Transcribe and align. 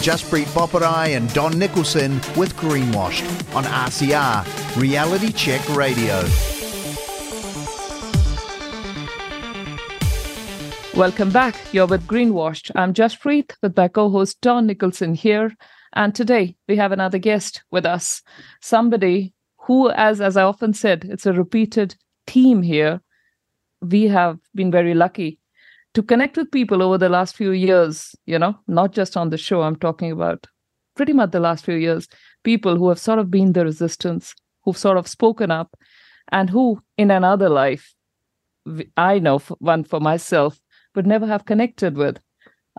Jaspreet 0.00 0.46
Boparai 0.54 1.16
and 1.16 1.32
Don 1.34 1.58
Nicholson 1.58 2.14
with 2.36 2.54
Greenwashed 2.56 3.26
on 3.54 3.64
RCR, 3.64 4.80
Reality 4.80 5.32
Check 5.32 5.68
Radio. 5.76 6.22
Welcome 10.96 11.30
back. 11.30 11.56
You're 11.72 11.88
with 11.88 12.06
Greenwashed. 12.06 12.70
I'm 12.76 12.94
Jaspreet 12.94 13.54
with 13.60 13.76
my 13.76 13.88
co 13.88 14.08
host 14.08 14.40
Don 14.40 14.66
Nicholson 14.66 15.14
here. 15.14 15.52
And 15.94 16.14
today 16.14 16.56
we 16.68 16.76
have 16.76 16.92
another 16.92 17.18
guest 17.18 17.64
with 17.72 17.84
us, 17.84 18.22
somebody 18.60 19.34
who, 19.56 19.90
as, 19.90 20.20
as 20.20 20.36
I 20.36 20.44
often 20.44 20.74
said, 20.74 21.06
it's 21.10 21.26
a 21.26 21.32
repeated 21.32 21.96
theme 22.26 22.62
here. 22.62 23.00
We 23.82 24.04
have 24.04 24.38
been 24.54 24.70
very 24.70 24.94
lucky 24.94 25.40
to 25.94 26.02
connect 26.02 26.36
with 26.36 26.50
people 26.50 26.82
over 26.82 26.98
the 26.98 27.08
last 27.08 27.36
few 27.36 27.52
years, 27.52 28.14
you 28.26 28.38
know, 28.38 28.58
not 28.66 28.92
just 28.92 29.16
on 29.16 29.30
the 29.30 29.38
show, 29.38 29.62
I'm 29.62 29.76
talking 29.76 30.12
about 30.12 30.46
pretty 30.96 31.12
much 31.12 31.30
the 31.30 31.40
last 31.40 31.64
few 31.64 31.76
years, 31.76 32.08
people 32.44 32.76
who 32.76 32.88
have 32.88 32.98
sort 32.98 33.18
of 33.18 33.30
been 33.30 33.52
the 33.52 33.64
resistance, 33.64 34.34
who've 34.64 34.76
sort 34.76 34.98
of 34.98 35.08
spoken 35.08 35.50
up, 35.50 35.76
and 36.32 36.50
who 36.50 36.80
in 36.96 37.10
another 37.10 37.48
life, 37.48 37.94
I 38.96 39.18
know 39.18 39.38
one 39.58 39.84
for 39.84 40.00
myself, 40.00 40.60
would 40.94 41.06
never 41.06 41.26
have 41.26 41.46
connected 41.46 41.96
with. 41.96 42.18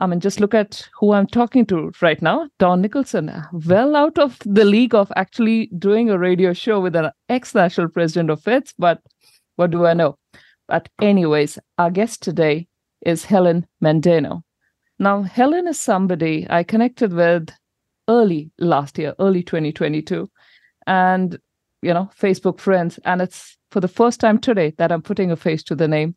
I 0.01 0.07
mean, 0.07 0.21
just 0.21 0.39
look 0.39 0.53
at 0.53 0.87
who 0.97 1.11
I'm 1.11 1.27
talking 1.27 1.65
to 1.67 1.91
right 2.01 2.21
now, 2.21 2.47
Don 2.57 2.81
Nicholson, 2.81 3.31
well 3.51 3.97
out 3.97 4.17
of 4.17 4.37
the 4.45 4.63
league 4.63 4.95
of 4.95 5.11
actually 5.17 5.69
doing 5.77 6.09
a 6.09 6.17
radio 6.17 6.53
show 6.53 6.79
with 6.79 6.95
an 6.95 7.11
ex 7.27 7.53
national 7.53 7.89
president 7.89 8.29
of 8.29 8.41
FEDS, 8.41 8.73
but 8.77 9.01
what 9.57 9.71
do 9.71 9.85
I 9.85 9.93
know? 9.93 10.17
But, 10.69 10.87
anyways, 11.01 11.59
our 11.77 11.91
guest 11.91 12.21
today 12.21 12.68
is 13.01 13.25
Helen 13.25 13.65
Mandeno. 13.83 14.43
Now, 14.97 15.21
Helen 15.21 15.67
is 15.67 15.79
somebody 15.79 16.45
I 16.49 16.63
connected 16.63 17.13
with 17.13 17.49
early 18.07 18.51
last 18.59 18.97
year, 18.97 19.15
early 19.19 19.43
2022, 19.43 20.29
and, 20.87 21.39
you 21.81 21.93
know, 21.93 22.09
Facebook 22.19 22.59
friends. 22.59 22.99
And 23.05 23.21
it's 23.21 23.57
for 23.71 23.79
the 23.79 23.87
first 23.87 24.19
time 24.19 24.39
today 24.39 24.73
that 24.77 24.91
I'm 24.91 25.01
putting 25.01 25.31
a 25.31 25.35
face 25.35 25.63
to 25.63 25.75
the 25.75 25.87
name. 25.87 26.15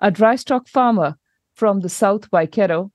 A 0.00 0.10
dry 0.10 0.36
stock 0.36 0.68
farmer 0.68 1.16
from 1.54 1.80
the 1.80 1.88
South 1.88 2.30
Waikato, 2.32 2.90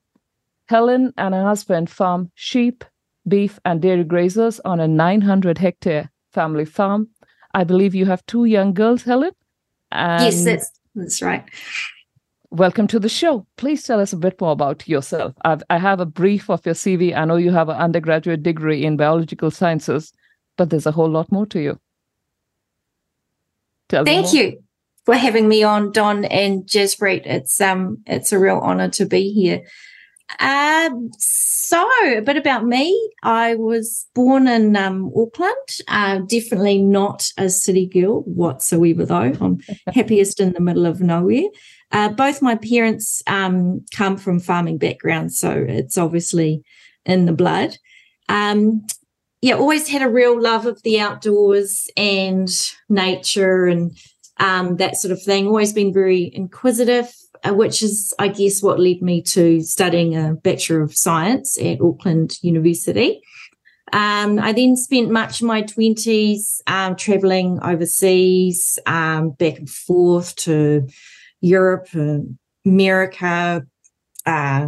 Helen 0.68 1.14
and 1.18 1.34
her 1.34 1.44
husband 1.44 1.90
farm 1.90 2.32
sheep, 2.36 2.84
beef, 3.28 3.60
and 3.66 3.82
dairy 3.82 4.04
grazers 4.04 4.60
on 4.66 4.80
a 4.80 4.88
900 4.88 5.58
hectare 5.58 6.12
family 6.32 6.66
farm. 6.66 7.10
I 7.54 7.64
believe 7.64 7.96
you 7.96 8.06
have 8.06 8.26
two 8.26 8.46
young 8.46 8.74
girls, 8.74 9.04
Helen. 9.04 9.32
And 9.92 10.24
yes, 10.24 10.44
that's, 10.44 10.72
that's 10.96 11.22
right. 11.22 11.44
Welcome 12.52 12.88
to 12.88 13.00
the 13.00 13.10
show. 13.10 13.46
Please 13.58 13.84
tell 13.84 14.00
us 14.00 14.12
a 14.12 14.18
bit 14.18 14.42
more 14.42 14.52
about 14.52 14.88
yourself. 14.88 15.36
I've, 15.46 15.62
I 15.70 15.78
have 15.78 16.00
a 16.00 16.06
brief 16.06 16.50
of 16.50 16.66
your 16.66 16.74
CV. 16.74 17.16
I 17.16 17.26
know 17.26 17.36
you 17.36 17.52
have 17.52 17.70
an 17.70 17.76
undergraduate 17.76 18.42
degree 18.42 18.84
in 18.84 18.98
biological 18.98 19.52
sciences, 19.52 20.12
but 20.58 20.72
there's 20.72 20.88
a 20.88 20.92
whole 20.92 21.10
lot 21.10 21.32
more 21.32 21.46
to 21.46 21.62
you. 21.62 21.80
Tell 23.88 24.04
Thank 24.04 24.34
you 24.34 24.64
for 25.06 25.14
having 25.14 25.48
me 25.48 25.62
on, 25.62 25.92
Don 25.92 26.26
and 26.26 26.64
Jaspreet. 26.64 27.22
It's 27.26 27.62
um, 27.62 28.00
it's 28.08 28.32
a 28.32 28.40
real 28.40 28.58
honour 28.58 28.90
to 28.90 29.06
be 29.06 29.32
here. 29.32 29.62
Um, 30.40 31.10
so 31.18 31.88
a 32.06 32.22
bit 32.22 32.38
about 32.38 32.66
me. 32.66 33.12
I 33.24 33.56
was 33.56 34.08
born 34.14 34.48
in 34.48 34.76
um, 34.76 35.12
Auckland. 35.16 35.56
Uh, 35.88 36.20
definitely 36.20 36.82
not 36.82 37.32
a 37.38 37.50
city 37.50 37.88
girl 37.88 38.22
whatsoever, 38.22 39.06
though. 39.06 39.34
I'm 39.42 39.60
happiest 39.94 40.40
in 40.40 40.54
the 40.54 40.62
middle 40.62 40.86
of 40.86 41.02
nowhere. 41.02 41.50
Uh, 41.92 42.10
both 42.10 42.42
my 42.42 42.56
parents 42.56 43.24
um, 43.28 43.84
come 43.96 44.18
from 44.18 44.40
farming 44.40 44.78
backgrounds, 44.78 45.40
so 45.40 45.52
it's 45.68 45.98
obviously 45.98 46.64
in 47.06 47.26
the 47.26 47.34
blood. 47.34 47.78
Um, 48.28 48.86
yeah, 49.42 49.56
always 49.56 49.88
had 49.88 50.02
a 50.02 50.10
real 50.10 50.40
love 50.40 50.66
of 50.66 50.82
the 50.84 51.00
outdoors 51.00 51.88
and 51.96 52.50
nature 52.90 53.66
and 53.66 53.98
um, 54.38 54.78
that 54.78 54.98
sort 54.98 55.12
of 55.12 55.22
thing. 55.22 55.48
Always 55.48 55.74
been 55.74 55.94
very 55.94 56.32
inquisitive, 56.34 57.12
which 57.48 57.82
is, 57.84 58.14
I 58.20 58.28
guess, 58.28 58.62
what 58.62 58.80
led 58.80 59.02
me 59.02 59.22
to 59.24 59.62
studying 59.62 60.16
a 60.16 60.34
Bachelor 60.34 60.82
of 60.82 60.96
Science 60.96 61.58
at 61.60 61.82
Auckland 61.82 62.38
University. 62.42 63.22
Um, 63.92 64.40
I 64.40 64.52
then 64.52 64.76
spent 64.76 65.10
much 65.10 65.42
of 65.42 65.48
my 65.48 65.64
20s 65.64 66.62
um, 66.68 66.96
traveling 66.96 67.60
overseas, 67.64 68.78
um, 68.86 69.32
back 69.32 69.58
and 69.58 69.70
forth 69.70 70.36
to 70.38 70.88
Europe, 71.42 71.88
and 71.94 72.38
America, 72.66 73.66
uh, 74.26 74.68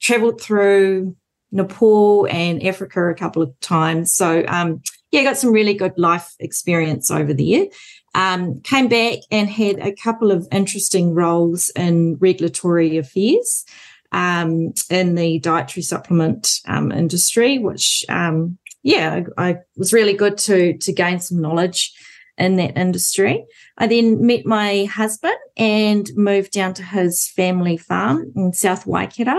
traveled 0.00 0.40
through 0.40 1.16
Nepal 1.50 2.28
and 2.30 2.62
Africa 2.62 3.08
a 3.08 3.14
couple 3.14 3.42
of 3.42 3.58
times. 3.60 4.12
So, 4.12 4.44
um, 4.46 4.82
yeah, 5.10 5.24
got 5.24 5.38
some 5.38 5.52
really 5.52 5.74
good 5.74 5.94
life 5.96 6.34
experience 6.38 7.10
over 7.10 7.32
there. 7.32 7.66
Um, 8.16 8.60
came 8.62 8.88
back 8.88 9.18
and 9.30 9.46
had 9.48 9.78
a 9.78 9.92
couple 9.92 10.32
of 10.32 10.48
interesting 10.50 11.12
roles 11.12 11.68
in 11.76 12.16
regulatory 12.16 12.96
affairs 12.96 13.66
um, 14.10 14.72
in 14.88 15.16
the 15.16 15.38
dietary 15.38 15.82
supplement 15.82 16.60
um, 16.66 16.90
industry, 16.92 17.58
which, 17.58 18.06
um, 18.08 18.56
yeah, 18.82 19.24
I, 19.36 19.48
I 19.50 19.56
was 19.76 19.92
really 19.92 20.14
good 20.14 20.38
to 20.38 20.78
to 20.78 20.92
gain 20.92 21.20
some 21.20 21.42
knowledge 21.42 21.92
in 22.38 22.56
that 22.56 22.78
industry. 22.78 23.44
I 23.78 23.86
then 23.86 24.26
met 24.26 24.46
my 24.46 24.84
husband 24.84 25.36
and 25.56 26.08
moved 26.16 26.52
down 26.52 26.74
to 26.74 26.82
his 26.82 27.28
family 27.28 27.76
farm 27.76 28.32
in 28.34 28.52
South 28.52 28.86
Waikato. 28.86 29.38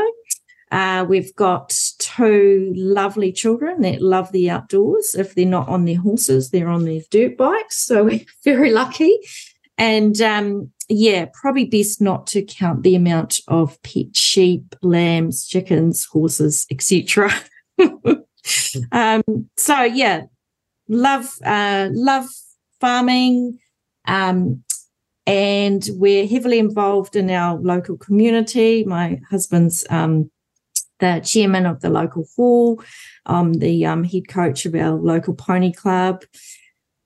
Uh, 0.71 1.05
we've 1.07 1.33
got 1.35 1.73
two 1.99 2.73
lovely 2.75 3.31
children 3.31 3.81
that 3.81 4.01
love 4.01 4.31
the 4.31 4.49
outdoors. 4.49 5.15
If 5.15 5.33
they're 5.33 5.45
not 5.45 5.69
on 5.69 5.85
their 5.85 5.99
horses, 5.99 6.49
they're 6.49 6.67
on 6.67 6.85
their 6.85 7.01
dirt 7.09 7.37
bikes. 7.37 7.77
So 7.77 8.03
we're 8.03 8.25
very 8.43 8.71
lucky. 8.71 9.17
And 9.77 10.19
um, 10.21 10.71
yeah, 10.89 11.27
probably 11.33 11.65
best 11.65 12.01
not 12.01 12.27
to 12.27 12.41
count 12.41 12.83
the 12.83 12.95
amount 12.95 13.39
of 13.47 13.81
pet 13.83 14.15
sheep, 14.15 14.75
lambs, 14.81 15.47
chickens, 15.47 16.05
horses, 16.05 16.65
etc. 16.71 17.31
um, 18.91 19.23
so 19.55 19.83
yeah, 19.83 20.23
love 20.89 21.29
uh, 21.45 21.89
love 21.91 22.25
farming. 22.81 23.59
Um, 24.05 24.63
and 25.25 25.89
we're 25.95 26.25
heavily 26.25 26.57
involved 26.57 27.17
in 27.17 27.29
our 27.29 27.59
local 27.59 27.97
community. 27.97 28.85
My 28.85 29.19
husband's 29.29 29.85
um, 29.89 30.31
the 30.99 31.21
chairman 31.23 31.65
of 31.65 31.81
the 31.81 31.89
local 31.89 32.25
hall, 32.35 32.81
um, 33.25 33.53
the 33.53 33.85
um, 33.85 34.03
head 34.03 34.27
coach 34.27 34.65
of 34.65 34.75
our 34.75 34.91
local 34.91 35.33
pony 35.33 35.71
club. 35.71 36.23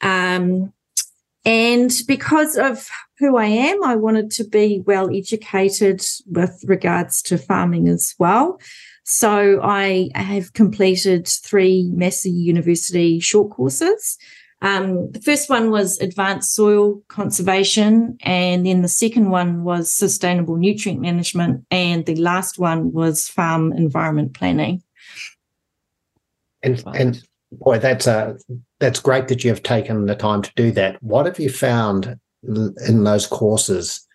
Um, 0.02 0.74
and 1.44 1.92
because 2.08 2.56
of 2.56 2.88
who 3.18 3.38
I 3.38 3.46
am, 3.46 3.84
I 3.84 3.96
wanted 3.96 4.30
to 4.32 4.44
be 4.44 4.84
well 4.86 5.10
educated 5.16 6.04
with 6.28 6.64
regards 6.68 7.22
to 7.24 7.38
farming 7.38 7.88
as 7.88 8.14
well. 8.20 8.60
So 9.04 9.60
I 9.64 10.10
have 10.14 10.54
completed 10.54 11.28
three 11.28 11.90
Massey 11.94 12.30
University 12.30 13.20
short 13.20 13.52
courses. 13.52 14.18
Um, 14.62 15.12
the 15.12 15.22
first 15.22 15.50
one 15.50 15.72
was 15.72 16.00
advanced 16.00 16.54
soil 16.54 17.02
conservation, 17.08 18.18
and 18.22 18.66
then 18.66 18.84
the 18.84 18.88
second 18.88 19.32
one 19.32 19.64
was 19.64 19.92
sustainable 19.92 20.56
nutrient 20.56 21.02
management, 21.02 21.66
and 21.72 22.06
the 22.06 22.16
last 22.16 22.60
one 22.60 22.92
was 22.92 23.28
farm 23.28 23.74
environment 23.74 24.34
planning. 24.36 24.84
And 26.62 26.84
and 26.94 27.24
boy, 27.52 27.80
that's 27.80 28.06
uh, 28.06 28.38
that's 28.80 29.00
great 29.00 29.30
that 29.30 29.44
you 29.44 29.50
have 29.50 29.64
taken 29.64 30.06
the 30.06 30.16
time 30.16 30.44
to 30.44 30.52
do 30.56 30.72
that. 30.74 31.02
What 31.02 31.26
have 31.26 31.40
you 31.40 31.50
found 31.50 32.20
in 32.44 33.04
those 33.04 33.26
courses 33.26 34.08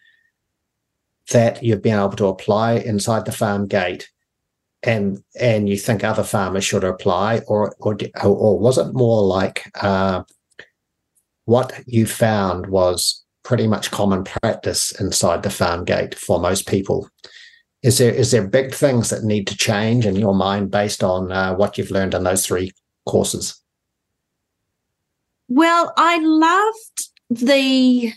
that 1.33 1.61
you've 1.61 1.83
been 1.83 1.99
able 1.99 2.11
to 2.11 2.27
apply 2.27 2.75
inside 2.75 3.25
the 3.25 3.33
farm 3.33 3.67
gate? 3.67 4.09
and 4.83 5.23
and 5.41 5.69
you 5.69 5.77
think 5.77 6.05
other 6.05 6.23
farmers 6.23 6.65
should 6.65 6.85
apply, 6.85 7.41
or 7.49 7.75
or 7.81 7.99
or 8.23 8.59
was 8.59 8.79
it 8.79 8.94
more 8.94 9.23
like 9.23 9.70
uh, 9.82 10.23
what 11.46 11.82
you 11.87 12.06
found 12.06 12.66
was 12.66 13.25
pretty 13.43 13.66
much 13.66 13.90
common 13.90 14.25
practice 14.25 14.93
inside 15.00 15.43
the 15.43 15.50
farm 15.50 15.84
gate 15.84 16.14
for 16.14 16.38
most 16.38 16.69
people. 16.69 17.08
Is 17.82 17.98
there 17.98 18.12
is 18.12 18.32
there 18.32 18.46
big 18.46 18.75
things 18.75 19.10
that 19.10 19.22
need 19.22 19.46
to 19.46 19.56
change 19.56 20.06
in 20.06 20.16
your 20.16 20.34
mind 20.34 20.70
based 20.70 21.04
on 21.04 21.31
uh, 21.31 21.54
what 21.54 21.78
you've 21.78 21.93
learned 21.93 22.14
in 22.14 22.25
those 22.25 22.44
three 22.44 22.72
courses? 23.06 23.60
Well, 25.48 25.93
I 25.96 26.19
loved 26.19 27.10
the 27.31 28.12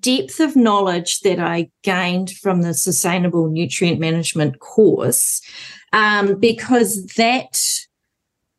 depth 0.00 0.38
of 0.38 0.54
knowledge 0.54 1.20
that 1.20 1.40
I 1.40 1.70
gained 1.82 2.30
from 2.30 2.62
the 2.62 2.74
sustainable 2.74 3.48
nutrient 3.48 3.98
management 3.98 4.60
course 4.60 5.40
um, 5.92 6.38
because 6.38 7.04
that 7.16 7.58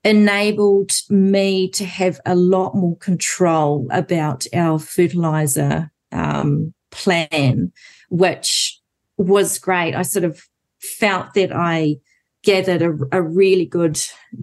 enabled 0.04 0.92
me 1.10 1.70
to 1.70 1.86
have 1.86 2.20
a 2.26 2.36
lot 2.36 2.76
more 2.76 2.98
control 2.98 3.88
about 3.92 4.46
our 4.54 4.80
fertilizer 4.80 5.92
um, 6.12 6.74
plan, 6.90 7.72
which 8.10 8.80
was 9.18 9.60
great. 9.60 9.96
I 9.96 10.02
sort 10.02 10.26
of 10.26 10.42
felt 10.80 11.34
that 11.36 11.52
I 11.54 11.98
gathered 12.44 12.82
a, 12.82 12.98
a 13.12 13.22
really 13.22 13.66
good 13.66 14.00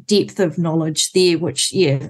depth 0.07 0.39
of 0.39 0.59
knowledge 0.59 1.11
there, 1.13 1.39
which 1.39 1.73
yeah 1.73 2.09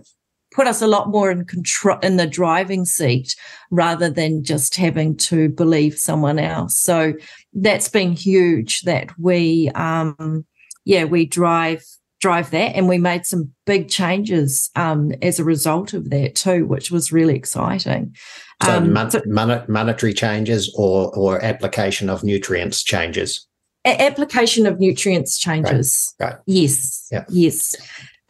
put 0.55 0.67
us 0.67 0.83
a 0.83 0.87
lot 0.87 1.09
more 1.09 1.31
in 1.31 1.45
control 1.45 1.99
in 2.01 2.17
the 2.17 2.27
driving 2.27 2.85
seat 2.85 3.37
rather 3.71 4.11
than 4.11 4.43
just 4.43 4.75
having 4.77 5.17
to 5.17 5.49
believe 5.51 5.97
someone 5.97 6.39
else. 6.39 6.77
So 6.77 7.15
that's 7.53 7.89
been 7.89 8.13
huge 8.13 8.83
that 8.83 9.17
we 9.19 9.71
um 9.75 10.45
yeah 10.85 11.05
we 11.05 11.27
drive 11.27 11.85
drive 12.21 12.51
that 12.51 12.75
and 12.75 12.89
we 12.89 12.99
made 12.99 13.25
some 13.25 13.53
big 13.65 13.89
changes 13.89 14.71
um, 14.77 15.13
as 15.23 15.39
a 15.39 15.45
result 15.45 15.93
of 15.93 16.11
that 16.11 16.35
too 16.35 16.67
which 16.67 16.91
was 16.91 17.13
really 17.13 17.35
exciting 17.35 18.15
so, 18.63 18.77
um, 18.77 18.93
mon- 18.93 19.11
so 19.11 19.23
mon- 19.27 19.65
monetary 19.69 20.13
changes 20.13 20.73
or 20.77 21.15
or 21.17 21.43
application 21.45 22.11
of 22.11 22.25
nutrients 22.25 22.83
changes 22.83 23.47
a- 23.85 24.03
application 24.03 24.67
of 24.67 24.81
nutrients 24.81 25.39
changes 25.39 26.15
right, 26.21 26.33
right. 26.33 26.39
yes 26.47 27.07
yeah. 27.13 27.25
yes 27.29 27.75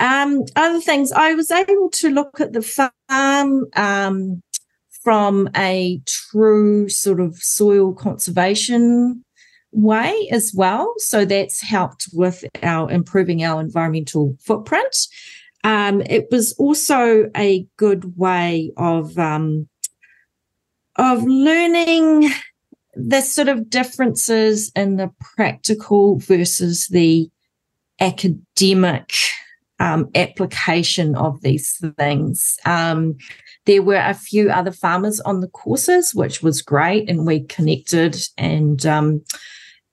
um, 0.01 0.43
other 0.57 0.81
things 0.81 1.11
i 1.13 1.33
was 1.35 1.51
able 1.51 1.89
to 1.91 2.11
look 2.11 2.41
at 2.41 2.53
the 2.53 2.63
farm 2.63 3.65
um, 3.75 4.43
from 5.03 5.49
a 5.57 6.01
true 6.07 6.89
sort 6.89 7.21
of 7.21 7.37
soil 7.37 7.95
conservation 7.95 9.25
way 9.73 10.29
as 10.33 10.53
well. 10.55 10.95
So 10.99 11.25
that's 11.25 11.61
helped 11.61 12.09
with 12.13 12.45
our 12.63 12.91
improving 12.91 13.45
our 13.45 13.61
environmental 13.61 14.37
footprint. 14.41 14.97
Um, 15.65 16.03
it 16.03 16.29
was 16.31 16.55
also 16.59 17.31
a 17.37 17.67
good 17.77 18.17
way 18.17 18.73
of 18.77 19.19
um, 19.19 19.69
of 20.97 21.23
learning 21.25 22.31
the 22.95 23.21
sort 23.21 23.49
of 23.49 23.71
differences 23.71 24.73
in 24.75 24.97
the 24.97 25.11
practical 25.21 26.19
versus 26.19 26.89
the 26.89 27.31
academic 28.01 29.13
um, 29.81 30.09
application 30.15 31.15
of 31.15 31.41
these 31.43 31.81
things. 31.97 32.59
Um, 32.65 33.17
there 33.67 33.83
were 33.83 33.97
a 33.97 34.15
few 34.15 34.51
other 34.51 34.73
farmers 34.73 35.21
on 35.21 35.41
the 35.41 35.49
courses, 35.49 36.15
which 36.15 36.43
was 36.43 36.63
great, 36.63 37.09
and 37.09 37.27
we 37.27 37.45
connected 37.45 38.17
and 38.37 38.85
um, 38.87 39.23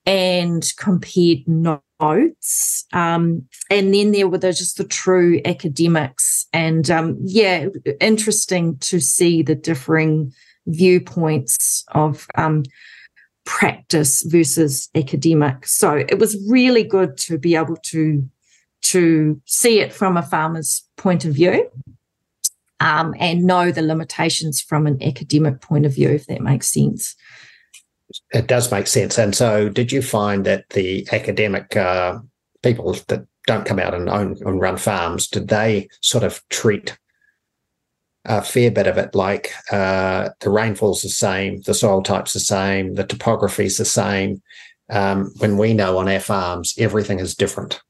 and 0.05 0.65
compared 0.77 1.47
notes. 1.47 2.85
Um, 2.93 3.43
and 3.69 3.93
then 3.93 4.11
there 4.11 4.27
were 4.27 4.37
the, 4.37 4.53
just 4.53 4.77
the 4.77 4.83
true 4.83 5.41
academics. 5.45 6.47
And 6.53 6.89
um, 6.91 7.17
yeah, 7.21 7.67
interesting 7.99 8.77
to 8.79 8.99
see 8.99 9.41
the 9.41 9.55
differing 9.55 10.31
viewpoints 10.67 11.83
of 11.89 12.27
um, 12.35 12.63
practice 13.45 14.23
versus 14.23 14.89
academic. 14.95 15.65
So 15.67 15.95
it 15.95 16.19
was 16.19 16.37
really 16.49 16.83
good 16.83 17.17
to 17.19 17.37
be 17.37 17.55
able 17.55 17.77
to 17.77 18.27
to 18.91 19.41
see 19.45 19.79
it 19.79 19.93
from 19.93 20.17
a 20.17 20.23
farmer's 20.23 20.83
point 20.97 21.25
of 21.25 21.33
view 21.33 21.69
um, 22.79 23.13
and 23.19 23.43
know 23.43 23.71
the 23.71 23.81
limitations 23.81 24.61
from 24.61 24.87
an 24.87 25.01
academic 25.01 25.61
point 25.61 25.85
of 25.85 25.93
view, 25.93 26.09
if 26.09 26.27
that 26.27 26.41
makes 26.41 26.71
sense 26.71 27.15
it 28.31 28.47
does 28.47 28.71
make 28.71 28.87
sense. 28.87 29.17
And 29.17 29.35
so, 29.35 29.69
did 29.69 29.91
you 29.91 30.01
find 30.01 30.45
that 30.45 30.69
the 30.69 31.07
academic 31.11 31.75
uh, 31.75 32.19
people 32.63 32.93
that 33.07 33.25
don't 33.47 33.65
come 33.65 33.79
out 33.79 33.93
and 33.93 34.09
own 34.09 34.37
and 34.45 34.61
run 34.61 34.77
farms, 34.77 35.27
did 35.27 35.47
they 35.47 35.87
sort 36.01 36.23
of 36.23 36.41
treat 36.49 36.97
a 38.25 38.41
fair 38.41 38.71
bit 38.71 38.87
of 38.87 38.97
it 38.97 39.13
like 39.13 39.51
uh, 39.71 40.29
the 40.41 40.49
rainfall's 40.49 41.03
the 41.03 41.09
same, 41.09 41.61
the 41.61 41.73
soil 41.73 42.01
type's 42.01 42.33
the 42.33 42.39
same, 42.39 42.95
the 42.95 43.03
topography's 43.03 43.77
the 43.77 43.85
same? 43.85 44.41
Um, 44.89 45.31
when 45.37 45.57
we 45.57 45.73
know 45.73 45.97
on 45.97 46.07
our 46.07 46.19
farms 46.19 46.75
everything 46.77 47.19
is 47.19 47.35
different. 47.35 47.81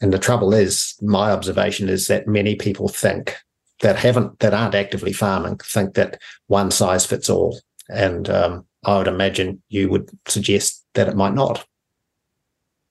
And 0.00 0.12
the 0.12 0.18
trouble 0.18 0.52
is, 0.54 0.94
my 1.00 1.30
observation 1.30 1.88
is 1.88 2.06
that 2.08 2.26
many 2.26 2.54
people 2.54 2.88
think 2.88 3.36
that 3.80 3.96
haven't 3.96 4.38
that 4.38 4.54
aren't 4.54 4.74
actively 4.74 5.12
farming 5.12 5.58
think 5.58 5.94
that 5.94 6.20
one 6.46 6.70
size 6.70 7.04
fits 7.04 7.28
all. 7.28 7.60
And 7.88 8.30
um, 8.30 8.66
I 8.84 8.98
would 8.98 9.08
imagine 9.08 9.62
you 9.68 9.88
would 9.90 10.10
suggest 10.26 10.84
that 10.94 11.08
it 11.08 11.16
might 11.16 11.34
not. 11.34 11.64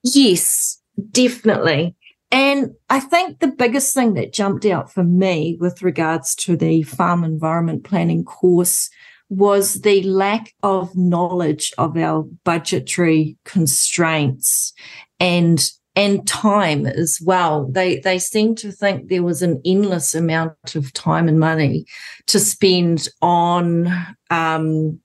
Yes, 0.02 0.80
definitely. 1.10 1.96
And 2.30 2.72
I 2.88 3.00
think 3.00 3.40
the 3.40 3.48
biggest 3.48 3.92
thing 3.94 4.14
that 4.14 4.32
jumped 4.32 4.64
out 4.64 4.90
for 4.90 5.04
me 5.04 5.56
with 5.60 5.82
regards 5.82 6.34
to 6.36 6.56
the 6.56 6.82
farm 6.82 7.24
environment 7.24 7.84
planning 7.84 8.24
course 8.24 8.88
was 9.28 9.82
the 9.82 10.02
lack 10.02 10.54
of 10.62 10.96
knowledge 10.96 11.72
of 11.78 11.96
our 11.96 12.22
budgetary 12.44 13.36
constraints 13.44 14.72
and 15.20 15.70
and 15.94 16.26
time 16.26 16.86
as 16.86 17.18
well. 17.22 17.66
They 17.70 17.98
they 17.98 18.18
seem 18.18 18.54
to 18.56 18.72
think 18.72 19.08
there 19.08 19.22
was 19.22 19.42
an 19.42 19.60
endless 19.64 20.14
amount 20.14 20.74
of 20.74 20.92
time 20.92 21.28
and 21.28 21.38
money 21.38 21.86
to 22.26 22.38
spend 22.38 23.08
on 23.20 23.92
um, 24.30 25.00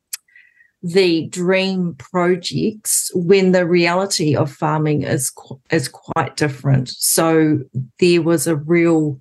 the 0.82 1.28
dream 1.28 1.96
projects 1.96 3.12
when 3.14 3.52
the 3.52 3.68
reality 3.68 4.36
of 4.36 4.52
farming 4.52 5.04
is 5.04 5.32
is 5.72 5.90
quite 5.90 6.38
different. 6.38 6.90
So 6.90 7.60
there 8.00 8.22
was 8.22 8.48
a 8.48 8.56
real 8.56 9.20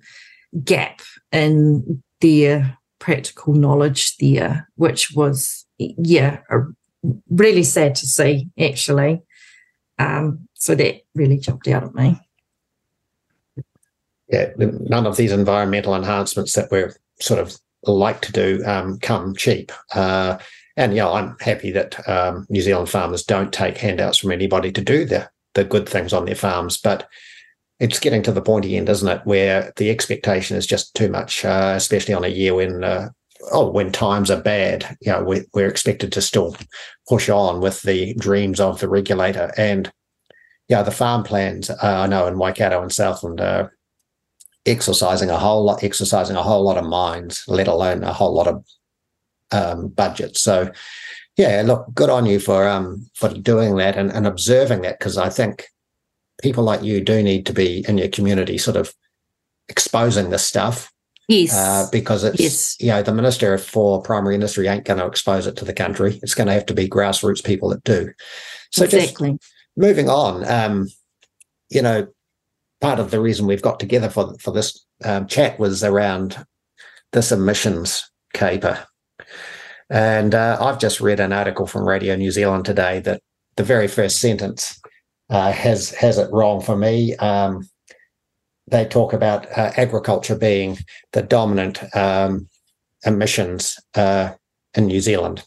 gap 0.63 1.01
in 1.31 2.01
their 2.21 2.77
practical 2.99 3.53
knowledge 3.53 4.15
there, 4.17 4.69
which 4.75 5.11
was 5.11 5.65
yeah, 5.77 6.39
really 7.29 7.63
sad 7.63 7.95
to 7.95 8.07
see 8.07 8.47
actually. 8.59 9.21
Um, 9.99 10.47
so 10.53 10.75
that 10.75 11.01
really 11.15 11.37
jumped 11.37 11.67
out 11.67 11.83
at 11.83 11.95
me. 11.95 12.19
Yeah, 14.29 14.51
none 14.57 15.07
of 15.07 15.15
these 15.15 15.31
environmental 15.31 15.95
enhancements 15.95 16.53
that 16.53 16.69
we're 16.69 16.95
sort 17.19 17.39
of 17.39 17.57
like 17.83 18.21
to 18.21 18.31
do 18.31 18.63
um, 18.65 18.99
come 18.99 19.35
cheap. 19.35 19.71
Uh, 19.93 20.37
and 20.75 20.93
yeah, 20.93 21.09
I'm 21.09 21.37
happy 21.39 21.71
that 21.71 22.07
um, 22.07 22.45
New 22.49 22.61
Zealand 22.61 22.89
farmers 22.89 23.23
don't 23.23 23.53
take 23.53 23.77
handouts 23.77 24.17
from 24.17 24.31
anybody 24.31 24.71
to 24.71 24.81
do 24.81 25.05
the 25.05 25.29
the 25.53 25.63
good 25.63 25.89
things 25.89 26.13
on 26.13 26.25
their 26.25 26.35
farms, 26.35 26.77
but 26.77 27.09
it's 27.79 27.99
getting 27.99 28.21
to 28.23 28.31
the 28.31 28.41
pointy 28.41 28.77
end, 28.77 28.89
isn't 28.89 29.07
it, 29.07 29.21
where 29.23 29.73
the 29.77 29.89
expectation 29.89 30.55
is 30.55 30.67
just 30.67 30.93
too 30.93 31.09
much, 31.09 31.43
uh, 31.43 31.73
especially 31.75 32.13
on 32.13 32.23
a 32.23 32.27
year 32.29 32.53
when 32.53 32.83
uh, 32.83 33.09
oh 33.51 33.69
when 33.69 33.91
times 33.91 34.31
are 34.31 34.41
bad. 34.41 34.97
You 35.01 35.13
know, 35.13 35.23
we're, 35.23 35.45
we're 35.53 35.69
expected 35.69 36.11
to 36.13 36.21
still 36.21 36.55
push 37.07 37.29
on 37.29 37.61
with 37.61 37.81
the 37.81 38.13
dreams 38.15 38.59
of 38.59 38.79
the 38.79 38.89
regulator 38.89 39.51
and 39.57 39.91
yeah, 40.67 40.83
the 40.83 40.91
farm 40.91 41.23
plans. 41.23 41.69
Uh, 41.69 41.77
I 41.81 42.07
know 42.07 42.27
in 42.27 42.37
Waikato 42.37 42.81
and 42.81 42.91
Southland 42.91 43.39
are 43.39 43.73
exercising 44.65 45.29
a 45.29 45.39
whole 45.39 45.63
lot, 45.63 45.83
exercising 45.83 46.35
a 46.35 46.43
whole 46.43 46.63
lot 46.63 46.77
of 46.77 46.85
minds, 46.85 47.45
let 47.47 47.67
alone 47.67 48.03
a 48.03 48.13
whole 48.13 48.33
lot 48.33 48.47
of 48.47 48.65
um, 49.51 49.87
budget. 49.87 50.35
So, 50.35 50.71
yeah, 51.37 51.63
look, 51.65 51.87
good 51.93 52.09
on 52.09 52.25
you 52.25 52.39
for 52.39 52.67
um, 52.67 53.09
for 53.15 53.29
doing 53.29 53.77
that 53.77 53.95
and, 53.95 54.11
and 54.11 54.27
observing 54.27 54.81
that 54.81 54.99
because 54.99 55.17
I 55.17 55.29
think 55.29 55.67
people 56.41 56.63
like 56.63 56.83
you 56.83 57.01
do 57.01 57.23
need 57.23 57.45
to 57.45 57.53
be 57.53 57.85
in 57.87 57.97
your 57.97 58.09
community, 58.09 58.57
sort 58.57 58.77
of 58.77 58.93
exposing 59.69 60.29
this 60.29 60.45
stuff. 60.45 60.91
Yes. 61.27 61.53
Uh, 61.53 61.87
because 61.91 62.23
it's, 62.23 62.39
yes. 62.39 62.77
you 62.79 62.87
know, 62.87 63.03
the 63.03 63.13
Minister 63.13 63.57
for 63.57 64.01
Primary 64.01 64.35
Industry 64.35 64.67
ain't 64.67 64.85
going 64.85 64.99
to 64.99 65.05
expose 65.05 65.45
it 65.45 65.57
to 65.57 65.65
the 65.65 65.73
country. 65.73 66.19
It's 66.23 66.35
going 66.35 66.47
to 66.47 66.53
have 66.53 66.65
to 66.67 66.73
be 66.73 66.87
grassroots 66.87 67.43
people 67.43 67.69
that 67.69 67.83
do. 67.83 68.13
So 68.71 68.85
exactly. 68.85 69.31
just 69.31 69.51
moving 69.75 70.09
on, 70.09 70.47
um, 70.47 70.87
you 71.69 71.81
know, 71.81 72.07
part 72.79 72.99
of 72.99 73.11
the 73.11 73.19
reason 73.19 73.45
we've 73.45 73.61
got 73.61 73.79
together 73.79 74.09
for, 74.09 74.35
for 74.39 74.51
this 74.51 74.85
um, 75.03 75.27
chat 75.27 75.59
was 75.59 75.83
around 75.83 76.45
this 77.11 77.31
emissions 77.31 78.09
caper 78.33 78.85
and 79.89 80.35
uh, 80.35 80.57
I've 80.59 80.79
just 80.79 80.99
read 80.99 81.19
an 81.19 81.33
article 81.33 81.65
from 81.65 81.87
Radio 81.87 82.15
New 82.15 82.31
Zealand 82.31 82.65
today 82.65 82.99
that 83.01 83.21
the 83.55 83.63
very 83.63 83.87
first 83.87 84.19
sentence 84.19 84.79
uh, 85.29 85.51
has 85.51 85.91
has 85.91 86.17
it 86.17 86.31
wrong 86.31 86.61
for 86.61 86.75
me. 86.75 87.15
Um, 87.17 87.67
they 88.67 88.85
talk 88.85 89.13
about 89.13 89.45
uh, 89.57 89.71
agriculture 89.77 90.35
being 90.35 90.77
the 91.13 91.21
dominant 91.21 91.83
um, 91.95 92.47
emissions 93.05 93.77
uh, 93.95 94.31
in 94.75 94.87
New 94.87 94.99
Zealand 94.99 95.43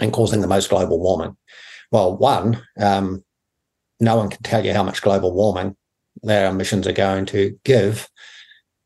and 0.00 0.12
causing 0.12 0.40
the 0.40 0.46
most 0.46 0.70
global 0.70 1.00
warming. 1.00 1.36
Well, 1.92 2.16
one, 2.16 2.62
um, 2.78 3.24
no 4.00 4.16
one 4.16 4.30
can 4.30 4.42
tell 4.42 4.64
you 4.64 4.72
how 4.72 4.82
much 4.82 5.02
global 5.02 5.32
warming 5.32 5.76
their 6.22 6.50
emissions 6.50 6.86
are 6.86 6.92
going 6.92 7.26
to 7.26 7.58
give, 7.64 8.08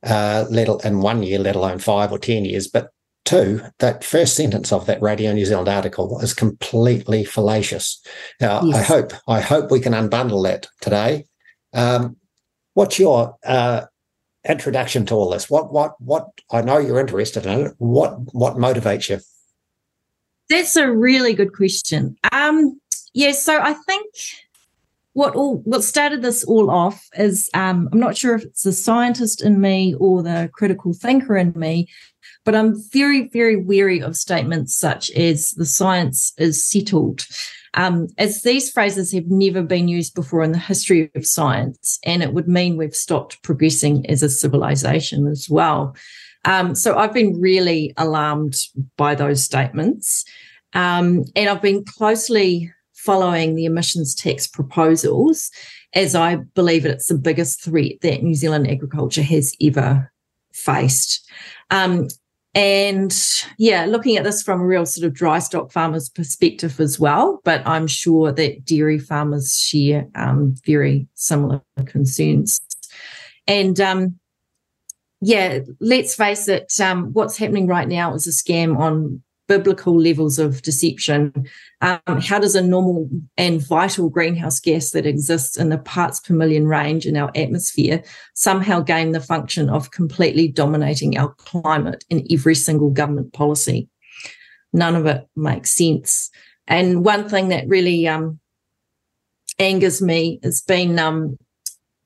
uh, 0.03 0.45
let 0.51 0.69
in 0.85 1.01
one 1.01 1.23
year, 1.23 1.39
let 1.39 1.57
alone 1.57 1.79
five 1.79 2.13
or 2.13 2.19
ten 2.19 2.45
years. 2.45 2.69
But 2.69 2.91
Two, 3.25 3.63
that 3.79 4.05
first 4.05 4.37
sentence 4.37 4.71
of 4.71 4.85
that 4.85 5.01
Radio 5.01 5.33
New 5.33 5.47
Zealand 5.47 5.67
article 5.67 6.21
is 6.21 6.35
completely 6.35 7.25
fallacious. 7.25 8.03
Now, 8.39 8.63
yes. 8.63 8.77
I 8.77 8.83
hope 8.83 9.13
I 9.27 9.41
hope 9.41 9.71
we 9.71 9.81
can 9.81 9.95
unbundle 9.95 10.45
that 10.45 10.67
today. 10.83 11.25
Um, 11.73 12.17
what's 12.75 12.99
your 12.99 13.37
uh, 13.45 13.87
introduction 14.49 15.07
to 15.07 15.15
all 15.15 15.31
this? 15.31 15.49
What 15.49 15.73
what 15.73 16.01
what? 16.01 16.29
I 16.51 16.61
know 16.61 16.79
you're 16.79 17.01
interested 17.01 17.47
in 17.47 17.67
it. 17.67 17.75
What 17.79 18.35
what 18.35 18.57
motivates 18.57 19.09
you? 19.09 19.21
That's 20.51 20.77
a 20.77 20.91
really 20.91 21.33
good 21.33 21.55
question. 21.55 22.17
Um, 22.31 22.81
yeah, 23.15 23.33
so 23.33 23.59
I 23.59 23.73
think 23.73 24.07
what 25.15 25.35
all 25.35 25.59
what 25.59 25.83
started 25.85 26.23
this 26.23 26.45
all 26.45 26.71
off 26.71 27.09
is 27.17 27.49
um, 27.55 27.89
I'm 27.93 28.01
not 28.01 28.17
sure 28.17 28.35
if 28.35 28.45
it's 28.45 28.63
the 28.63 28.73
scientist 28.73 29.43
in 29.43 29.61
me 29.61 29.95
or 29.99 30.23
the 30.23 30.51
critical 30.53 30.93
thinker 30.93 31.37
in 31.37 31.53
me, 31.57 31.89
but 32.45 32.55
I'm 32.55 32.77
very, 32.93 33.29
very 33.29 33.57
wary 33.57 34.03
of 34.03 34.17
statements 34.17 34.75
such 34.75 35.11
as 35.13 35.53
the 35.53 35.65
science 35.65 36.33
is 36.37 36.65
settled. 36.65 37.27
Um, 37.75 38.09
as 38.19 38.43
these 38.43 38.71
phrases 38.71 39.13
have 39.13 39.27
never 39.27 39.63
been 39.63 39.89
used 39.89 40.15
before 40.15 40.43
in 40.43 40.53
the 40.53 40.59
history 40.59 41.11
of 41.15 41.27
science, 41.27 41.99
and 42.05 42.23
it 42.23 42.33
would 42.33 42.49
mean 42.49 42.77
we've 42.77 42.95
stopped 42.95 43.43
progressing 43.43 44.09
as 44.09 44.23
a 44.23 44.29
civilization 44.29 45.27
as 45.27 45.49
well. 45.51 45.97
Um, 46.45 46.75
so 46.75 46.97
I've 46.97 47.15
been 47.15 47.41
really 47.41 47.93
alarmed 47.97 48.55
by 48.97 49.15
those 49.15 49.43
statements. 49.43 50.25
Um, 50.73 51.25
and 51.35 51.49
I've 51.49 51.63
been 51.63 51.85
closely 51.85 52.73
following 52.93 53.55
the 53.55 53.65
emissions 53.65 54.15
tax 54.15 54.47
proposals, 54.47 55.51
as 55.95 56.15
I 56.15 56.37
believe 56.37 56.87
it's 56.87 57.07
the 57.07 57.19
biggest 57.19 57.63
threat 57.63 57.93
that 58.03 58.23
New 58.23 58.35
Zealand 58.35 58.69
agriculture 58.69 59.23
has 59.23 59.55
ever 59.61 60.13
faced. 60.53 61.29
Um, 61.71 62.09
and 62.55 63.13
yeah, 63.59 63.85
looking 63.87 64.17
at 64.17 64.23
this 64.23 64.43
from 64.43 64.61
a 64.61 64.67
real 64.67 64.87
sort 64.87 65.07
of 65.07 65.13
dry 65.13 65.41
stock 65.41 65.73
farmer's 65.73 66.09
perspective 66.09 66.79
as 66.79 67.01
well, 67.01 67.41
but 67.45 67.67
I'm 67.67 67.89
sure 67.89 68.31
that 68.31 68.65
dairy 68.65 68.99
farmers 68.99 69.59
share 69.59 70.07
um, 70.15 70.55
very 70.65 71.09
similar 71.15 71.61
concerns. 71.87 72.61
And 73.49 73.81
um, 73.81 74.21
yeah, 75.21 75.61
let's 75.81 76.15
face 76.15 76.47
it, 76.47 76.73
um, 76.81 77.13
what's 77.13 77.37
happening 77.37 77.67
right 77.67 77.89
now 77.89 78.15
is 78.15 78.29
a 78.29 78.31
scam 78.31 78.79
on 78.79 79.23
biblical 79.47 79.99
levels 79.99 80.39
of 80.39 80.63
deception. 80.63 81.33
Um, 81.81 82.21
how 82.21 82.39
does 82.39 82.55
a 82.55 82.63
normal 82.63 83.09
and 83.37 83.67
vital 83.67 84.09
greenhouse 84.09 84.59
gas 84.59 84.91
that 84.91 85.07
exists 85.07 85.57
in 85.57 85.69
the 85.69 85.79
parts 85.79 86.21
per 86.21 86.35
million 86.35 86.67
range 86.67 87.07
in 87.07 87.17
our 87.17 87.31
atmosphere 87.35 88.03
somehow 88.35 88.81
gain 88.81 89.13
the 89.13 89.21
function 89.21 89.69
of 89.69 89.91
completely 89.91 90.49
dominating 90.49 91.19
our 91.19 91.35
climate 91.35 92.05
in 92.11 92.27
every 92.31 92.55
single 92.55 92.91
government 92.91 93.33
policy? 93.33 93.89
None 94.73 94.97
of 94.97 95.07
it 95.07 95.27
makes 95.37 95.75
sense. 95.75 96.31
And 96.67 97.05
one 97.05 97.29
thing 97.29 97.49
that 97.49 97.69
really 97.69 98.09
um, 98.09 98.41
angers 99.59 100.01
me 100.01 100.41
has 100.43 100.63
been 100.63 100.99
um, 100.99 101.39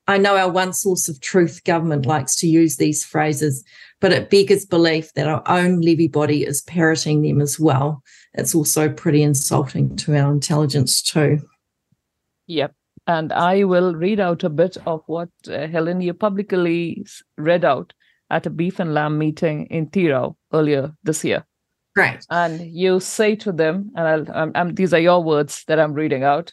I 0.09 0.17
know 0.17 0.37
our 0.37 0.49
one 0.49 0.73
source 0.73 1.07
of 1.07 1.21
truth 1.21 1.63
government 1.65 2.07
likes 2.07 2.35
to 2.37 2.47
use 2.47 2.77
these 2.77 3.05
phrases, 3.05 3.63
but 4.01 4.11
it 4.11 4.31
beggars 4.31 4.65
belief 4.65 5.13
that 5.13 5.27
our 5.27 5.43
own 5.45 5.81
levy 5.81 6.07
body 6.07 6.43
is 6.43 6.63
parroting 6.63 7.21
them 7.21 7.39
as 7.39 7.59
well. 7.59 8.01
It's 8.33 8.55
also 8.55 8.89
pretty 8.89 9.21
insulting 9.21 9.95
to 9.97 10.17
our 10.17 10.31
intelligence, 10.31 11.03
too. 11.03 11.47
Yep. 12.47 12.73
And 13.05 13.31
I 13.31 13.65
will 13.65 13.93
read 13.93 14.19
out 14.19 14.43
a 14.43 14.49
bit 14.49 14.77
of 14.87 15.03
what 15.05 15.29
uh, 15.47 15.67
Helen 15.67 16.01
you 16.01 16.15
publicly 16.15 17.05
read 17.37 17.63
out 17.63 17.93
at 18.31 18.47
a 18.47 18.49
beef 18.49 18.79
and 18.79 18.95
lamb 18.95 19.19
meeting 19.19 19.67
in 19.67 19.91
Tirau 19.91 20.35
earlier 20.51 20.91
this 21.03 21.23
year. 21.23 21.45
Right. 21.95 22.25
And 22.31 22.61
you 22.61 22.99
say 22.99 23.35
to 23.35 23.51
them, 23.51 23.91
and 23.95 24.31
I'll, 24.31 24.51
um, 24.55 24.73
these 24.73 24.91
are 24.91 24.99
your 24.99 25.23
words 25.23 25.63
that 25.67 25.79
I'm 25.79 25.93
reading 25.93 26.23
out. 26.23 26.51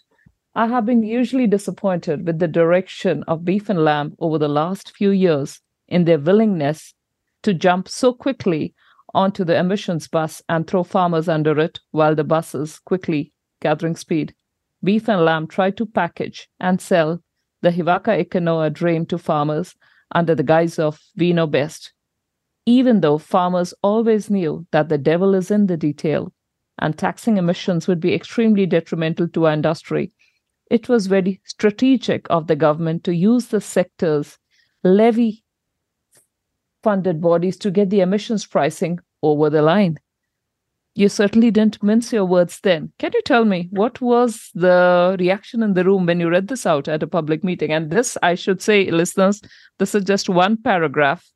I 0.59 0.69
have 0.69 0.87
been 0.87 1.03
usually 1.03 1.47
disappointed 1.47 2.27
with 2.27 2.39
the 2.39 2.49
direction 2.49 3.23
of 3.25 3.45
beef 3.45 3.69
and 3.69 3.85
lamb 3.85 4.15
over 4.19 4.39
the 4.39 4.49
last 4.49 4.91
few 4.97 5.11
years 5.11 5.61
in 5.87 6.07
their 6.07 6.19
willingness 6.19 6.95
to 7.43 7.53
jump 7.53 7.91
so 7.91 8.15
quickly 8.15 8.75
onto 9.13 9.45
the 9.45 9.55
emissions 9.55 10.09
bus 10.09 10.41
and 10.49 10.67
throw 10.67 10.83
farmers 10.83 11.29
under 11.29 11.59
it 11.61 11.81
while 11.91 12.15
the 12.15 12.25
bus 12.25 12.55
is 12.55 12.79
quickly 12.79 13.35
gathering 13.61 13.97
speed. 13.97 14.35
Beef 14.83 15.11
and 15.11 15.27
lamb 15.27 15.47
try 15.47 15.71
to 15.73 15.85
package 15.85 16.49
and 16.59 16.81
sell 16.81 17.23
the 17.61 17.71
He 17.71 17.83
Waka 17.83 18.19
Eke 18.19 18.37
Noa 18.37 18.71
dream 18.71 19.05
to 19.07 19.19
farmers 19.19 19.75
under 20.13 20.35
the 20.35 20.43
guise 20.43 20.79
of 20.79 20.99
we 21.19 21.35
know 21.35 21.47
best, 21.47 21.93
even 22.65 23.03
though 23.03 23.19
farmers 23.19 23.75
always 23.83 24.31
knew 24.31 24.67
that 24.71 24.89
the 24.89 24.97
devil 24.97 25.35
is 25.35 25.51
in 25.51 25.67
the 25.67 25.77
detail 25.77 26.33
and 26.79 26.97
taxing 26.97 27.37
emissions 27.37 27.87
would 27.87 28.01
be 28.01 28.15
extremely 28.15 28.65
detrimental 28.65 29.29
to 29.29 29.45
our 29.45 29.53
industry 29.53 30.15
it 30.71 30.89
was 30.89 31.07
very 31.07 31.41
strategic 31.45 32.27
of 32.31 32.47
the 32.47 32.57
government 32.57 33.05
to 33.05 33.15
use 33.15 33.47
the 33.47 33.61
sector's 33.61 34.39
levy 34.83 35.45
funded 36.83 37.21
bodies 37.21 37.57
to 37.59 37.71
get 37.71 37.91
the 37.91 38.01
emissions 38.01 38.47
pricing 38.47 38.99
over 39.23 39.51
the 39.51 39.63
line. 39.63 39.99
You 40.95 41.09
certainly 41.09 41.51
didn't 41.51 41.83
mince 41.83 42.13
your 42.13 42.25
words 42.25 42.59
then. 42.63 42.93
Can 42.99 43.11
you 43.13 43.21
tell 43.23 43.45
me 43.45 43.69
what 43.71 44.01
was 44.01 44.51
the 44.55 45.17
reaction 45.19 45.63
in 45.63 45.75
the 45.75 45.85
room 45.85 46.07
when 46.07 46.21
you 46.21 46.31
read 46.31 46.49
this 46.49 46.65
out 46.65 46.89
at 46.89 47.03
a 47.03 47.07
public 47.07 47.45
meeting? 47.45 47.71
And 47.71 47.91
this, 47.91 48.17
I 48.23 48.35
should 48.35 48.63
say, 48.63 48.91
listeners, 48.91 49.43
this 49.79 49.95
is 49.95 50.05
just 50.05 50.29
one 50.29 50.57
paragraph 50.57 51.29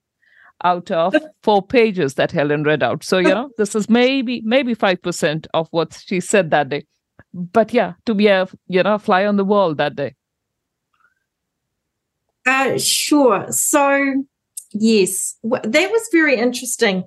out 0.64 0.90
of 0.90 1.14
four 1.42 1.66
pages 1.66 2.14
that 2.14 2.32
Helen 2.32 2.62
read 2.64 2.82
out. 2.82 3.04
So, 3.04 3.18
you 3.18 3.28
know, 3.28 3.50
this 3.58 3.74
is 3.74 3.90
maybe 3.90 4.40
maybe 4.44 4.74
5% 4.74 5.46
of 5.52 5.68
what 5.72 6.02
she 6.06 6.20
said 6.20 6.50
that 6.50 6.70
day 6.70 6.86
but 7.32 7.72
yeah, 7.72 7.94
to 8.06 8.14
be 8.14 8.26
a 8.26 8.48
you 8.68 8.82
know 8.82 8.98
fly 8.98 9.26
on 9.26 9.36
the 9.36 9.44
wall 9.44 9.74
that 9.74 9.96
day. 9.96 10.14
Uh, 12.46 12.78
sure. 12.78 13.46
So 13.50 14.24
yes, 14.72 15.36
that 15.42 15.90
was 15.90 16.08
very 16.12 16.36
interesting. 16.36 17.04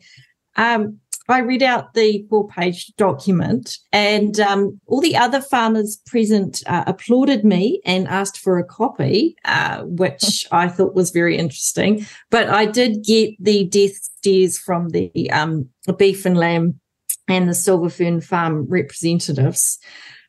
Um, 0.56 1.00
I 1.30 1.40
read 1.40 1.64
out 1.64 1.94
the 1.94 2.26
four 2.30 2.48
page 2.48 2.92
document, 2.98 3.78
and 3.94 4.40
um, 4.42 4.80
all 4.88 5.00
the 5.00 5.16
other 5.16 5.40
farmers 5.40 5.98
present 6.06 6.62
uh, 6.68 6.84
applauded 6.86 7.46
me 7.46 7.82
and 7.86 8.08
asked 8.10 8.40
for 8.40 8.58
a 8.58 8.64
copy, 8.64 9.36
uh, 9.46 9.84
which 9.84 10.46
I 10.52 10.68
thought 10.68 10.96
was 10.96 11.12
very 11.12 11.38
interesting. 11.38 12.06
But 12.30 12.50
I 12.50 12.66
did 12.66 13.04
get 13.04 13.36
the 13.40 13.66
death 13.66 13.96
stares 13.96 14.58
from 14.58 14.90
the 14.90 15.32
um, 15.32 15.70
beef 15.98 16.26
and 16.26 16.38
lamb 16.38 16.80
and 17.30 17.48
the 17.48 17.54
Silver 17.54 17.90
Fern 17.90 18.20
Farm 18.20 18.66
representatives. 18.68 19.80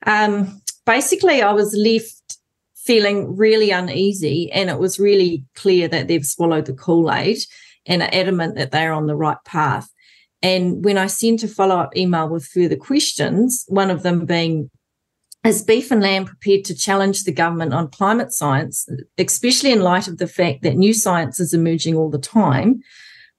Um, 0.07 0.61
basically, 0.87 1.43
I 1.43 1.53
was 1.53 1.75
left 1.75 2.39
feeling 2.77 3.37
really 3.37 3.71
uneasy, 3.71 4.53
and 4.53 4.69
it 4.69 4.79
was 4.79 4.99
really 4.99 5.45
clear 5.55 5.89
that 5.89 6.07
they've 6.07 6.25
swallowed 6.25 6.67
the 6.67 6.75
Kool 6.75 7.11
Aid 7.11 7.39
and 7.87 8.03
are 8.03 8.11
adamant 8.13 8.57
that 8.57 8.71
they're 8.71 8.93
on 8.93 9.07
the 9.07 9.17
right 9.17 9.39
path. 9.45 9.89
And 10.43 10.85
when 10.85 10.99
I 10.99 11.07
sent 11.07 11.43
a 11.43 11.49
follow 11.49 11.79
up 11.79 11.97
email 11.97 12.29
with 12.29 12.47
further 12.47 12.77
questions, 12.77 13.65
one 13.69 13.91
of 13.91 14.03
them 14.03 14.27
being, 14.27 14.71
is 15.43 15.63
beef 15.63 15.91
and 15.91 16.03
lamb 16.03 16.27
prepared 16.27 16.65
to 16.67 16.75
challenge 16.75 17.25
the 17.25 17.33
government 17.33 17.73
on 17.73 17.89
climate 17.89 18.33
science, 18.33 18.87
especially 19.17 19.73
in 19.73 19.81
light 19.81 20.07
of 20.07 20.19
the 20.19 20.27
fact 20.27 20.63
that 20.63 20.77
new 20.77 20.93
science 20.93 21.41
is 21.41 21.55
emerging 21.55 21.97
all 21.97 22.11
the 22.11 22.19
time? 22.19 22.83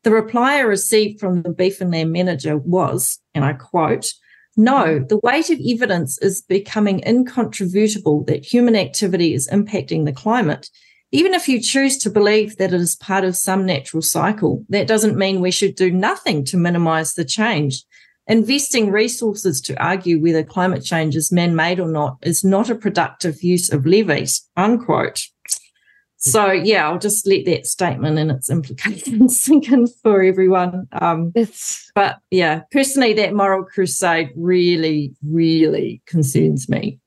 The 0.04 0.12
reply 0.12 0.56
I 0.56 0.62
received 0.62 1.20
from 1.20 1.44
the 1.44 1.50
beef 1.50 1.82
and 1.82 1.92
lamb 1.92 2.12
manager 2.12 2.58
was, 2.58 3.20
and 3.36 3.46
I 3.46 3.54
quote, 3.54 4.12
no, 4.56 5.00
the 5.00 5.20
weight 5.22 5.50
of 5.50 5.60
evidence 5.60 6.18
is 6.20 6.42
becoming 6.42 7.04
incontrovertible 7.06 8.24
that 8.26 8.46
human 8.46 8.76
activity 8.76 9.34
is 9.34 9.50
impacting 9.50 10.06
the 10.06 10.14
climate. 10.14 10.70
Even 11.12 11.34
if 11.34 11.48
you 11.48 11.62
choose 11.62 11.98
to 12.00 12.10
believe 12.10 12.58
that 12.58 12.74
it 12.74 12.82
is 12.82 12.96
part 12.96 13.24
of 13.24 13.36
some 13.36 13.66
natural 13.66 14.02
cycle, 14.02 14.66
that 14.70 14.88
doesn't 14.88 15.18
mean 15.18 15.40
we 15.40 15.52
should 15.52 15.76
do 15.76 15.92
nothing 15.92 16.44
to 16.46 16.58
minimize 16.58 17.14
the 17.14 17.26
change. 17.26 17.84
Investing 18.28 18.92
resources 18.92 19.62
to 19.62 19.82
argue 19.82 20.20
whether 20.20 20.44
climate 20.44 20.84
change 20.84 21.16
is 21.16 21.32
man 21.32 21.56
made 21.56 21.80
or 21.80 21.88
not 21.88 22.18
is 22.22 22.44
not 22.44 22.70
a 22.70 22.76
productive 22.76 23.44
use 23.44 23.72
of 23.72 23.86
levies, 23.86 24.50
unquote. 24.58 25.28
So 26.26 26.52
yeah, 26.52 26.90
I'll 26.90 26.98
just 26.98 27.28
let 27.28 27.46
that 27.46 27.68
statement 27.68 28.18
and 28.18 28.32
its 28.32 28.50
implications 28.50 29.40
sink 29.42 29.72
in 29.72 29.86
for 29.86 30.24
everyone. 30.24 30.88
Um, 30.94 31.32
but 31.94 32.18
yeah, 32.32 32.62
personally, 32.72 33.14
that 33.14 33.36
moral 33.36 33.64
crusade 33.64 34.32
really, 34.36 35.14
really 35.24 36.02
concerns 36.08 36.68
me. 36.68 37.00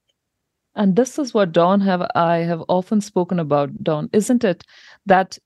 And 0.77 0.95
this 0.95 1.19
is 1.19 1.35
what 1.35 1.51
Don 1.51 1.81
have 1.81 2.09
I 2.15 2.39
have 2.39 2.63
often 2.69 3.01
spoken 3.01 3.41
about, 3.41 3.83
Don, 3.83 4.09
isn't 4.13 4.45
it? 4.45 4.63
That 5.07 5.37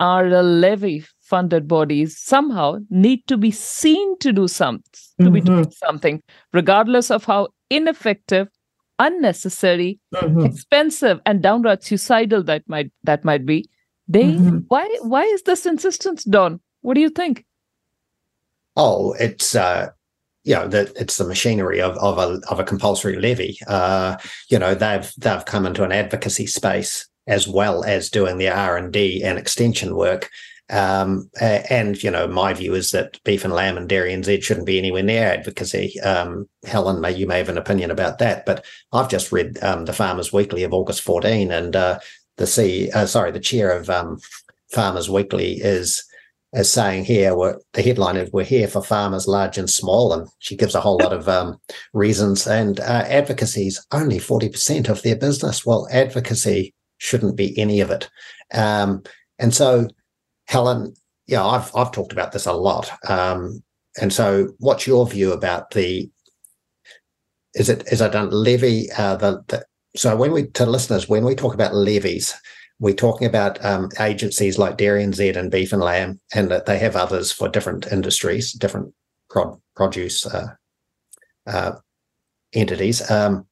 our 0.00 0.42
levy 0.42 1.04
funded 1.20 1.68
bodies 1.68 2.18
somehow 2.18 2.78
need 2.90 3.24
to 3.28 3.36
be 3.36 3.52
seen 3.52 4.18
to 4.18 4.32
do 4.32 4.48
something, 4.48 4.82
to 5.20 5.26
mm-hmm. 5.26 5.32
be 5.32 5.40
doing 5.40 5.70
something, 5.70 6.20
regardless 6.52 7.08
of 7.12 7.24
how 7.24 7.50
ineffective 7.70 8.48
unnecessary, 9.02 9.98
mm-hmm. 10.14 10.46
expensive, 10.46 11.20
and 11.26 11.42
downright 11.42 11.82
suicidal 11.82 12.42
that 12.44 12.62
might 12.68 12.90
that 13.04 13.24
might 13.24 13.44
be. 13.44 13.68
They 14.08 14.24
mm-hmm. 14.24 14.58
why 14.68 14.88
why 15.02 15.24
is 15.24 15.42
this 15.42 15.66
insistence, 15.66 16.24
Don? 16.24 16.60
What 16.80 16.94
do 16.94 17.00
you 17.00 17.10
think? 17.10 17.44
Oh, 18.76 19.14
it's 19.18 19.54
uh 19.54 19.90
you 20.44 20.54
know 20.54 20.68
that 20.68 20.92
it's 20.96 21.16
the 21.16 21.26
machinery 21.26 21.80
of, 21.80 21.96
of 21.98 22.18
a 22.18 22.40
of 22.48 22.58
a 22.58 22.64
compulsory 22.64 23.16
levy. 23.16 23.58
Uh, 23.66 24.16
you 24.48 24.58
know 24.58 24.74
they've 24.74 25.10
they've 25.18 25.44
come 25.44 25.66
into 25.66 25.84
an 25.84 25.92
advocacy 25.92 26.46
space 26.46 27.08
as 27.26 27.46
well 27.46 27.84
as 27.84 28.10
doing 28.10 28.38
the 28.38 28.48
R 28.48 28.76
and 28.76 28.92
D 28.92 29.22
and 29.22 29.38
extension 29.38 29.94
work, 29.94 30.30
Um, 30.72 31.30
and 31.40 32.02
you 32.02 32.10
know, 32.10 32.26
my 32.26 32.54
view 32.54 32.74
is 32.74 32.90
that 32.90 33.22
beef 33.24 33.44
and 33.44 33.52
lamb 33.52 33.76
and 33.76 33.88
dairy 33.88 34.12
NZ 34.12 34.42
shouldn't 34.42 34.66
be 34.66 34.78
anywhere 34.78 35.02
near 35.02 35.28
advocacy. 35.28 36.00
Um, 36.00 36.48
Helen, 36.64 37.00
may 37.00 37.12
you 37.12 37.26
may 37.26 37.38
have 37.38 37.50
an 37.50 37.58
opinion 37.58 37.90
about 37.90 38.18
that, 38.18 38.46
but 38.46 38.64
I've 38.92 39.10
just 39.10 39.32
read 39.32 39.62
um, 39.62 39.84
the 39.84 39.92
Farmers 39.92 40.32
Weekly 40.32 40.62
of 40.62 40.72
August 40.72 41.02
14, 41.02 41.52
and 41.52 41.76
uh, 41.76 41.98
the 42.38 42.46
C, 42.46 42.90
uh, 42.90 43.06
sorry, 43.06 43.30
the 43.30 43.40
chair 43.40 43.70
of 43.70 43.90
um, 43.90 44.18
Farmers 44.72 45.10
Weekly 45.10 45.60
is 45.60 46.04
is 46.54 46.70
saying 46.70 47.04
here, 47.04 47.34
the 47.72 47.82
headline 47.82 48.16
is 48.16 48.30
"We're 48.32 48.44
here 48.44 48.68
for 48.68 48.82
farmers, 48.82 49.26
large 49.26 49.58
and 49.58 49.68
small," 49.68 50.12
and 50.12 50.28
she 50.38 50.56
gives 50.56 50.74
a 50.74 50.80
whole 50.80 50.98
lot 50.98 51.12
of 51.12 51.28
um, 51.28 51.58
reasons. 51.92 52.46
And 52.46 52.80
uh, 52.80 53.04
advocacy 53.06 53.66
is 53.68 53.84
only 53.92 54.18
forty 54.18 54.48
percent 54.48 54.88
of 54.88 55.02
their 55.02 55.16
business. 55.16 55.64
Well, 55.64 55.88
advocacy 55.90 56.74
shouldn't 56.98 57.36
be 57.36 57.58
any 57.58 57.80
of 57.80 57.90
it. 57.90 58.08
Um, 58.52 59.02
and 59.38 59.54
so, 59.54 59.88
Helen, 60.46 60.94
yeah, 61.26 61.44
I've 61.44 61.74
I've 61.74 61.92
talked 61.92 62.12
about 62.12 62.32
this 62.32 62.46
a 62.46 62.52
lot. 62.52 62.90
Um, 63.08 63.62
and 64.00 64.12
so, 64.12 64.48
what's 64.58 64.86
your 64.86 65.06
view 65.06 65.32
about 65.32 65.70
the? 65.70 66.10
Is 67.54 67.68
it 67.68 67.86
is 67.92 68.00
it 68.00 68.14
a 68.14 68.24
levy? 68.24 68.90
Uh, 68.92 69.16
the, 69.16 69.44
the 69.48 69.64
so 69.94 70.16
when 70.16 70.32
we 70.32 70.46
to 70.46 70.66
listeners 70.66 71.08
when 71.08 71.24
we 71.24 71.34
talk 71.34 71.54
about 71.54 71.74
levies, 71.74 72.34
we're 72.78 72.94
talking 72.94 73.26
about 73.26 73.62
um, 73.64 73.90
agencies 74.00 74.58
like 74.58 74.76
Dairy 74.76 75.04
NZ 75.04 75.36
and 75.36 75.50
Beef 75.50 75.72
and 75.72 75.82
Lamb, 75.82 76.20
and 76.34 76.50
that 76.50 76.66
they 76.66 76.78
have 76.78 76.96
others 76.96 77.30
for 77.30 77.48
different 77.48 77.86
industries, 77.92 78.52
different 78.52 78.92
prod, 79.30 79.60
produce 79.76 80.26
uh, 80.26 80.48
uh, 81.46 81.72
entities. 82.52 83.08
Um, 83.10 83.46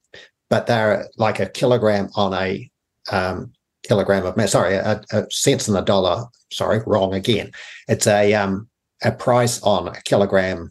but 0.48 0.66
they're 0.66 1.08
like 1.16 1.38
a 1.38 1.48
kilogram 1.48 2.08
on 2.16 2.34
a 2.34 2.70
um, 3.12 3.52
kilogram 3.90 4.24
of 4.24 4.48
sorry, 4.48 4.74
a, 4.74 5.02
a 5.10 5.26
cents 5.30 5.68
on 5.68 5.74
a 5.74 5.84
dollar. 5.84 6.24
Sorry, 6.52 6.80
wrong 6.86 7.12
again. 7.12 7.50
It's 7.88 8.06
a 8.06 8.34
um, 8.34 8.68
a 9.02 9.10
price 9.10 9.60
on 9.62 9.88
a 9.88 10.00
kilogram 10.02 10.70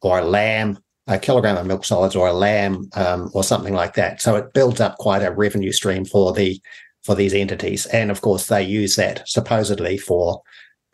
or 0.00 0.20
a 0.20 0.24
lamb, 0.24 0.78
a 1.06 1.18
kilogram 1.18 1.58
of 1.58 1.66
milk 1.66 1.84
solids 1.84 2.16
or 2.16 2.28
a 2.28 2.32
lamb 2.32 2.88
um, 2.94 3.30
or 3.34 3.44
something 3.44 3.74
like 3.74 3.92
that. 3.94 4.22
So 4.22 4.36
it 4.36 4.54
builds 4.54 4.80
up 4.80 4.96
quite 4.96 5.22
a 5.22 5.30
revenue 5.30 5.72
stream 5.72 6.06
for 6.06 6.32
the 6.32 6.58
for 7.02 7.14
these 7.14 7.34
entities. 7.34 7.84
And 7.86 8.10
of 8.10 8.22
course, 8.22 8.46
they 8.46 8.62
use 8.62 8.96
that 8.96 9.28
supposedly 9.28 9.98
for 9.98 10.40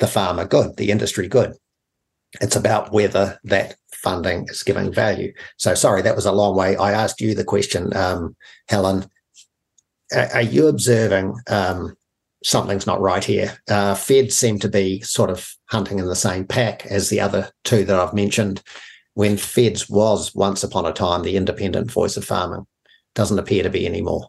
the 0.00 0.08
farmer 0.08 0.46
good, 0.46 0.76
the 0.76 0.90
industry 0.90 1.28
good. 1.28 1.54
It's 2.40 2.56
about 2.56 2.92
whether 2.92 3.38
that 3.44 3.76
funding 3.92 4.46
is 4.48 4.64
giving 4.64 4.92
value. 4.92 5.32
So, 5.58 5.74
sorry, 5.74 6.02
that 6.02 6.16
was 6.16 6.26
a 6.26 6.32
long 6.32 6.56
way. 6.56 6.76
I 6.76 6.90
asked 6.92 7.20
you 7.20 7.34
the 7.36 7.44
question, 7.44 7.96
um, 7.96 8.34
Helen. 8.68 9.06
Are 10.14 10.42
you 10.42 10.68
observing 10.68 11.34
um, 11.48 11.96
something's 12.44 12.86
not 12.86 13.00
right 13.00 13.24
here? 13.24 13.58
Uh, 13.68 13.94
Feds 13.94 14.36
seem 14.36 14.58
to 14.60 14.68
be 14.68 15.00
sort 15.00 15.30
of 15.30 15.50
hunting 15.66 15.98
in 15.98 16.06
the 16.06 16.14
same 16.14 16.46
pack 16.46 16.86
as 16.86 17.08
the 17.08 17.20
other 17.20 17.50
two 17.64 17.84
that 17.84 17.98
I've 17.98 18.14
mentioned. 18.14 18.62
When 19.14 19.36
Feds 19.36 19.88
was 19.88 20.34
once 20.34 20.62
upon 20.62 20.86
a 20.86 20.92
time 20.92 21.22
the 21.22 21.36
independent 21.36 21.90
voice 21.90 22.16
of 22.16 22.24
farming, 22.24 22.66
doesn't 23.14 23.38
appear 23.38 23.62
to 23.62 23.70
be 23.70 23.86
anymore. 23.86 24.28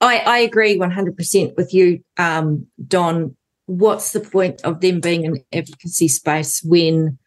I, 0.00 0.18
I 0.18 0.38
agree 0.38 0.78
100% 0.78 1.56
with 1.56 1.72
you, 1.72 2.02
um, 2.16 2.66
Don. 2.88 3.36
What's 3.66 4.12
the 4.12 4.20
point 4.20 4.60
of 4.62 4.80
them 4.80 5.00
being 5.00 5.24
in 5.24 5.44
advocacy 5.52 6.08
space 6.08 6.60
when 6.64 7.18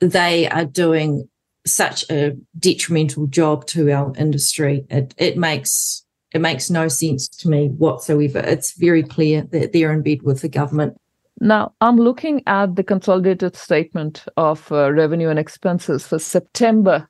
they 0.00 0.48
are 0.48 0.64
doing 0.64 1.28
such 1.66 2.04
a 2.10 2.36
detrimental 2.58 3.26
job 3.26 3.66
to 3.68 3.90
our 3.90 4.12
industry? 4.16 4.84
It, 4.90 5.14
it 5.18 5.36
makes 5.36 6.04
it 6.32 6.40
makes 6.40 6.68
no 6.68 6.88
sense 6.88 7.28
to 7.28 7.48
me 7.48 7.68
whatsoever. 7.68 8.40
It's 8.40 8.76
very 8.76 9.04
clear 9.04 9.42
that 9.52 9.72
they're 9.72 9.92
in 9.92 10.02
bed 10.02 10.22
with 10.22 10.40
the 10.40 10.48
government. 10.48 11.00
Now, 11.40 11.74
I'm 11.80 11.96
looking 11.96 12.42
at 12.48 12.74
the 12.74 12.82
consolidated 12.82 13.54
statement 13.54 14.24
of 14.36 14.70
uh, 14.72 14.92
revenue 14.92 15.28
and 15.28 15.38
expenses 15.38 16.06
for 16.06 16.18
September 16.18 17.08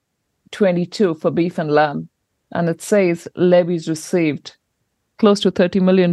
22 0.50 1.14
for 1.14 1.30
beef 1.30 1.58
and 1.58 1.70
lamb, 1.70 2.08
and 2.52 2.68
it 2.68 2.82
says 2.82 3.26
levies 3.34 3.88
received 3.88 4.56
close 5.18 5.40
to 5.40 5.50
$30 5.50 5.80
million. 5.80 6.12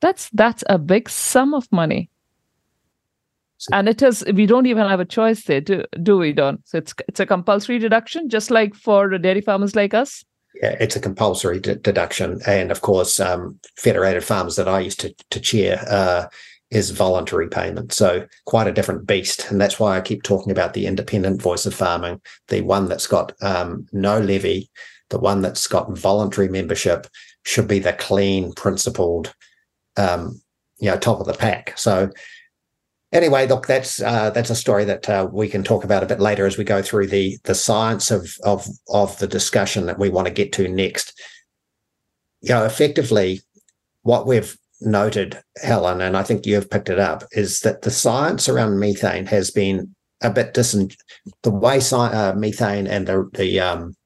That's 0.00 0.30
that's 0.30 0.64
a 0.68 0.78
big 0.78 1.08
sum 1.08 1.54
of 1.54 1.70
money. 1.72 2.10
And 3.72 3.88
it 3.88 4.02
is 4.02 4.24
we 4.34 4.46
don't 4.46 4.66
even 4.66 4.86
have 4.86 5.00
a 5.00 5.04
choice 5.04 5.44
there, 5.44 5.60
do, 5.60 5.84
do 6.02 6.16
we, 6.16 6.32
Don? 6.32 6.62
So 6.64 6.78
it's 6.78 6.94
it's 7.08 7.20
a 7.20 7.26
compulsory 7.26 7.78
deduction, 7.78 8.28
just 8.28 8.50
like 8.50 8.74
for 8.74 9.18
dairy 9.18 9.40
farmers 9.40 9.74
like 9.74 9.94
us. 9.94 10.24
Yeah, 10.62 10.76
it's 10.80 10.96
a 10.96 11.00
compulsory 11.00 11.60
deduction, 11.60 12.40
and 12.46 12.70
of 12.70 12.80
course, 12.80 13.20
um, 13.20 13.58
Federated 13.76 14.24
farms 14.24 14.56
that 14.56 14.68
I 14.68 14.80
used 14.80 15.00
to 15.00 15.14
to 15.30 15.40
chair 15.40 15.84
uh, 15.88 16.26
is 16.70 16.90
voluntary 16.90 17.48
payment. 17.48 17.92
So 17.92 18.26
quite 18.46 18.68
a 18.68 18.72
different 18.72 19.06
beast, 19.06 19.50
and 19.50 19.60
that's 19.60 19.80
why 19.80 19.96
I 19.96 20.00
keep 20.02 20.22
talking 20.22 20.52
about 20.52 20.74
the 20.74 20.86
independent 20.86 21.42
voice 21.42 21.66
of 21.66 21.74
farming, 21.74 22.20
the 22.48 22.60
one 22.62 22.88
that's 22.88 23.06
got 23.06 23.32
um, 23.42 23.86
no 23.92 24.20
levy, 24.20 24.70
the 25.10 25.18
one 25.18 25.42
that's 25.42 25.66
got 25.66 25.96
voluntary 25.96 26.48
membership 26.48 27.06
should 27.44 27.68
be 27.68 27.78
the 27.78 27.92
clean, 27.92 28.52
principled, 28.52 29.34
um, 29.96 30.40
you 30.78 30.90
know, 30.90 30.96
top 30.96 31.20
of 31.20 31.26
the 31.26 31.34
pack. 31.34 31.76
So 31.78 32.10
anyway, 33.12 33.46
look, 33.46 33.66
that's 33.66 34.00
uh, 34.00 34.30
that's 34.30 34.50
a 34.50 34.56
story 34.56 34.84
that 34.84 35.08
uh, 35.08 35.28
we 35.30 35.48
can 35.48 35.62
talk 35.62 35.84
about 35.84 36.02
a 36.02 36.06
bit 36.06 36.20
later 36.20 36.46
as 36.46 36.58
we 36.58 36.64
go 36.64 36.82
through 36.82 37.08
the 37.08 37.38
the 37.44 37.54
science 37.54 38.10
of 38.10 38.30
of 38.44 38.66
of 38.88 39.18
the 39.18 39.26
discussion 39.26 39.86
that 39.86 39.98
we 39.98 40.10
want 40.10 40.26
to 40.26 40.32
get 40.32 40.52
to 40.54 40.68
next. 40.68 41.18
You 42.40 42.50
know, 42.50 42.64
effectively, 42.64 43.40
what 44.02 44.26
we've 44.26 44.56
noted, 44.80 45.40
Helen, 45.62 46.00
and 46.00 46.16
I 46.16 46.22
think 46.22 46.46
you 46.46 46.54
have 46.54 46.70
picked 46.70 46.88
it 46.88 46.98
up, 46.98 47.24
is 47.32 47.60
that 47.60 47.82
the 47.82 47.90
science 47.90 48.48
around 48.48 48.78
methane 48.78 49.26
has 49.26 49.50
been 49.50 49.94
a 50.22 50.30
bit 50.30 50.54
distant. 50.54 50.96
The 51.42 51.50
way 51.50 51.78
sci- 51.78 51.96
uh, 51.96 52.34
methane 52.36 52.86
and 52.86 53.06
the 53.06 53.28
the 53.34 53.60
um, 53.60 53.96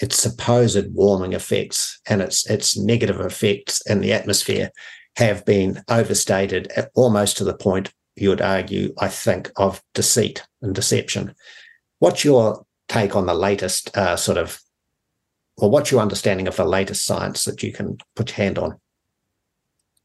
its 0.00 0.18
supposed 0.18 0.92
warming 0.94 1.32
effects 1.32 2.00
and 2.06 2.20
its 2.22 2.48
its 2.50 2.76
negative 2.76 3.20
effects 3.20 3.80
in 3.86 4.00
the 4.00 4.12
atmosphere 4.12 4.70
have 5.16 5.44
been 5.44 5.80
overstated 5.88 6.72
almost 6.96 7.36
to 7.36 7.44
the 7.44 7.54
point 7.54 7.92
you 8.16 8.28
would 8.28 8.40
argue, 8.40 8.94
I 8.98 9.08
think, 9.08 9.50
of 9.56 9.82
deceit 9.92 10.46
and 10.62 10.74
deception. 10.74 11.34
What's 11.98 12.24
your 12.24 12.64
take 12.88 13.16
on 13.16 13.26
the 13.26 13.34
latest 13.34 13.96
uh, 13.96 14.16
sort 14.16 14.38
of, 14.38 14.60
or 15.56 15.70
what's 15.70 15.90
your 15.90 16.00
understanding 16.00 16.48
of 16.48 16.56
the 16.56 16.64
latest 16.64 17.04
science 17.04 17.44
that 17.44 17.62
you 17.62 17.72
can 17.72 17.98
put 18.14 18.30
your 18.30 18.44
hand 18.44 18.58
on? 18.58 18.78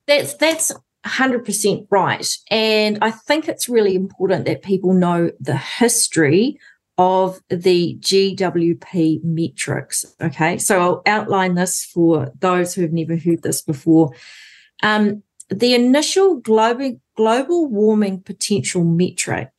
That's 0.08 0.34
that's 0.36 0.72
100% 1.06 1.88
right. 1.90 2.28
And 2.50 2.98
I 3.02 3.12
think 3.12 3.48
it's 3.48 3.70
really 3.70 3.96
important 3.96 4.46
that 4.46 4.64
people 4.64 4.94
know 4.94 5.32
the 5.40 5.58
history 5.58 6.60
of 6.98 7.40
the 7.50 7.98
GWP 8.00 9.24
metrics. 9.24 10.06
Okay, 10.22 10.58
so 10.58 10.82
I'll 10.82 11.02
outline 11.06 11.56
this 11.56 11.86
for 11.86 12.34
those 12.40 12.74
who 12.74 12.82
have 12.82 12.92
never 12.92 13.16
heard 13.16 13.42
this 13.42 13.62
before. 13.62 14.12
Um, 14.84 15.24
the 15.50 15.74
initial 15.74 16.36
global, 16.38 17.00
global 17.16 17.68
warming 17.68 18.22
potential 18.22 18.84
metric 18.84 19.50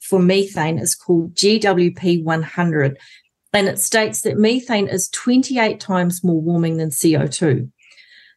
for 0.00 0.18
methane 0.18 0.78
is 0.78 0.94
called 0.94 1.34
GWP 1.34 2.22
100, 2.22 2.98
and 3.52 3.68
it 3.68 3.78
states 3.78 4.22
that 4.22 4.38
methane 4.38 4.88
is 4.88 5.08
28 5.08 5.80
times 5.80 6.22
more 6.22 6.40
warming 6.40 6.76
than 6.76 6.90
CO2. 6.90 7.70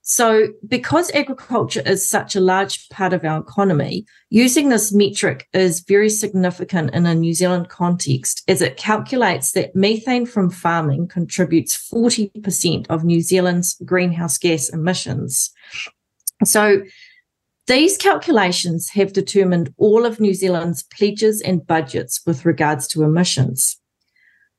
So, 0.04 0.48
because 0.68 1.12
agriculture 1.12 1.84
is 1.86 2.10
such 2.10 2.36
a 2.36 2.40
large 2.40 2.90
part 2.90 3.14
of 3.14 3.24
our 3.24 3.40
economy, 3.40 4.06
using 4.30 4.70
this 4.70 4.92
metric 4.92 5.48
is 5.54 5.82
very 5.82 6.10
significant 6.10 6.96
in 6.96 7.06
a 7.06 7.14
New 7.14 7.36
Zealand 7.36 7.70
context 7.70 8.42
as 8.48 8.62
it 8.62 8.78
calculates 8.78 9.52
that 9.52 9.76
methane 9.76 10.26
from 10.26 10.50
farming 10.50 11.08
contributes 11.08 11.78
40% 11.90 12.88
of 12.90 13.04
New 13.04 13.22
Zealand's 13.22 13.76
greenhouse 13.86 14.40
gas 14.40 14.70
emissions. 14.70 15.52
So, 16.44 16.84
these 17.68 17.96
calculations 17.96 18.90
have 18.90 19.14
determined 19.14 19.74
all 19.78 20.06
of 20.06 20.20
New 20.20 20.34
Zealand's 20.34 20.84
pledges 20.84 21.42
and 21.42 21.66
budgets 21.66 22.22
with 22.26 22.44
regards 22.44 22.88
to 22.90 23.04
emissions. 23.04 23.80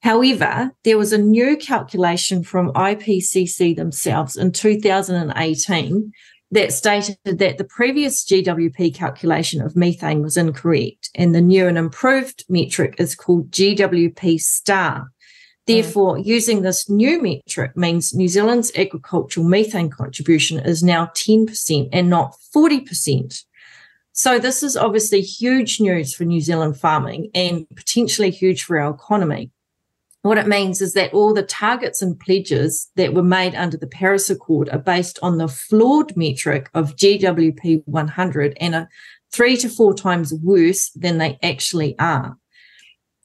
However, 0.02 0.70
there 0.84 0.98
was 0.98 1.12
a 1.12 1.18
new 1.18 1.56
calculation 1.56 2.42
from 2.42 2.72
IPCC 2.72 3.76
themselves 3.76 4.36
in 4.36 4.52
2018 4.52 6.12
that 6.50 6.72
stated 6.72 7.16
that 7.24 7.58
the 7.58 7.64
previous 7.64 8.24
GWP 8.24 8.94
calculation 8.94 9.62
of 9.62 9.76
methane 9.76 10.22
was 10.22 10.36
incorrect, 10.36 11.10
and 11.14 11.34
the 11.34 11.40
new 11.40 11.66
and 11.66 11.78
improved 11.78 12.44
metric 12.48 12.96
is 12.98 13.14
called 13.14 13.50
GWP 13.50 14.40
star. 14.40 15.11
Therefore, 15.66 16.16
mm. 16.16 16.24
using 16.24 16.62
this 16.62 16.88
new 16.88 17.22
metric 17.22 17.76
means 17.76 18.14
New 18.14 18.28
Zealand's 18.28 18.72
agricultural 18.76 19.46
methane 19.46 19.90
contribution 19.90 20.58
is 20.58 20.82
now 20.82 21.06
10% 21.14 21.88
and 21.92 22.10
not 22.10 22.34
40%. 22.54 23.44
So, 24.12 24.38
this 24.38 24.62
is 24.62 24.76
obviously 24.76 25.22
huge 25.22 25.80
news 25.80 26.14
for 26.14 26.24
New 26.24 26.40
Zealand 26.40 26.78
farming 26.78 27.30
and 27.34 27.66
potentially 27.74 28.30
huge 28.30 28.64
for 28.64 28.78
our 28.78 28.92
economy. 28.92 29.50
what 30.22 30.38
it 30.38 30.46
means 30.46 30.80
is 30.80 30.92
that 30.92 31.12
all 31.12 31.34
the 31.34 31.42
targets 31.42 32.00
and 32.02 32.20
pledges 32.20 32.90
that 32.94 33.14
were 33.14 33.24
made 33.24 33.54
under 33.54 33.76
the 33.76 33.88
Paris 33.88 34.30
Accord 34.30 34.68
are 34.68 34.78
based 34.78 35.18
on 35.22 35.38
the 35.38 35.48
flawed 35.48 36.16
metric 36.16 36.70
of 36.74 36.94
GWP 36.94 37.82
100 37.86 38.56
and 38.60 38.74
are 38.74 38.88
three 39.32 39.56
to 39.56 39.68
four 39.68 39.94
times 39.94 40.34
worse 40.34 40.90
than 40.90 41.18
they 41.18 41.38
actually 41.42 41.98
are. 41.98 42.36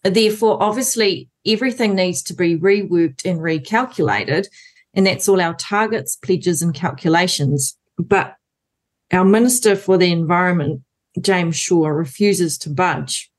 Therefore, 0.03 0.61
obviously, 0.61 1.29
everything 1.45 1.95
needs 1.95 2.21
to 2.23 2.33
be 2.33 2.57
reworked 2.57 3.25
and 3.25 3.39
recalculated. 3.39 4.47
And 4.93 5.05
that's 5.05 5.27
all 5.27 5.41
our 5.41 5.53
targets, 5.53 6.15
pledges, 6.15 6.61
and 6.61 6.73
calculations. 6.73 7.77
But 7.97 8.35
our 9.11 9.25
Minister 9.25 9.75
for 9.75 9.97
the 9.97 10.11
Environment, 10.11 10.81
James 11.19 11.55
Shaw, 11.55 11.87
refuses 11.87 12.57
to 12.59 12.69
budge. 12.69 13.31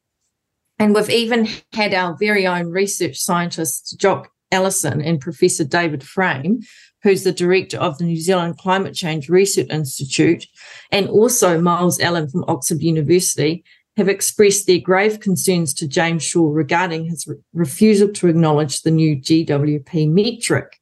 And 0.79 0.95
we've 0.95 1.11
even 1.11 1.49
had 1.73 1.93
our 1.95 2.17
very 2.19 2.47
own 2.47 2.69
research 2.69 3.17
scientists, 3.17 3.93
Jock 3.93 4.31
Allison 4.53 5.03
and 5.03 5.21
Professor 5.21 5.65
David 5.65 6.03
Frame, 6.05 6.61
who's 7.03 7.25
the 7.25 7.33
director 7.33 7.79
of 7.79 7.99
the 7.99 8.05
New 8.05 8.17
Zealand 8.17 8.59
Climate 8.59 8.95
Change 8.95 9.29
Research 9.29 9.69
Institute, 9.71 10.47
and 10.91 11.09
also 11.09 11.61
Myles 11.61 12.01
Allen 12.01 12.29
from 12.29 12.45
Oxford 12.49 12.81
University, 12.81 13.65
have 13.99 14.09
expressed 14.09 14.67
their 14.67 14.79
grave 14.79 15.19
concerns 15.19 15.75
to 15.75 15.89
James 15.89 16.23
Shaw 16.23 16.51
regarding 16.51 17.07
his 17.07 17.27
re- 17.27 17.37
refusal 17.53 18.09
to 18.13 18.29
acknowledge 18.29 18.83
the 18.83 18.93
new 18.93 19.17
GWP 19.17 20.09
metric. 20.09 20.81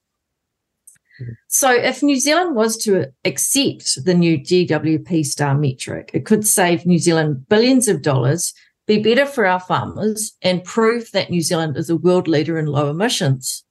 So, 1.48 1.70
if 1.72 2.02
New 2.02 2.20
Zealand 2.20 2.54
was 2.54 2.76
to 2.84 3.06
accept 3.24 4.04
the 4.04 4.12
new 4.12 4.38
GWP 4.38 5.24
star 5.24 5.56
metric, 5.56 6.10
it 6.12 6.26
could 6.26 6.46
save 6.46 6.84
New 6.84 6.98
Zealand 6.98 7.48
billions 7.48 7.88
of 7.88 8.02
dollars, 8.02 8.52
be 8.86 9.02
better 9.02 9.24
for 9.24 9.46
our 9.46 9.60
farmers, 9.60 10.36
and 10.42 10.62
prove 10.62 11.10
that 11.12 11.30
New 11.30 11.40
Zealand 11.40 11.78
is 11.78 11.88
a 11.88 11.96
world 11.96 12.28
leader 12.28 12.58
in 12.58 12.66
low 12.66 12.90
emissions. 12.90 13.64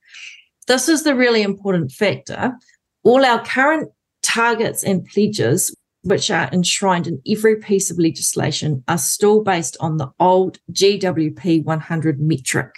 This 0.65 0.89
is 0.89 1.03
the 1.03 1.13
really 1.13 1.43
important 1.43 1.91
factor. 1.91 2.55
All 3.03 3.23
our 3.23 3.45
current 3.45 3.91
targets 4.23 4.83
and 4.83 5.05
pledges 5.05 5.74
which 6.05 6.29
are 6.29 6.49
enshrined 6.51 7.07
in 7.07 7.19
every 7.27 7.55
piece 7.55 7.89
of 7.89 7.97
legislation, 7.97 8.83
are 8.87 8.97
still 8.97 9.43
based 9.43 9.75
on 9.79 9.97
the 9.97 10.11
old 10.19 10.59
GWP 10.71 11.63
100 11.63 12.19
metric. 12.21 12.69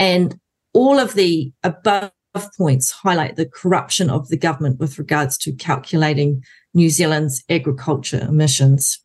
And 0.00 0.38
all 0.74 0.98
of 0.98 1.14
the 1.14 1.52
above 1.62 2.10
points 2.58 2.90
highlight 2.90 3.36
the 3.36 3.46
corruption 3.46 4.10
of 4.10 4.28
the 4.28 4.36
government 4.36 4.80
with 4.80 4.98
regards 4.98 5.38
to 5.38 5.52
calculating 5.52 6.44
New 6.74 6.90
Zealand's 6.90 7.44
agriculture 7.48 8.20
emissions. 8.20 8.98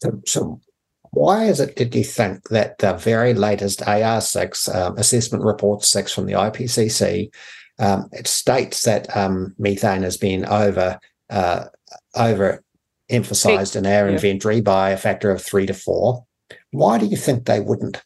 So, 0.00 0.20
so 0.24 0.60
why 1.10 1.46
is 1.46 1.58
it, 1.58 1.74
did 1.74 1.92
you 1.92 2.04
think, 2.04 2.48
that 2.50 2.78
the 2.78 2.94
very 2.94 3.34
latest 3.34 3.80
AR6 3.80 4.74
um, 4.74 4.96
assessment 4.96 5.44
report 5.44 5.82
6 5.82 6.14
from 6.14 6.26
the 6.26 6.34
IPCC, 6.34 7.34
um, 7.80 8.08
it 8.12 8.28
states 8.28 8.82
that 8.82 9.14
um, 9.16 9.56
methane 9.58 10.04
has 10.04 10.16
been 10.16 10.46
over 10.46 11.00
uh, 11.30 11.64
over 12.14 12.62
emphasized 13.08 13.76
in 13.76 13.86
our 13.86 14.08
yeah. 14.08 14.14
inventory 14.14 14.60
by 14.60 14.90
a 14.90 14.96
factor 14.96 15.30
of 15.30 15.42
three 15.42 15.66
to 15.66 15.74
four. 15.74 16.24
Why 16.70 16.98
do 16.98 17.06
you 17.06 17.16
think 17.16 17.44
they 17.44 17.60
wouldn't 17.60 18.02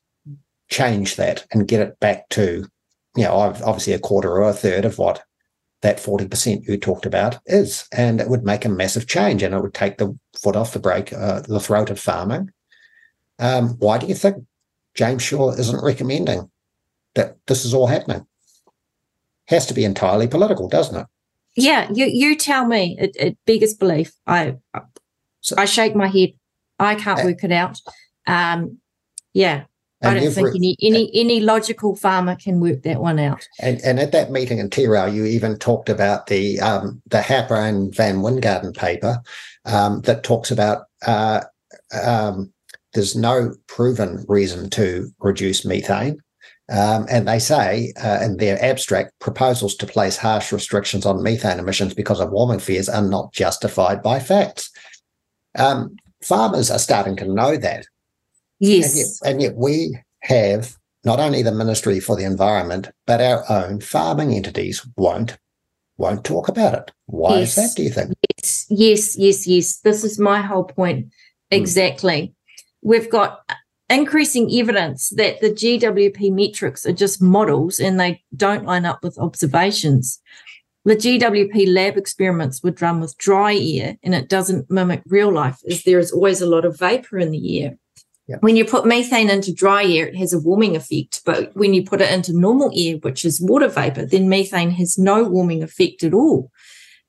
change 0.68 1.16
that 1.16 1.46
and 1.52 1.68
get 1.68 1.80
it 1.80 1.98
back 2.00 2.28
to, 2.30 2.66
you 3.16 3.24
know, 3.24 3.32
obviously 3.32 3.92
a 3.92 3.98
quarter 3.98 4.32
or 4.32 4.48
a 4.48 4.52
third 4.52 4.84
of 4.84 4.98
what 4.98 5.22
that 5.82 5.98
40% 5.98 6.66
you 6.66 6.76
talked 6.76 7.06
about 7.06 7.38
is? 7.46 7.86
And 7.92 8.20
it 8.20 8.28
would 8.28 8.44
make 8.44 8.64
a 8.64 8.68
massive 8.68 9.06
change 9.06 9.42
and 9.42 9.54
it 9.54 9.60
would 9.60 9.74
take 9.74 9.98
the 9.98 10.18
foot 10.36 10.56
off 10.56 10.72
the 10.72 10.80
brake, 10.80 11.12
uh, 11.12 11.40
the 11.42 11.60
throat 11.60 11.90
of 11.90 12.00
farming. 12.00 12.50
Um, 13.38 13.76
why 13.78 13.98
do 13.98 14.06
you 14.06 14.14
think 14.14 14.44
James 14.94 15.22
Shaw 15.22 15.50
isn't 15.52 15.84
recommending 15.84 16.50
that 17.14 17.36
this 17.46 17.64
is 17.64 17.74
all 17.74 17.86
happening? 17.86 18.26
Has 19.48 19.66
to 19.66 19.74
be 19.74 19.84
entirely 19.84 20.26
political, 20.26 20.68
doesn't 20.68 20.96
it? 20.96 21.06
Yeah, 21.56 21.88
you 21.92 22.06
you 22.06 22.36
tell 22.36 22.66
me. 22.66 22.96
It, 22.98 23.16
it 23.18 23.38
biggest 23.46 23.78
belief. 23.78 24.12
I 24.26 24.56
I 25.56 25.64
shake 25.64 25.96
my 25.96 26.08
head. 26.08 26.30
I 26.78 26.94
can't 26.94 27.24
work 27.24 27.42
it 27.42 27.52
out. 27.52 27.80
Um, 28.26 28.78
yeah, 29.32 29.64
I 30.02 30.14
don't 30.14 30.32
think 30.32 30.54
any 30.54 30.76
any 30.82 31.10
any 31.14 31.40
logical 31.40 31.96
farmer 31.96 32.36
can 32.36 32.60
work 32.60 32.82
that 32.82 33.00
one 33.00 33.18
out. 33.18 33.46
And 33.60 33.80
and 33.82 33.98
at 33.98 34.12
that 34.12 34.30
meeting 34.30 34.58
in 34.58 34.68
Tirau, 34.68 35.12
you 35.12 35.24
even 35.24 35.58
talked 35.58 35.88
about 35.88 36.26
the 36.26 36.60
um, 36.60 37.00
the 37.06 37.22
Happer 37.22 37.56
and 37.56 37.94
Van 37.94 38.16
Wijngaarden 38.16 38.76
paper 38.76 39.22
um, 39.64 40.02
that 40.02 40.22
talks 40.22 40.50
about 40.50 40.84
uh, 41.06 41.40
um, 42.04 42.52
there's 42.92 43.16
no 43.16 43.54
proven 43.66 44.24
reason 44.28 44.68
to 44.70 45.10
reduce 45.20 45.64
methane. 45.64 46.20
Um, 46.68 47.06
and 47.08 47.28
they 47.28 47.38
say 47.38 47.92
uh, 48.02 48.18
in 48.22 48.38
their 48.38 48.62
abstract, 48.62 49.12
proposals 49.20 49.76
to 49.76 49.86
place 49.86 50.16
harsh 50.16 50.52
restrictions 50.52 51.06
on 51.06 51.22
methane 51.22 51.60
emissions 51.60 51.94
because 51.94 52.20
of 52.20 52.30
warming 52.30 52.58
fears 52.58 52.88
are 52.88 53.06
not 53.06 53.32
justified 53.32 54.02
by 54.02 54.18
facts. 54.18 54.70
Um, 55.56 55.96
farmers 56.22 56.70
are 56.70 56.80
starting 56.80 57.16
to 57.16 57.32
know 57.32 57.56
that. 57.56 57.86
Yes. 58.58 58.90
And 58.90 58.98
yet, 58.98 59.30
and 59.30 59.42
yet, 59.42 59.54
we 59.56 59.98
have 60.22 60.76
not 61.04 61.20
only 61.20 61.42
the 61.42 61.52
Ministry 61.52 62.00
for 62.00 62.16
the 62.16 62.24
Environment, 62.24 62.90
but 63.06 63.20
our 63.20 63.44
own 63.48 63.80
farming 63.80 64.32
entities 64.32 64.86
won't 64.96 65.38
won't 65.98 66.24
talk 66.24 66.48
about 66.48 66.74
it. 66.74 66.92
Why 67.06 67.38
yes. 67.38 67.50
is 67.50 67.54
that, 67.56 67.76
do 67.76 67.82
you 67.82 67.90
think? 67.90 68.12
Yes, 68.36 68.66
yes, 68.68 69.16
yes, 69.16 69.46
yes. 69.46 69.78
This 69.78 70.04
is 70.04 70.18
my 70.18 70.42
whole 70.42 70.64
point. 70.64 71.06
Hmm. 71.06 71.10
Exactly. 71.52 72.22
Mm. 72.22 72.34
We've 72.82 73.10
got 73.10 73.50
increasing 73.88 74.50
evidence 74.52 75.10
that 75.10 75.40
the 75.40 75.50
GWP 75.50 76.32
metrics 76.32 76.84
are 76.86 76.92
just 76.92 77.22
models 77.22 77.78
and 77.78 77.98
they 77.98 78.22
don't 78.34 78.64
line 78.64 78.84
up 78.84 79.02
with 79.02 79.18
observations. 79.18 80.20
The 80.84 80.96
GWP 80.96 81.72
lab 81.72 81.96
experiments 81.96 82.62
were 82.62 82.70
done 82.70 83.00
with 83.00 83.18
dry 83.18 83.56
air 83.56 83.96
and 84.02 84.14
it 84.14 84.28
doesn't 84.28 84.70
mimic 84.70 85.02
real 85.06 85.32
life 85.32 85.58
as 85.68 85.82
there 85.82 85.98
is 85.98 86.12
always 86.12 86.40
a 86.40 86.46
lot 86.46 86.64
of 86.64 86.78
vapor 86.78 87.18
in 87.18 87.30
the 87.30 87.62
air. 87.62 87.76
Yep. 88.28 88.42
When 88.42 88.56
you 88.56 88.64
put 88.64 88.86
methane 88.86 89.30
into 89.30 89.54
dry 89.54 89.84
air, 89.84 90.08
it 90.08 90.16
has 90.16 90.32
a 90.32 90.40
warming 90.40 90.74
effect. 90.74 91.22
But 91.24 91.56
when 91.56 91.74
you 91.74 91.84
put 91.84 92.00
it 92.00 92.12
into 92.12 92.36
normal 92.36 92.72
air, 92.74 92.96
which 92.96 93.24
is 93.24 93.40
water 93.40 93.68
vapor, 93.68 94.04
then 94.04 94.28
methane 94.28 94.70
has 94.70 94.98
no 94.98 95.24
warming 95.24 95.62
effect 95.62 96.02
at 96.02 96.12
all. 96.12 96.50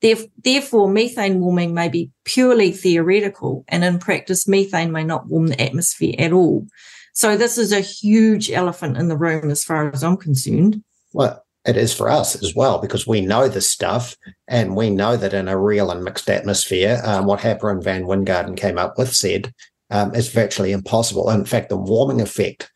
Therefore, 0.01 0.89
methane 0.89 1.39
warming 1.39 1.73
may 1.73 1.89
be 1.89 2.11
purely 2.23 2.71
theoretical, 2.71 3.65
and 3.67 3.83
in 3.83 3.99
practice, 3.99 4.47
methane 4.47 4.91
may 4.91 5.03
not 5.03 5.27
warm 5.27 5.47
the 5.47 5.61
atmosphere 5.61 6.15
at 6.19 6.33
all. 6.33 6.67
So, 7.13 7.35
this 7.35 7.57
is 7.57 7.71
a 7.71 7.79
huge 7.79 8.51
elephant 8.51 8.97
in 8.97 9.07
the 9.07 9.17
room 9.17 9.49
as 9.49 9.63
far 9.63 9.91
as 9.91 10.03
I'm 10.03 10.17
concerned. 10.17 10.83
Well, 11.13 11.43
it 11.65 11.75
is 11.75 11.93
for 11.93 12.09
us 12.09 12.41
as 12.41 12.55
well 12.55 12.79
because 12.79 13.05
we 13.05 13.21
know 13.21 13.47
this 13.47 13.69
stuff 13.69 14.15
and 14.47 14.75
we 14.75 14.89
know 14.89 15.17
that 15.17 15.33
in 15.33 15.47
a 15.47 15.57
real 15.57 15.91
and 15.91 16.03
mixed 16.03 16.29
atmosphere, 16.29 17.01
um, 17.03 17.25
what 17.25 17.41
Happer 17.41 17.69
and 17.69 17.83
Van 17.83 18.03
Wijngaarden 18.03 18.55
came 18.55 18.77
up 18.77 18.97
with 18.97 19.13
said 19.13 19.53
um, 19.89 20.15
is 20.15 20.29
virtually 20.29 20.71
impossible. 20.71 21.29
In 21.29 21.43
fact, 21.43 21.69
the 21.69 21.77
warming 21.77 22.21
effect 22.21 22.71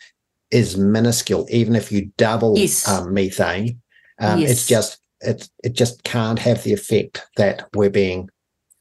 is 0.51 0.77
minuscule, 0.77 1.47
even 1.49 1.75
if 1.75 1.91
you 1.91 2.11
double 2.17 2.57
yes. 2.57 2.87
um, 2.87 3.13
methane. 3.13 3.81
Um, 4.19 4.41
yes. 4.41 4.51
It's 4.51 4.67
just 4.67 5.00
it 5.21 5.49
it 5.63 5.73
just 5.73 6.03
can't 6.03 6.39
have 6.39 6.63
the 6.63 6.73
effect 6.73 7.25
that 7.37 7.67
we're 7.73 7.89
being 7.89 8.29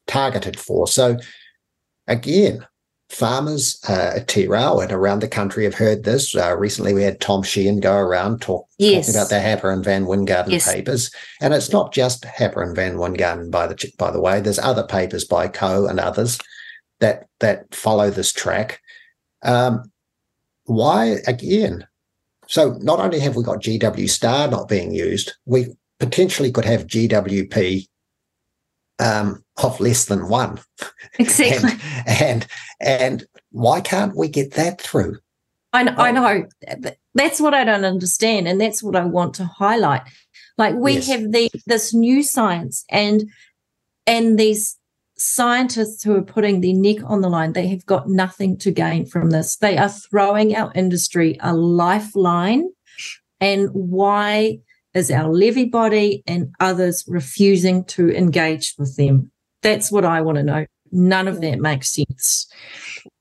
targeted 0.07 0.59
for. 0.59 0.87
So 0.87 1.17
again, 2.07 2.67
farmers 3.11 3.79
uh, 3.89 4.13
at 4.17 4.29
Tirau 4.29 4.83
and 4.83 4.93
around 4.93 5.21
the 5.21 5.29
country 5.29 5.65
have 5.65 5.75
heard 5.75 6.05
this. 6.05 6.35
Uh, 6.35 6.57
recently, 6.57 6.95
we 6.95 7.03
had 7.03 7.21
Tom 7.21 7.43
Sheehan 7.43 7.81
go 7.81 7.97
around 7.97 8.41
talk, 8.41 8.67
yes. 8.79 9.07
talking 9.07 9.19
about 9.19 9.29
the 9.31 9.41
Happer 9.41 9.71
and 9.71 9.85
Van 9.85 10.07
Wijngaarden 10.07 10.51
yes. 10.51 10.73
papers, 10.73 11.11
and 11.41 11.53
it's 11.53 11.73
not 11.73 11.93
just 11.93 12.25
Happer 12.25 12.63
and 12.63 12.75
Van 12.75 12.97
Wijngaarden 12.97 13.51
by 13.51 13.67
the 13.67 13.93
by 13.99 14.11
the 14.11 14.21
way. 14.21 14.41
There's 14.41 14.59
other 14.59 14.87
papers 14.87 15.25
by 15.25 15.49
Coe 15.49 15.87
and 15.87 16.01
others 16.01 16.39
that 17.01 17.27
that 17.41 17.75
follow 17.75 18.11
this 18.11 18.33
track. 18.33 18.81
Um, 19.43 19.91
why 20.65 21.17
again? 21.27 21.87
So 22.47 22.79
not 22.81 22.99
only 22.99 23.21
have 23.21 23.37
we 23.37 23.45
got 23.45 23.63
GW 23.63 24.11
star 24.11 24.49
not 24.49 24.69
being 24.69 24.93
used, 24.93 25.35
we 25.45 25.69
potentially 26.01 26.51
could 26.51 26.65
have 26.65 26.87
GWP 26.87 27.87
um, 28.99 29.45
of 29.63 29.79
less 29.79 30.07
than 30.07 30.29
one. 30.29 30.61
Exactly. 31.19 31.73
and, 32.07 32.17
and, 32.21 32.47
and 32.81 33.25
why 33.51 33.81
can't 33.81 34.17
we 34.17 34.29
get 34.29 34.53
that 34.53 34.81
through? 34.81 35.19
I 35.73 35.83
know, 35.83 35.95
I 35.97 36.11
know. 36.13 36.47
That's 37.15 37.41
what 37.41 37.53
I 37.53 37.65
don't 37.65 37.85
understand, 37.85 38.49
and 38.49 38.61
that's 38.61 38.83
what 38.83 38.97
I 38.97 39.05
want 39.05 39.35
to 39.35 39.45
highlight. 39.45 40.03
Like 40.57 40.75
we 40.77 40.95
yes. 40.95 41.09
have 41.09 41.33
the 41.33 41.51
this 41.67 41.93
new 41.93 42.23
science, 42.23 42.85
and 42.91 43.25
and 44.07 44.39
these 44.39 44.79
scientists 45.17 46.03
who 46.03 46.17
are 46.17 46.23
putting 46.23 46.61
their 46.61 46.75
neck 46.75 46.99
on 47.05 47.21
the 47.21 47.29
line, 47.29 47.53
they 47.53 47.69
have 47.69 47.87
got 47.87 48.09
nothing 48.09 48.57
to 48.59 48.71
gain 48.71 49.07
from 49.07 49.31
this. 49.31 49.57
They 49.57 49.77
are 49.77 49.91
throwing 49.91 50.57
our 50.57 50.73
industry 50.75 51.39
a 51.41 51.55
lifeline. 51.55 52.69
And 53.41 53.69
why 53.73 54.59
is 54.95 55.11
our 55.11 55.29
levy 55.29 55.67
body 55.67 56.23
and 56.27 56.53
others 56.61 57.05
refusing 57.07 57.85
to 57.85 58.11
engage 58.11 58.75
with 58.79 58.97
them? 58.97 59.31
That's 59.63 59.93
what 59.93 60.05
I 60.05 60.21
want 60.21 60.37
to 60.37 60.43
know. 60.43 60.67
None 60.91 61.29
of 61.29 61.41
that 61.41 61.61
makes 61.61 61.95
sense. 61.95 62.49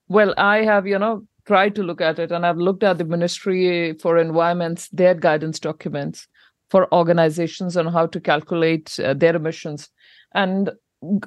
Well, 0.08 0.34
I 0.38 0.64
have, 0.64 0.88
you 0.88 0.98
know, 0.98 1.28
tried 1.46 1.76
to 1.76 1.84
look 1.84 2.02
at 2.02 2.20
it, 2.20 2.32
and 2.32 2.46
I've 2.46 2.58
looked 2.58 2.84
at 2.84 2.98
the 2.98 3.06
Ministry 3.06 3.94
for 3.94 4.18
Environment's 4.18 4.88
their 4.90 5.14
guidance 5.14 5.60
documents 5.60 6.28
for 6.70 6.92
organizations 6.94 7.78
on 7.78 7.88
how 7.88 8.08
to 8.08 8.20
calculate 8.20 9.00
uh, 9.00 9.14
their 9.14 9.36
emissions. 9.36 9.90
And 10.34 10.72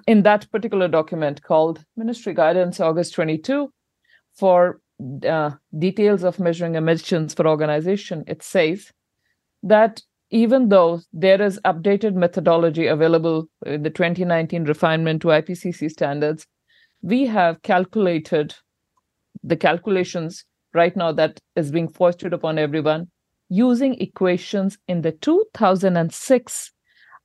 in 0.07 0.23
that 0.23 0.51
particular 0.51 0.89
document 0.89 1.43
called 1.43 1.85
Ministry 1.97 2.35
Guidance 2.35 2.81
August 2.81 3.15
22 3.15 3.73
for 4.35 4.81
uh, 5.29 5.51
details 5.79 6.23
of 6.23 6.39
measuring 6.39 6.75
emissions 6.75 7.35
for 7.35 7.47
organization, 7.47 8.25
it 8.27 8.43
says 8.43 8.93
that 9.63 10.03
even 10.33 10.71
though 10.71 11.01
there 11.13 11.41
is 11.41 11.61
updated 11.65 12.15
methodology 12.15 12.87
available 12.89 13.49
in 13.67 13.83
the 13.83 13.91
2019 13.91 14.65
refinement 14.65 15.23
to 15.23 15.29
IPCC 15.29 15.91
standards, 15.91 16.47
we 17.03 17.27
have 17.27 17.63
calculated 17.63 18.55
the 19.45 19.57
calculations 19.57 20.45
right 20.75 20.97
now 20.97 21.13
that 21.13 21.39
is 21.57 21.71
being 21.71 21.89
foisted 21.89 22.33
upon 22.33 22.59
everyone 22.59 23.09
using 23.51 23.95
equations 24.01 24.79
in 24.89 25.03
the 25.03 25.13
2006 25.13 26.73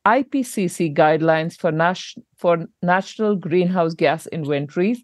IPCC 0.05 0.93
guidelines 0.95 1.57
for, 1.57 1.71
nas- 1.71 2.15
for 2.37 2.65
national 2.83 3.37
greenhouse 3.37 3.93
gas 3.93 4.27
inventories. 4.27 5.01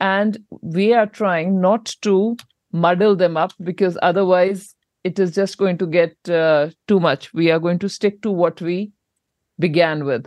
And 0.00 0.38
we 0.60 0.92
are 0.92 1.06
trying 1.06 1.60
not 1.60 1.94
to 2.02 2.36
muddle 2.72 3.16
them 3.16 3.38
up 3.38 3.52
because 3.62 3.98
otherwise 4.02 4.75
it 5.06 5.20
is 5.20 5.30
just 5.30 5.56
going 5.56 5.78
to 5.78 5.86
get 5.86 6.16
uh, 6.28 6.70
too 6.88 6.98
much. 6.98 7.32
We 7.32 7.52
are 7.52 7.60
going 7.60 7.78
to 7.78 7.88
stick 7.88 8.22
to 8.22 8.30
what 8.30 8.60
we 8.60 8.90
began 9.56 10.04
with. 10.04 10.26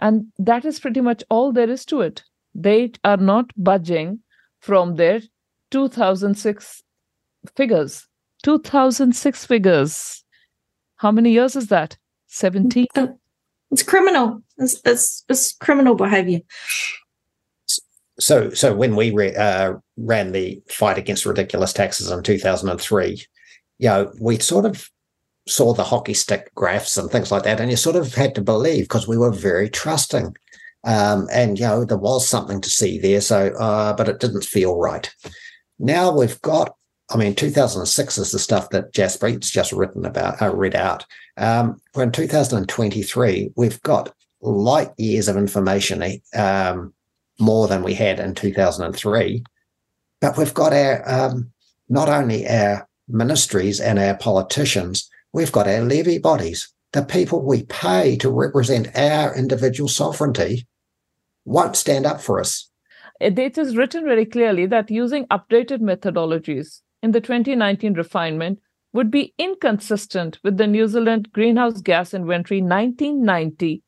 And 0.00 0.26
that 0.38 0.64
is 0.64 0.80
pretty 0.80 1.00
much 1.00 1.22
all 1.30 1.52
there 1.52 1.70
is 1.70 1.84
to 1.86 2.00
it. 2.00 2.24
They 2.52 2.90
are 3.04 3.16
not 3.16 3.50
budging 3.56 4.18
from 4.58 4.96
their 4.96 5.20
2006 5.70 6.82
figures. 7.56 8.08
2006 8.42 9.46
figures. 9.46 10.24
How 10.96 11.12
many 11.12 11.30
years 11.30 11.54
is 11.54 11.68
that? 11.68 11.96
17? 12.26 12.86
It's 13.70 13.82
criminal. 13.84 14.42
It's, 14.58 14.80
it's, 14.84 15.24
it's 15.28 15.52
criminal 15.52 15.94
behavior. 15.94 16.40
So, 18.18 18.50
so 18.50 18.74
when 18.74 18.96
we 18.96 19.12
re, 19.12 19.36
uh, 19.36 19.74
ran 19.96 20.32
the 20.32 20.60
fight 20.68 20.98
against 20.98 21.26
ridiculous 21.26 21.72
taxes 21.72 22.10
in 22.10 22.24
2003, 22.24 23.24
you 23.78 23.88
know, 23.88 24.12
we 24.20 24.38
sort 24.38 24.64
of 24.64 24.90
saw 25.48 25.72
the 25.72 25.84
hockey 25.84 26.14
stick 26.14 26.52
graphs 26.54 26.96
and 26.96 27.10
things 27.10 27.30
like 27.30 27.44
that, 27.44 27.60
and 27.60 27.70
you 27.70 27.76
sort 27.76 27.96
of 27.96 28.14
had 28.14 28.34
to 28.34 28.40
believe 28.40 28.84
because 28.84 29.08
we 29.08 29.18
were 29.18 29.30
very 29.30 29.68
trusting. 29.68 30.36
Um, 30.84 31.26
and 31.32 31.58
you 31.58 31.64
know 31.64 31.84
there 31.84 31.98
was 31.98 32.28
something 32.28 32.60
to 32.60 32.70
see 32.70 32.98
there, 32.98 33.20
so 33.20 33.48
uh, 33.58 33.92
but 33.94 34.08
it 34.08 34.20
didn't 34.20 34.44
feel 34.44 34.76
right. 34.76 35.12
Now 35.78 36.16
we've 36.16 36.40
got, 36.42 36.74
I 37.10 37.16
mean, 37.16 37.34
2006 37.34 38.18
is 38.18 38.32
the 38.32 38.38
stuff 38.38 38.70
that 38.70 38.92
Jaspreet's 38.92 39.50
just 39.50 39.72
written 39.72 40.06
about, 40.06 40.40
uh, 40.40 40.54
read 40.54 40.74
out. 40.74 41.04
Um, 41.36 41.80
we're 41.94 42.04
in 42.04 42.12
2023. 42.12 43.50
We've 43.56 43.82
got 43.82 44.14
light 44.40 44.90
years 44.96 45.28
of 45.28 45.36
information, 45.36 46.20
um, 46.34 46.94
more 47.38 47.68
than 47.68 47.82
we 47.82 47.94
had 47.94 48.20
in 48.20 48.34
2003. 48.34 49.44
But 50.20 50.38
we've 50.38 50.54
got 50.54 50.72
our 50.72 51.08
um, 51.08 51.52
not 51.88 52.08
only 52.08 52.48
our 52.48 52.85
ministries 53.08 53.80
and 53.80 53.98
our 53.98 54.16
politicians, 54.16 55.08
we've 55.32 55.52
got 55.52 55.68
our 55.68 55.82
levy 55.82 56.18
bodies, 56.18 56.72
the 56.92 57.02
people 57.02 57.44
we 57.44 57.64
pay 57.64 58.16
to 58.16 58.30
represent 58.30 58.96
our 58.96 59.34
individual 59.36 59.88
sovereignty, 59.88 60.66
won't 61.44 61.76
stand 61.76 62.06
up 62.06 62.20
for 62.20 62.40
us. 62.40 62.70
It 63.20 63.56
is 63.56 63.76
written 63.76 64.04
very 64.04 64.26
clearly 64.26 64.66
that 64.66 64.90
using 64.90 65.26
updated 65.26 65.80
methodologies 65.80 66.82
in 67.02 67.12
the 67.12 67.20
2019 67.20 67.94
refinement 67.94 68.60
would 68.92 69.10
be 69.10 69.34
inconsistent 69.38 70.38
with 70.42 70.56
the 70.56 70.66
New 70.66 70.88
Zealand 70.88 71.30
greenhouse 71.32 71.80
gas 71.80 72.14
inventory 72.14 72.60
1990 72.60 73.82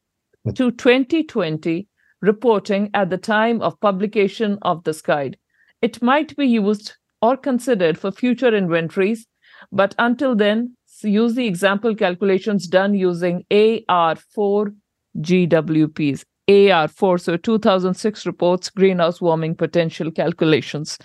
to 0.55 0.71
2020 0.71 1.89
reporting 2.21 2.91
at 2.95 3.11
the 3.11 3.19
time 3.19 3.63
of 3.63 3.81
publication 3.81 4.59
of 4.63 4.85
this 4.85 5.01
guide. 5.01 5.39
It 5.81 6.03
might 6.03 6.37
be 6.37 6.47
used 6.47 6.95
or 7.21 7.37
considered 7.37 7.99
for 7.99 8.11
future 8.11 8.55
inventories, 8.55 9.27
but 9.73 9.95
until 9.99 10.35
then, 10.35 10.77
use 11.03 11.35
the 11.35 11.47
example 11.47 11.95
calculations 11.95 12.67
done 12.67 12.95
using 12.95 13.45
AR4 13.51 14.75
GWPs. 15.19 16.25
AR4, 16.49 17.21
so 17.21 17.37
2006 17.37 18.27
reports 18.27 18.71
greenhouse 18.71 19.21
warming 19.21 19.55
potential 19.55 20.11
calculations. 20.11 20.97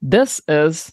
This 0.00 0.40
is 0.46 0.92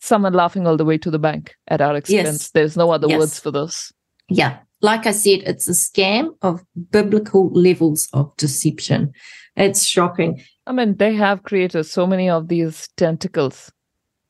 someone 0.00 0.34
laughing 0.34 0.66
all 0.66 0.76
the 0.76 0.84
way 0.84 0.98
to 0.98 1.10
the 1.10 1.18
bank 1.18 1.54
at 1.68 1.80
our 1.80 1.96
expense. 1.96 2.26
Yes. 2.26 2.50
There's 2.50 2.76
no 2.76 2.90
other 2.90 3.08
yes. 3.08 3.18
words 3.18 3.40
for 3.40 3.50
this. 3.50 3.92
Yeah. 4.28 4.58
Like 4.82 5.06
I 5.06 5.12
said, 5.12 5.40
it's 5.46 5.68
a 5.68 5.72
scam 5.72 6.36
of 6.42 6.62
biblical 6.90 7.50
levels 7.50 8.08
of 8.12 8.36
deception. 8.36 9.12
It's 9.56 9.84
shocking. 9.84 10.42
I 10.66 10.72
mean, 10.72 10.96
they 10.96 11.14
have 11.14 11.42
created 11.42 11.84
so 11.84 12.06
many 12.06 12.28
of 12.28 12.48
these 12.48 12.88
tentacles, 12.96 13.72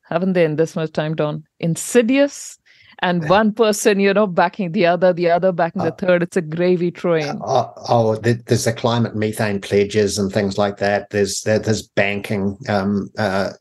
haven't 0.03 0.33
they, 0.33 0.45
in 0.45 0.55
this 0.55 0.75
much 0.75 0.93
time, 0.93 1.15
Don? 1.15 1.43
Insidious, 1.59 2.57
and 2.99 3.27
one 3.29 3.53
person, 3.53 3.99
you 3.99 4.13
know, 4.13 4.25
backing 4.25 4.71
the 4.71 4.85
other, 4.85 5.13
the 5.13 5.29
other 5.29 5.51
backing 5.51 5.83
the 5.83 5.93
uh, 5.93 5.95
third. 5.95 6.23
It's 6.23 6.37
a 6.37 6.41
gravy 6.41 6.91
train. 6.91 7.39
Uh, 7.43 7.69
oh, 7.89 8.15
there's 8.15 8.65
the 8.65 8.73
climate 8.73 9.15
methane 9.15 9.61
pledges 9.61 10.17
and 10.17 10.31
things 10.31 10.57
like 10.57 10.77
that. 10.77 11.09
There's 11.11 11.41
there's 11.43 11.83
banking, 11.83 12.57
um, 12.67 13.09
uh, 13.17 13.51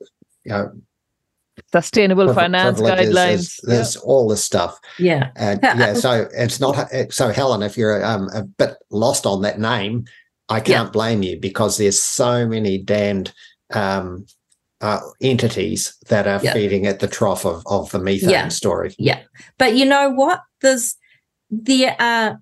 you 0.44 0.52
know, 0.52 0.72
sustainable 1.72 2.33
finance 2.33 2.81
guidelines. 2.81 3.12
There's, 3.12 3.61
there's 3.62 3.94
yeah. 3.96 4.02
all 4.05 4.29
this 4.29 4.42
stuff. 4.42 4.79
Yeah, 4.98 5.31
uh, 5.37 5.57
yeah. 5.62 5.94
So 5.94 6.29
it's 6.33 6.61
not 6.61 6.88
so 7.11 7.29
Helen. 7.29 7.62
If 7.62 7.76
you're 7.76 8.05
um, 8.05 8.31
a 8.33 8.42
bit 8.42 8.76
lost 8.90 9.26
on 9.26 9.42
that 9.42 9.59
name, 9.61 10.07
I 10.48 10.61
can't 10.61 10.88
yeah. 10.88 10.90
blame 10.90 11.22
you 11.22 11.38
because 11.38 11.76
there's 11.76 12.00
so 12.00 12.46
many 12.46 12.78
damned 12.78 13.32
um, 13.72 14.26
uh, 14.80 15.00
entities 15.20 15.96
that 16.09 16.26
are 16.26 16.40
yeah. 16.42 16.52
feeding 16.52 16.87
at 16.87 17.00
the 17.00 17.09
trough 17.09 17.44
of, 17.44 17.62
of 17.66 17.90
the 17.90 17.98
methane 17.98 18.30
yeah. 18.30 18.48
story. 18.48 18.94
Yeah. 18.98 19.22
But 19.59 19.74
you 19.74 19.85
know 19.85 20.11
what? 20.11 20.42
There's 20.61 20.96
there 21.50 21.96
are 21.98 22.40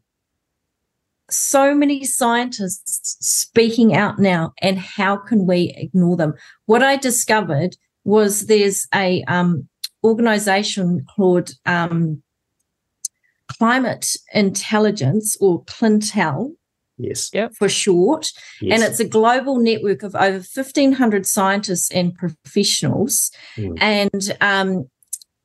so 1.31 1.75
many 1.75 2.05
scientists 2.05 3.17
speaking 3.21 3.95
out 3.95 4.19
now, 4.19 4.53
and 4.61 4.79
how 4.79 5.17
can 5.17 5.47
we 5.47 5.75
ignore 5.77 6.17
them? 6.17 6.35
What 6.67 6.83
I 6.83 6.97
discovered 6.97 7.77
was 8.05 8.47
there's 8.47 8.87
a 8.95 9.25
um, 9.25 9.69
organization 10.03 11.07
called 11.17 11.53
um, 11.65 12.23
Climate 13.49 14.15
Intelligence 14.33 15.37
or 15.41 15.65
Clintel 15.65 16.53
Yes. 16.99 17.31
Yep. 17.33 17.55
For 17.57 17.69
short. 17.69 18.31
Yes. 18.61 18.75
And 18.81 18.89
it's 18.89 19.01
a 19.01 19.09
global 19.09 19.59
network 19.59 20.03
of 20.03 20.15
over 20.15 20.39
1,500 20.39 21.27
scientists 21.27 21.91
and 21.91 22.15
professionals. 22.15 23.31
Mm. 23.57 23.79
And 23.81 24.37
um, 24.41 24.89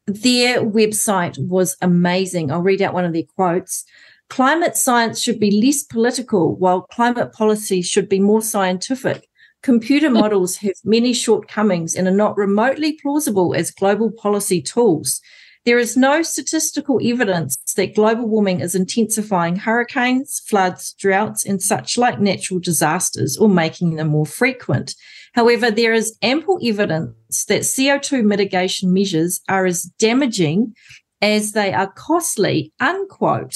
their 0.05 0.61
website 0.61 1.37
was 1.39 1.75
amazing. 1.81 2.51
I'll 2.51 2.61
read 2.61 2.81
out 2.81 2.93
one 2.93 3.05
of 3.05 3.13
their 3.13 3.23
quotes. 3.35 3.83
Climate 4.29 4.77
science 4.77 5.19
should 5.19 5.39
be 5.39 5.59
less 5.59 5.83
political, 5.83 6.55
while 6.55 6.81
climate 6.81 7.33
policy 7.33 7.81
should 7.81 8.07
be 8.07 8.19
more 8.19 8.41
scientific. 8.41 9.27
Computer 9.63 10.09
models 10.21 10.57
have 10.57 10.75
many 10.83 11.13
shortcomings 11.13 11.95
and 11.95 12.07
are 12.07 12.11
not 12.11 12.37
remotely 12.37 12.93
plausible 13.01 13.55
as 13.55 13.71
global 13.71 14.11
policy 14.11 14.61
tools. 14.61 15.19
There 15.65 15.77
is 15.77 15.97
no 15.97 16.21
statistical 16.21 16.99
evidence 17.03 17.55
that 17.75 17.95
global 17.95 18.27
warming 18.27 18.61
is 18.61 18.75
intensifying 18.75 19.57
hurricanes, 19.57 20.41
floods, 20.47 20.93
droughts, 20.93 21.45
and 21.45 21.61
such 21.61 21.97
like 21.97 22.19
natural 22.19 22.59
disasters 22.59 23.37
or 23.37 23.49
making 23.49 23.95
them 23.95 24.07
more 24.07 24.25
frequent. 24.25 24.95
However, 25.33 25.69
there 25.69 25.93
is 25.93 26.17
ample 26.21 26.59
evidence 26.63 27.45
that 27.45 27.61
CO2 27.61 28.23
mitigation 28.23 28.93
measures 28.93 29.41
are 29.49 29.65
as 29.65 29.83
damaging 29.83 30.73
as 31.21 31.51
they 31.51 31.73
are 31.73 31.91
costly, 31.91 32.73
unquote. 32.79 33.55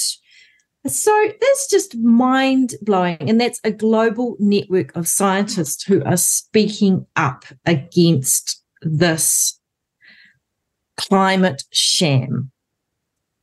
So 0.86 1.32
that's 1.40 1.70
just 1.70 1.96
mind 1.96 2.74
blowing. 2.82 3.28
And 3.28 3.40
that's 3.40 3.60
a 3.64 3.70
global 3.70 4.36
network 4.38 4.94
of 4.94 5.08
scientists 5.08 5.82
who 5.82 6.04
are 6.04 6.18
speaking 6.18 7.06
up 7.16 7.46
against 7.64 8.62
this 8.82 9.58
climate 10.96 11.64
sham. 11.72 12.50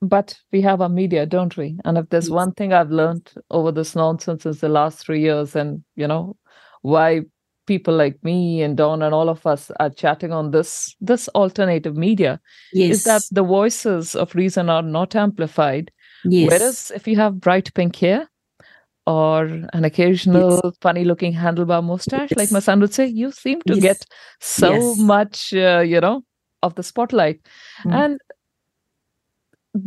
But 0.02 0.40
we 0.52 0.62
have 0.62 0.82
our 0.82 0.90
media, 0.90 1.26
don't 1.26 1.56
we? 1.56 1.78
And 1.86 1.98
if 1.98 2.10
there's 2.10 2.28
yes. 2.28 2.34
one 2.34 2.54
thing 2.54 2.74
I've 2.74 2.90
learned 2.90 3.32
over 3.52 3.72
this 3.72 3.96
nonsense 3.96 4.44
since 4.44 4.60
the 4.60 4.70
last 4.70 5.00
three 5.00 5.22
years, 5.22 5.56
and 5.56 5.84
you 5.96 6.08
know, 6.08 6.36
why 6.82 7.22
people 7.68 7.94
like 7.94 8.24
me 8.24 8.64
and 8.64 8.76
Don 8.76 9.04
and 9.04 9.14
all 9.14 9.30
of 9.30 9.46
us 9.46 9.72
are 9.80 9.92
chatting 9.92 10.32
on 10.34 10.52
this 10.52 10.96
this 11.00 11.28
alternative 11.30 11.96
media 11.96 12.40
yes. 12.74 12.92
is 12.92 13.04
that 13.04 13.22
the 13.32 13.44
voices 13.44 14.16
of 14.16 14.34
reason 14.34 14.70
are 14.70 14.82
not 14.82 15.16
amplified. 15.16 15.92
Yes. 16.26 16.50
Whereas 16.50 16.92
if 16.96 17.08
you 17.08 17.16
have 17.18 17.40
bright 17.40 17.72
pink 17.76 17.96
hair, 17.96 18.28
or 19.08 19.44
an 19.46 19.84
occasional 19.84 20.62
yes. 20.64 20.74
funny 20.82 21.04
looking 21.04 21.34
handlebar 21.34 21.84
mustache, 21.84 22.32
like 22.36 22.52
my 22.52 22.60
son 22.60 22.80
would 22.80 22.94
say, 22.94 23.06
you 23.06 23.32
seem 23.32 23.62
to 23.68 23.80
get 23.80 24.06
so 24.40 24.96
much, 24.96 25.54
uh, 25.54 25.80
you 25.80 26.00
know, 26.00 26.24
of 26.64 26.76
the 26.76 26.84
spotlight. 26.84 27.42
Mm. 27.84 27.94
And 27.94 28.22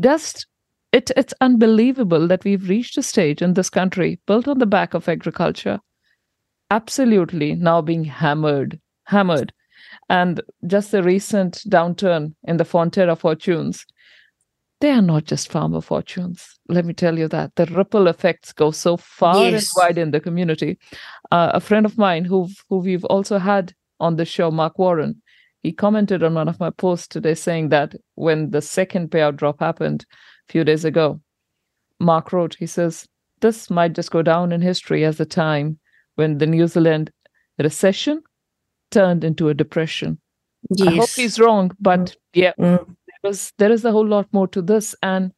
just 0.01 0.47
it, 0.93 1.11
it's 1.17 1.35
unbelievable 1.41 2.27
that 2.29 2.45
we've 2.45 2.69
reached 2.69 2.97
a 2.97 3.03
stage 3.03 3.43
in 3.43 3.55
this 3.55 3.71
country 3.71 4.21
built 4.27 4.49
on 4.49 4.59
the 4.59 4.67
back 4.67 4.95
of 4.95 5.09
agriculture, 5.09 5.81
absolutely 6.71 7.55
now 7.55 7.81
being 7.81 8.05
hammered, 8.05 8.81
hammered. 9.05 9.53
And 10.09 10.41
just 10.67 10.91
the 10.91 11.03
recent 11.03 11.63
downturn 11.69 12.35
in 12.45 12.57
the 12.57 12.65
Fonterra 12.65 13.17
fortunes 13.17 13.87
they 14.85 14.91
are 14.91 15.01
not 15.01 15.25
just 15.25 15.51
farmer 15.51 15.81
fortunes. 15.81 16.59
Let 16.69 16.85
me 16.85 16.93
tell 16.93 17.19
you 17.19 17.27
that 17.29 17.55
the 17.55 17.65
ripple 17.67 18.07
effects 18.07 18.53
go 18.53 18.71
so 18.71 18.99
far 18.99 19.37
yes. 19.37 19.75
and 19.75 19.83
wide 19.83 19.99
in 19.99 20.11
the 20.11 20.21
community. 20.21 20.79
Uh, 21.33 21.53
a 21.55 21.61
friend 21.61 21.87
of 21.87 21.97
mine 21.97 22.27
who 22.27 22.49
who 22.69 22.79
we've 22.79 23.05
also 23.07 23.39
had 23.39 23.75
on 23.99 24.17
the 24.17 24.27
show, 24.27 24.51
Mark 24.51 24.79
Warren, 24.79 25.23
he 25.65 25.73
commented 25.73 26.23
on 26.23 26.35
one 26.35 26.47
of 26.47 26.61
my 26.61 26.71
posts 26.71 27.09
today 27.09 27.35
saying 27.35 27.71
that 27.71 27.95
when 28.15 28.51
the 28.51 28.61
second 28.61 29.11
payout 29.11 29.37
drop 29.37 29.59
happened 29.59 30.05
a 30.49 30.53
few 30.53 30.63
days 30.63 30.85
ago, 30.85 31.21
Mark 31.99 32.33
wrote, 32.33 32.55
he 32.55 32.67
says, 32.67 33.09
this 33.41 33.71
might 33.71 33.95
just 33.95 34.11
go 34.11 34.23
down 34.23 34.53
in 34.53 34.61
history 34.61 35.05
as 35.05 35.17
the 35.17 35.25
time 35.25 35.79
when 36.15 36.39
the 36.39 36.47
New 36.47 36.67
Zealand 36.67 37.11
recession 37.59 38.23
turned 38.91 39.25
into 39.25 39.49
a 39.49 39.55
depression. 39.55 40.19
Yes. 40.71 40.89
I 40.89 40.97
hope 40.97 41.11
he's 41.11 41.41
wrong, 41.41 41.73
but 41.81 42.01
mm. 42.01 42.17
yeah, 42.35 42.53
mm 42.61 42.95
because 43.25 43.55
there 43.57 43.73
is 43.73 43.87
a 43.87 43.91
whole 43.91 44.07
lot 44.07 44.27
more 44.33 44.47
to 44.49 44.61
this. 44.61 44.95
And 45.03 45.33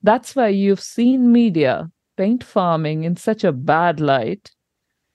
that's 0.00 0.36
why 0.36 0.48
you've 0.48 0.80
seen 0.80 1.32
media 1.32 1.90
paint 2.16 2.44
farming 2.44 3.02
in 3.02 3.16
such 3.16 3.42
a 3.42 3.50
bad 3.50 3.98
light. 3.98 4.52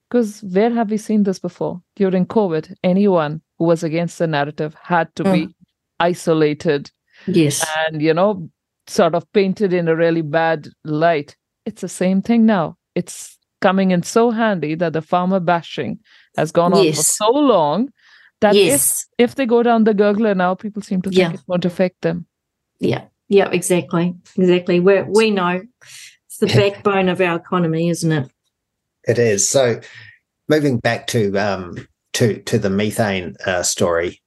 Because 0.10 0.44
where 0.44 0.74
have 0.74 0.92
we 0.92 0.98
seen 0.98 1.24
this 1.24 1.40
before? 1.40 1.82
During 1.96 2.26
COVID, 2.26 2.76
anyone 2.84 3.42
who 3.58 3.66
was 3.66 3.84
against 3.84 4.20
the 4.20 4.28
narrative 4.28 4.76
had 4.82 5.14
to 5.16 5.24
mm. 5.24 5.34
be 5.34 5.56
isolated. 6.00 6.92
Yes. 7.26 7.66
And, 7.80 8.02
you 8.02 8.14
know, 8.14 8.50
sort 8.88 9.16
of 9.16 9.32
painted 9.34 9.74
in 9.74 9.88
a 9.88 9.96
really 9.96 10.22
bad 10.22 10.68
light. 10.84 11.36
It's 11.66 11.82
the 11.82 11.90
same 11.90 12.22
thing 12.22 12.46
now. 12.46 12.78
It's 12.96 13.38
coming 13.62 13.92
in 13.92 14.04
so 14.04 14.32
handy 14.32 14.76
that 14.76 14.94
the 14.94 15.02
farmer 15.02 15.40
bashing 15.40 16.00
has 16.38 16.52
gone 16.52 16.74
on 16.74 16.84
yes. 16.84 16.98
for 16.98 17.04
so 17.04 17.32
long 17.32 17.92
that 18.42 18.56
yes. 18.56 19.08
if, 19.18 19.32
if 19.32 19.36
they 19.36 19.46
go 19.46 19.64
down 19.64 19.84
the 19.84 19.94
gurgler 19.94 20.36
now, 20.36 20.54
people 20.54 20.82
seem 20.82 21.02
to 21.02 21.10
think 21.10 21.20
yeah. 21.20 21.34
it 21.34 21.42
won't 21.48 21.66
affect 21.66 22.02
them. 22.02 22.28
Yeah, 22.80 23.06
yeah, 23.28 23.50
exactly. 23.50 24.16
Exactly. 24.38 24.80
We 24.80 25.02
we 25.02 25.32
know 25.32 25.62
it's 26.28 26.38
the 26.38 26.48
backbone 26.48 27.10
of 27.10 27.20
our 27.20 27.38
economy, 27.38 27.90
isn't 27.90 28.12
it? 28.12 28.32
It 29.08 29.18
is. 29.18 29.48
So 29.48 29.82
moving 30.48 30.78
back 30.78 31.08
to 31.08 31.36
um 31.38 31.88
to 32.18 32.42
to 32.42 32.58
the 32.58 32.70
methane 32.70 33.36
uh, 33.46 33.62
story, 33.62 34.22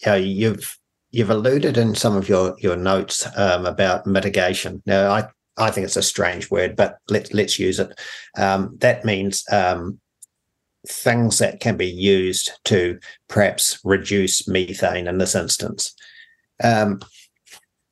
you 0.00 0.06
know, 0.06 0.14
you've 0.14 0.78
you've 1.10 1.28
alluded 1.28 1.76
in 1.76 1.94
some 1.94 2.16
of 2.16 2.30
your 2.30 2.56
your 2.58 2.76
notes 2.76 3.26
um, 3.36 3.66
about 3.66 4.06
mitigation. 4.06 4.82
Now, 4.86 5.10
I 5.10 5.28
I 5.58 5.70
think 5.70 5.84
it's 5.84 5.98
a 5.98 6.02
strange 6.02 6.50
word, 6.50 6.76
but 6.76 6.96
let's 7.10 7.30
let's 7.34 7.58
use 7.58 7.78
it. 7.78 7.92
Um, 8.38 8.74
that 8.78 9.04
means 9.04 9.44
um, 9.52 10.00
things 10.88 11.38
that 11.40 11.60
can 11.60 11.76
be 11.76 11.90
used 11.90 12.52
to 12.64 12.98
perhaps 13.28 13.78
reduce 13.84 14.48
methane 14.48 15.06
in 15.06 15.18
this 15.18 15.34
instance. 15.34 15.94
Um, 16.64 17.00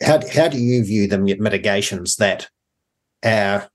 how, 0.02 0.20
how 0.32 0.48
do 0.48 0.58
you 0.58 0.84
view 0.84 1.06
the 1.06 1.18
mitigations 1.18 2.16
that 2.16 2.48
our 3.22 3.68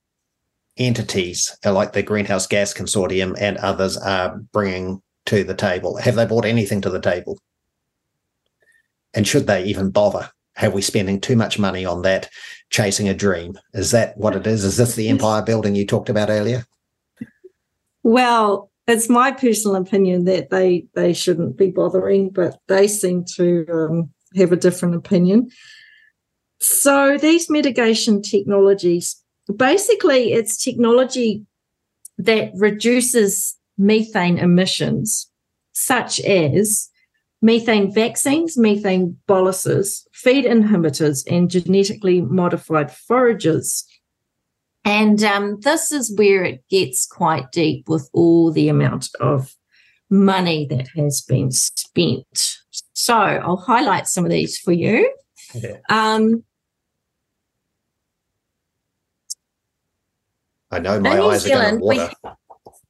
entities 0.78 1.56
uh, 1.64 1.74
like 1.74 1.94
the 1.94 2.02
Greenhouse 2.02 2.48
Gas 2.48 2.74
Consortium 2.74 3.36
and 3.40 3.58
others 3.58 3.98
are 3.98 4.38
bringing 4.52 5.04
to 5.28 5.44
the 5.44 5.56
table? 5.56 5.98
Have 5.98 6.16
they 6.16 6.26
brought 6.26 6.46
anything 6.46 6.82
to 6.82 6.90
the 6.90 7.02
table? 7.02 7.38
And 9.14 9.28
should 9.28 9.48
they 9.48 9.64
even 9.66 9.92
bother? 9.92 10.30
Have 10.56 10.74
we 10.74 10.82
spending 10.82 11.20
too 11.20 11.36
much 11.36 11.58
money 11.58 11.86
on 11.86 12.02
that, 12.04 12.30
chasing 12.70 13.10
a 13.10 13.14
dream? 13.14 13.58
Is 13.74 13.92
that 13.92 14.18
what 14.18 14.36
it 14.36 14.46
is? 14.46 14.64
Is 14.64 14.78
this 14.78 14.96
the 14.96 15.10
empire 15.10 15.42
building 15.42 15.76
you 15.76 15.86
talked 15.86 16.10
about 16.10 16.30
earlier? 16.30 16.66
Well, 18.04 18.72
it's 18.88 19.10
my 19.10 19.32
personal 19.32 19.78
opinion 19.78 20.26
that 20.26 20.50
they 20.50 20.88
they 20.94 21.14
shouldn't 21.14 21.58
be 21.58 21.72
bothering, 21.72 22.30
but 22.30 22.58
they 22.68 22.88
seem 22.88 23.24
to 23.36 23.66
um, 23.72 24.10
have 24.36 24.52
a 24.52 24.58
different 24.58 24.96
opinion. 24.96 25.50
So 26.60 27.18
these 27.18 27.50
mitigation 27.50 28.22
technologies, 28.22 29.22
basically, 29.56 30.34
it's 30.34 30.62
technology 30.62 31.46
that 32.18 32.52
reduces 32.56 33.58
methane 33.78 34.38
emissions, 34.38 35.30
such 35.74 36.20
as 36.22 36.90
methane 37.42 37.94
vaccines, 37.94 38.58
methane 38.58 39.18
boluses, 39.28 40.08
feed 40.14 40.46
inhibitors, 40.46 41.24
and 41.30 41.50
genetically 41.50 42.22
modified 42.22 42.92
forages. 42.92 43.86
And 44.86 45.24
um, 45.24 45.60
this 45.62 45.92
is 45.92 46.16
where 46.18 46.44
it 46.44 46.64
gets 46.70 47.06
quite 47.06 47.52
deep 47.52 47.88
with 47.88 48.10
all 48.14 48.52
the 48.52 48.70
amount 48.70 49.10
of 49.20 49.56
money 50.10 50.66
that 50.70 50.88
has 50.96 51.22
been 51.22 51.52
spent. 51.52 52.58
So 52.94 53.16
I'll 53.16 53.58
highlight 53.58 54.08
some 54.08 54.26
of 54.26 54.32
these 54.32 54.58
for 54.58 54.72
you. 54.72 55.14
Yeah. 55.54 55.78
Um, 55.90 56.44
I 60.72 60.80
know 60.80 61.00
my 61.00 61.20
eyes 61.22 61.44
Zealand, 61.44 61.78
are 61.78 61.80
going 61.80 62.00
to 62.00 62.16
water. 62.24 62.38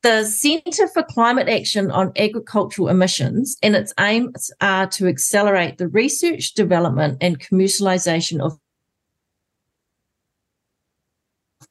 The 0.03 0.25
Centre 0.25 0.87
for 0.87 1.01
Climate 1.01 1.47
Action 1.47 1.89
on 1.89 2.11
Agricultural 2.17 2.89
Emissions 2.89 3.57
and 3.63 3.73
its 3.75 3.93
aims 3.99 4.51
are 4.59 4.85
to 4.87 5.07
accelerate 5.07 5.77
the 5.77 5.87
research, 5.87 6.53
development, 6.53 7.17
and 7.21 7.39
commercialisation 7.39 8.41
of 8.41 8.59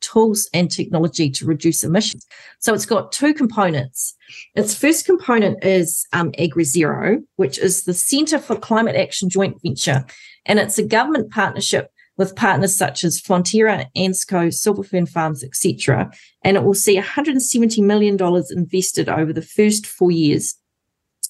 tools 0.00 0.48
and 0.54 0.70
technology 0.70 1.30
to 1.30 1.44
reduce 1.44 1.84
emissions. 1.84 2.26
So 2.58 2.72
it's 2.72 2.86
got 2.86 3.12
two 3.12 3.34
components. 3.34 4.14
Its 4.54 4.74
first 4.74 5.04
component 5.04 5.62
is 5.62 6.06
um, 6.14 6.32
AgriZero, 6.32 7.22
which 7.36 7.58
is 7.58 7.84
the 7.84 7.94
Centre 7.94 8.38
for 8.38 8.56
Climate 8.56 8.96
Action 8.96 9.28
joint 9.28 9.60
venture, 9.62 10.04
and 10.46 10.58
it's 10.58 10.78
a 10.78 10.82
government 10.82 11.30
partnership 11.30 11.90
with 12.16 12.36
partners 12.36 12.76
such 12.76 13.04
as 13.04 13.20
Fonterra, 13.20 13.86
ANZCO, 13.96 14.52
Silver 14.52 14.82
Fern 14.82 15.06
Farms, 15.06 15.42
etc. 15.42 16.10
And 16.42 16.56
it 16.56 16.64
will 16.64 16.74
see 16.74 16.98
$170 16.98 17.82
million 17.82 18.18
invested 18.50 19.08
over 19.08 19.32
the 19.32 19.42
first 19.42 19.86
four 19.86 20.10
years. 20.10 20.54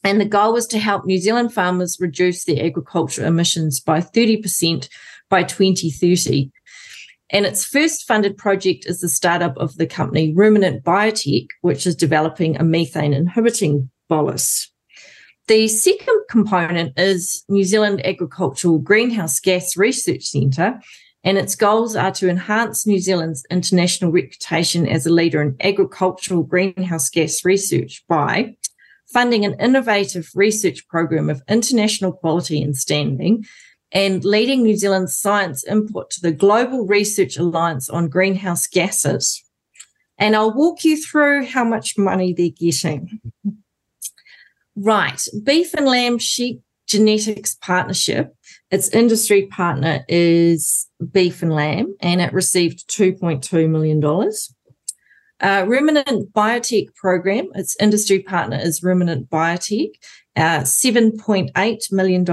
And 0.04 0.20
the 0.20 0.24
goal 0.24 0.52
was 0.52 0.66
to 0.68 0.78
help 0.78 1.04
New 1.04 1.18
Zealand 1.18 1.54
farmers 1.54 1.98
reduce 2.00 2.44
their 2.44 2.64
agricultural 2.64 3.28
emissions 3.28 3.80
by 3.80 4.00
30% 4.00 4.88
by 5.30 5.44
2030. 5.44 6.50
And 7.30 7.46
its 7.46 7.64
first 7.64 8.06
funded 8.06 8.36
project 8.36 8.84
is 8.86 9.00
the 9.00 9.08
startup 9.08 9.56
of 9.56 9.76
the 9.76 9.86
company 9.86 10.34
Ruminant 10.34 10.82
Biotech, 10.82 11.46
which 11.60 11.86
is 11.86 11.96
developing 11.96 12.56
a 12.56 12.64
methane 12.64 13.14
inhibiting 13.14 13.90
bolus. 14.08 14.71
The 15.48 15.66
second 15.66 16.20
component 16.30 16.98
is 16.98 17.44
New 17.48 17.64
Zealand 17.64 18.04
Agricultural 18.06 18.78
Greenhouse 18.78 19.40
Gas 19.40 19.76
Research 19.76 20.22
Centre, 20.22 20.80
and 21.24 21.36
its 21.36 21.56
goals 21.56 21.96
are 21.96 22.12
to 22.12 22.28
enhance 22.28 22.86
New 22.86 22.98
Zealand's 22.98 23.44
international 23.50 24.12
reputation 24.12 24.86
as 24.86 25.04
a 25.04 25.12
leader 25.12 25.42
in 25.42 25.56
agricultural 25.60 26.42
greenhouse 26.42 27.08
gas 27.08 27.44
research 27.44 28.04
by 28.08 28.56
funding 29.12 29.44
an 29.44 29.54
innovative 29.60 30.30
research 30.34 30.86
program 30.88 31.28
of 31.28 31.42
international 31.48 32.12
quality 32.12 32.62
and 32.62 32.76
standing 32.76 33.44
and 33.92 34.24
leading 34.24 34.62
New 34.62 34.76
Zealand's 34.76 35.16
science 35.16 35.64
input 35.64 36.10
to 36.10 36.20
the 36.20 36.32
Global 36.32 36.86
Research 36.86 37.36
Alliance 37.36 37.90
on 37.90 38.08
Greenhouse 38.08 38.66
Gases. 38.66 39.44
And 40.18 40.34
I'll 40.34 40.54
walk 40.54 40.84
you 40.84 40.96
through 40.96 41.46
how 41.46 41.64
much 41.64 41.98
money 41.98 42.32
they're 42.32 42.48
getting. 42.48 43.20
Right. 44.76 45.20
Beef 45.42 45.74
and 45.74 45.86
Lamb 45.86 46.18
Sheep 46.18 46.62
Genetics 46.86 47.54
Partnership, 47.54 48.34
its 48.70 48.88
industry 48.88 49.46
partner 49.46 50.04
is 50.08 50.88
Beef 51.12 51.42
and 51.42 51.52
Lamb, 51.52 51.94
and 52.00 52.20
it 52.20 52.32
received 52.32 52.88
$2.2 52.88 53.68
million. 53.68 54.02
Uh, 55.40 55.66
Ruminant 55.66 56.32
Biotech 56.32 56.94
Program, 56.94 57.48
its 57.54 57.76
industry 57.80 58.20
partner 58.20 58.58
is 58.58 58.82
Ruminant 58.82 59.28
Biotech, 59.28 59.90
uh, 60.36 60.60
$7.8 60.60 61.92
million. 61.92 62.26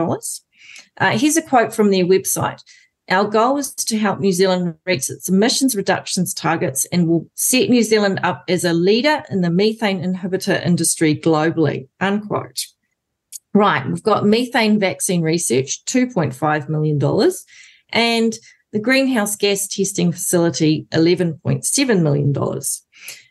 Uh, 0.98 1.18
here's 1.18 1.38
a 1.38 1.42
quote 1.42 1.74
from 1.74 1.92
their 1.92 2.06
website. 2.06 2.62
Our 3.10 3.26
goal 3.26 3.58
is 3.58 3.74
to 3.74 3.98
help 3.98 4.20
New 4.20 4.32
Zealand 4.32 4.76
reach 4.86 5.10
its 5.10 5.30
emissions 5.30 5.76
reductions 5.76 6.34
targets 6.34 6.86
and 6.86 7.08
will 7.08 7.28
set 7.34 7.70
New 7.70 7.82
Zealand 7.82 8.20
up 8.22 8.44
as 8.48 8.64
a 8.64 8.74
leader 8.74 9.24
in 9.32 9.42
the 9.42 9.50
methane 9.50 10.02
inhibitor 10.02 10.64
industry 10.64 11.16
globally. 11.16 11.88
Unquote. 12.00 12.66
Right, 13.54 13.86
we've 13.88 14.04
got 14.04 14.28
methane 14.28 14.80
vaccine 14.80 15.24
research, 15.24 15.84
$2.5 15.86 16.70
million, 16.70 17.32
and 17.90 18.38
the 18.72 18.80
greenhouse 18.80 19.36
gas 19.36 19.68
testing 19.68 20.12
facility, 20.12 20.86
$11.7 20.92 22.02
million. 22.04 22.34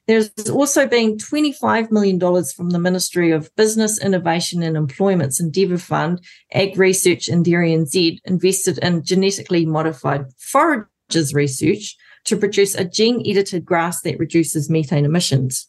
There's 0.09 0.31
also 0.49 0.87
been 0.87 1.19
$25 1.19 1.91
million 1.91 2.19
from 2.57 2.71
the 2.71 2.79
Ministry 2.79 3.31
of 3.31 3.55
Business, 3.57 4.03
Innovation 4.03 4.63
and 4.63 4.75
Employment's 4.75 5.39
Endeavour 5.39 5.77
Fund, 5.77 6.25
AgResearch 6.55 7.31
and 7.31 7.45
Dairy 7.45 7.73
NZ 7.73 8.21
invested 8.25 8.79
in 8.79 9.05
genetically 9.05 9.67
modified 9.67 10.25
forages 10.39 11.35
research 11.35 11.95
to 12.25 12.39
produce 12.39 12.75
a 12.75 12.87
gene 12.87 13.23
edited 13.27 13.67
grass 13.67 14.01
that 14.01 14.19
reduces 14.19 14.71
methane 14.71 15.05
emissions. 15.05 15.69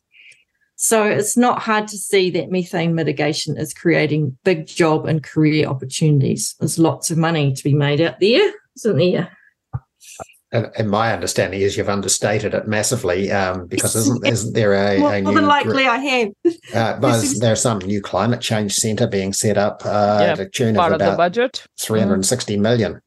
So 0.78 1.04
it's 1.04 1.36
not 1.36 1.62
hard 1.62 1.90
to 1.90 1.98
see 1.98 2.30
that 2.30 2.50
methane 2.50 2.96
mitigation 2.96 3.58
is 3.58 3.74
creating 3.74 4.38
big 4.46 4.68
job 4.68 5.06
and 5.06 5.22
career 5.22 5.68
opportunities. 5.68 6.56
There's 6.62 6.80
lots 6.80 7.12
of 7.12 7.18
money 7.18 7.52
to 7.52 7.64
be 7.66 7.74
made 7.74 8.00
out 8.00 8.22
there, 8.22 8.54
isn't 8.78 8.98
there? 8.98 9.38
And, 10.52 10.72
and, 10.78 10.90
my 10.90 11.14
understanding 11.14 11.62
is 11.62 11.78
you've 11.78 11.90
understated 11.90 12.56
it 12.56 12.68
massively 12.68 13.32
um, 13.32 13.68
because 13.68 13.96
isn't, 13.96 14.26
isn't 14.26 14.54
there 14.54 14.74
a, 14.74 14.98
more, 14.98 15.14
a 15.14 15.22
more 15.22 15.34
than 15.34 15.46
likely 15.46 15.86
I 15.86 15.98
have. 15.98 16.30
uh, 16.74 17.00
there's 17.40 17.62
some 17.62 17.78
new 17.80 18.02
climate 18.02 18.42
change 18.42 18.74
centre 18.74 19.08
being 19.08 19.32
set 19.32 19.58
up 19.58 19.84
uh, 19.86 20.18
yeah, 20.22 20.36
to 20.36 20.50
tune 20.50 20.76
part 20.76 20.92
of 20.92 20.96
about 20.96 21.12
the 21.12 21.18
budget, 21.18 21.68
360 21.80 22.58
mm. 22.58 22.60
million. 22.60 23.02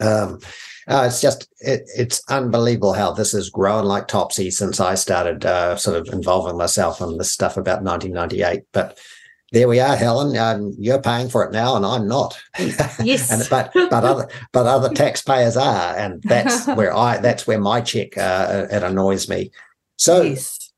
Um, 0.00 0.38
uh, 0.88 1.04
it's 1.06 1.20
just 1.20 1.48
it, 1.60 1.82
it's 1.96 2.22
unbelievable 2.28 2.92
how 2.92 3.12
this 3.12 3.32
has 3.32 3.48
grown 3.48 3.84
like 3.84 4.08
topsy 4.08 4.50
since 4.50 4.80
I 4.80 4.96
started 4.96 5.46
uh, 5.46 5.76
sort 5.76 5.96
of 5.96 6.12
involving 6.12 6.58
myself 6.58 7.00
in 7.00 7.16
this 7.16 7.30
stuff 7.30 7.56
about 7.56 7.82
1998. 7.82 8.64
But 8.72 8.98
there 9.52 9.68
we 9.68 9.80
are, 9.80 9.96
Helen. 9.96 10.36
Um, 10.36 10.74
you're 10.78 11.02
paying 11.02 11.28
for 11.28 11.44
it 11.44 11.52
now, 11.52 11.76
and 11.76 11.84
I'm 11.84 12.06
not. 12.06 12.40
Yes, 12.58 13.30
and, 13.30 13.46
but 13.50 13.72
but 13.74 14.04
other 14.04 14.28
but 14.52 14.66
other 14.66 14.90
taxpayers 14.90 15.56
are, 15.56 15.96
and 15.96 16.22
that's 16.22 16.66
where 16.76 16.96
I 16.96 17.18
that's 17.18 17.46
where 17.46 17.58
my 17.58 17.80
check 17.80 18.16
uh, 18.16 18.66
it 18.70 18.82
annoys 18.82 19.28
me. 19.28 19.50
So, 19.96 20.22
yes. 20.22 20.72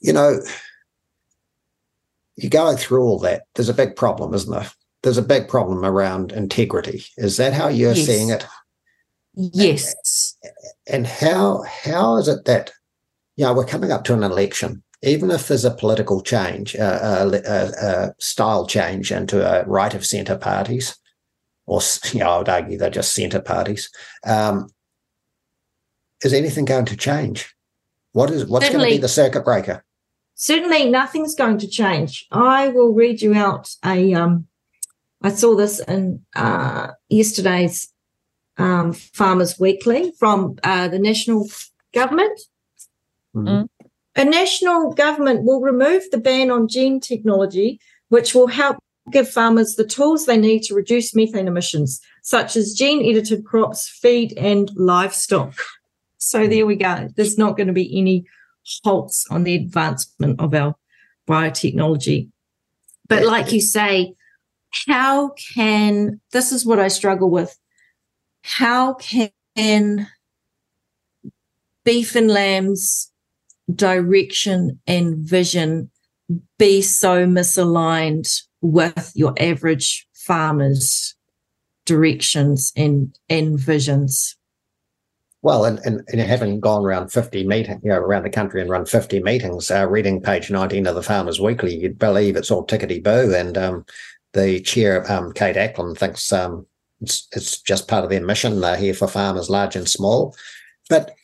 you 0.00 0.12
know, 0.12 0.40
you're 2.36 2.50
going 2.50 2.76
through 2.76 3.02
all 3.02 3.18
that. 3.20 3.44
There's 3.54 3.68
a 3.68 3.74
big 3.74 3.96
problem, 3.96 4.34
isn't 4.34 4.50
there? 4.50 4.70
There's 5.02 5.18
a 5.18 5.22
big 5.22 5.48
problem 5.48 5.84
around 5.84 6.32
integrity. 6.32 7.04
Is 7.16 7.36
that 7.36 7.52
how 7.52 7.68
you're 7.68 7.94
yes. 7.94 8.06
seeing 8.06 8.30
it? 8.30 8.44
Yes. 9.34 10.36
And, 10.42 10.52
and 10.88 11.06
how 11.06 11.62
how 11.62 12.16
is 12.16 12.26
it 12.26 12.46
that 12.46 12.72
you 13.36 13.44
know 13.44 13.54
we're 13.54 13.64
coming 13.64 13.92
up 13.92 14.04
to 14.04 14.14
an 14.14 14.24
election? 14.24 14.82
Even 15.02 15.30
if 15.30 15.48
there's 15.48 15.64
a 15.64 15.70
political 15.70 16.22
change, 16.22 16.74
uh, 16.76 16.98
a, 17.02 17.26
a, 17.28 17.86
a, 17.86 18.14
style 18.18 18.66
change 18.66 19.12
into 19.12 19.44
a 19.44 19.64
right 19.66 19.94
of 19.94 20.06
centre 20.06 20.38
parties, 20.38 20.96
or 21.66 21.80
you 22.12 22.20
know, 22.20 22.30
I 22.30 22.38
would 22.38 22.48
argue 22.48 22.78
they're 22.78 22.90
just 22.90 23.14
centre 23.14 23.42
parties, 23.42 23.90
um, 24.24 24.68
is 26.24 26.32
anything 26.32 26.64
going 26.64 26.86
to 26.86 26.96
change? 26.96 27.54
What 28.12 28.30
is 28.30 28.46
what's 28.46 28.64
certainly, 28.64 28.84
going 28.84 28.94
to 28.94 28.98
be 28.98 29.02
the 29.02 29.08
circuit 29.08 29.44
breaker? 29.44 29.84
Certainly, 30.34 30.90
nothing's 30.90 31.34
going 31.34 31.58
to 31.58 31.68
change. 31.68 32.26
I 32.30 32.68
will 32.68 32.92
read 32.94 33.20
you 33.20 33.34
out 33.34 33.74
a. 33.84 34.14
Um, 34.14 34.46
I 35.22 35.30
saw 35.30 35.54
this 35.56 35.80
in 35.80 36.24
uh, 36.34 36.92
yesterday's 37.08 37.92
um, 38.58 38.92
Farmers 38.92 39.58
Weekly 39.58 40.12
from 40.18 40.58
uh, 40.62 40.88
the 40.88 40.98
national 40.98 41.48
government. 41.92 42.40
Mm-hmm. 43.34 43.64
A 44.16 44.24
national 44.24 44.94
government 44.94 45.44
will 45.44 45.60
remove 45.60 46.10
the 46.10 46.18
ban 46.18 46.50
on 46.50 46.68
gene 46.68 47.00
technology, 47.00 47.78
which 48.08 48.34
will 48.34 48.46
help 48.46 48.78
give 49.10 49.28
farmers 49.28 49.74
the 49.74 49.86
tools 49.86 50.24
they 50.24 50.38
need 50.38 50.62
to 50.64 50.74
reduce 50.74 51.14
methane 51.14 51.46
emissions, 51.46 52.00
such 52.22 52.56
as 52.56 52.72
gene 52.72 53.04
edited 53.08 53.44
crops, 53.44 53.88
feed, 53.88 54.32
and 54.38 54.70
livestock. 54.74 55.54
So 56.18 56.46
there 56.46 56.66
we 56.66 56.76
go. 56.76 57.08
There's 57.14 57.38
not 57.38 57.56
going 57.56 57.66
to 57.68 57.72
be 57.72 57.96
any 57.96 58.24
halts 58.82 59.26
on 59.30 59.44
the 59.44 59.54
advancement 59.54 60.40
of 60.40 60.54
our 60.54 60.74
biotechnology. 61.28 62.30
But 63.08 63.24
like 63.24 63.52
you 63.52 63.60
say, 63.60 64.14
how 64.88 65.30
can 65.54 66.20
this 66.32 66.52
is 66.52 66.66
what 66.66 66.80
I 66.80 66.88
struggle 66.88 67.30
with? 67.30 67.56
How 68.42 68.94
can 68.94 70.08
beef 71.84 72.16
and 72.16 72.30
lambs 72.30 73.12
direction 73.74 74.80
and 74.86 75.16
vision 75.16 75.90
be 76.58 76.82
so 76.82 77.26
misaligned 77.26 78.42
with 78.60 79.12
your 79.14 79.34
average 79.38 80.06
farmer's 80.14 81.14
directions 81.84 82.72
and, 82.76 83.16
and 83.28 83.58
visions? 83.58 84.36
Well, 85.42 85.64
and, 85.64 85.78
and, 85.84 86.02
and, 86.08 86.20
having 86.20 86.58
gone 86.58 86.84
around 86.84 87.12
50 87.12 87.46
meetings, 87.46 87.80
you 87.84 87.90
know, 87.90 87.98
around 87.98 88.24
the 88.24 88.30
country 88.30 88.60
and 88.60 88.68
run 88.68 88.84
50 88.84 89.22
meetings, 89.22 89.70
uh, 89.70 89.86
reading 89.86 90.20
page 90.20 90.50
19 90.50 90.86
of 90.88 90.96
the 90.96 91.02
Farmers 91.02 91.40
Weekly, 91.40 91.76
you'd 91.76 91.98
believe 91.98 92.34
it's 92.34 92.50
all 92.50 92.66
tickety 92.66 93.00
boo. 93.00 93.32
And 93.32 93.56
um, 93.56 93.84
the 94.32 94.60
chair, 94.60 95.10
um, 95.10 95.32
Kate 95.32 95.54
Acland, 95.54 95.98
thinks 95.98 96.32
um, 96.32 96.66
it's, 97.00 97.28
it's 97.32 97.60
just 97.60 97.86
part 97.86 98.02
of 98.02 98.10
their 98.10 98.24
mission. 98.24 98.60
They're 98.60 98.76
here 98.76 98.94
for 98.94 99.06
farmers 99.06 99.48
large 99.48 99.76
and 99.76 99.88
small. 99.88 100.34
But 100.88 101.14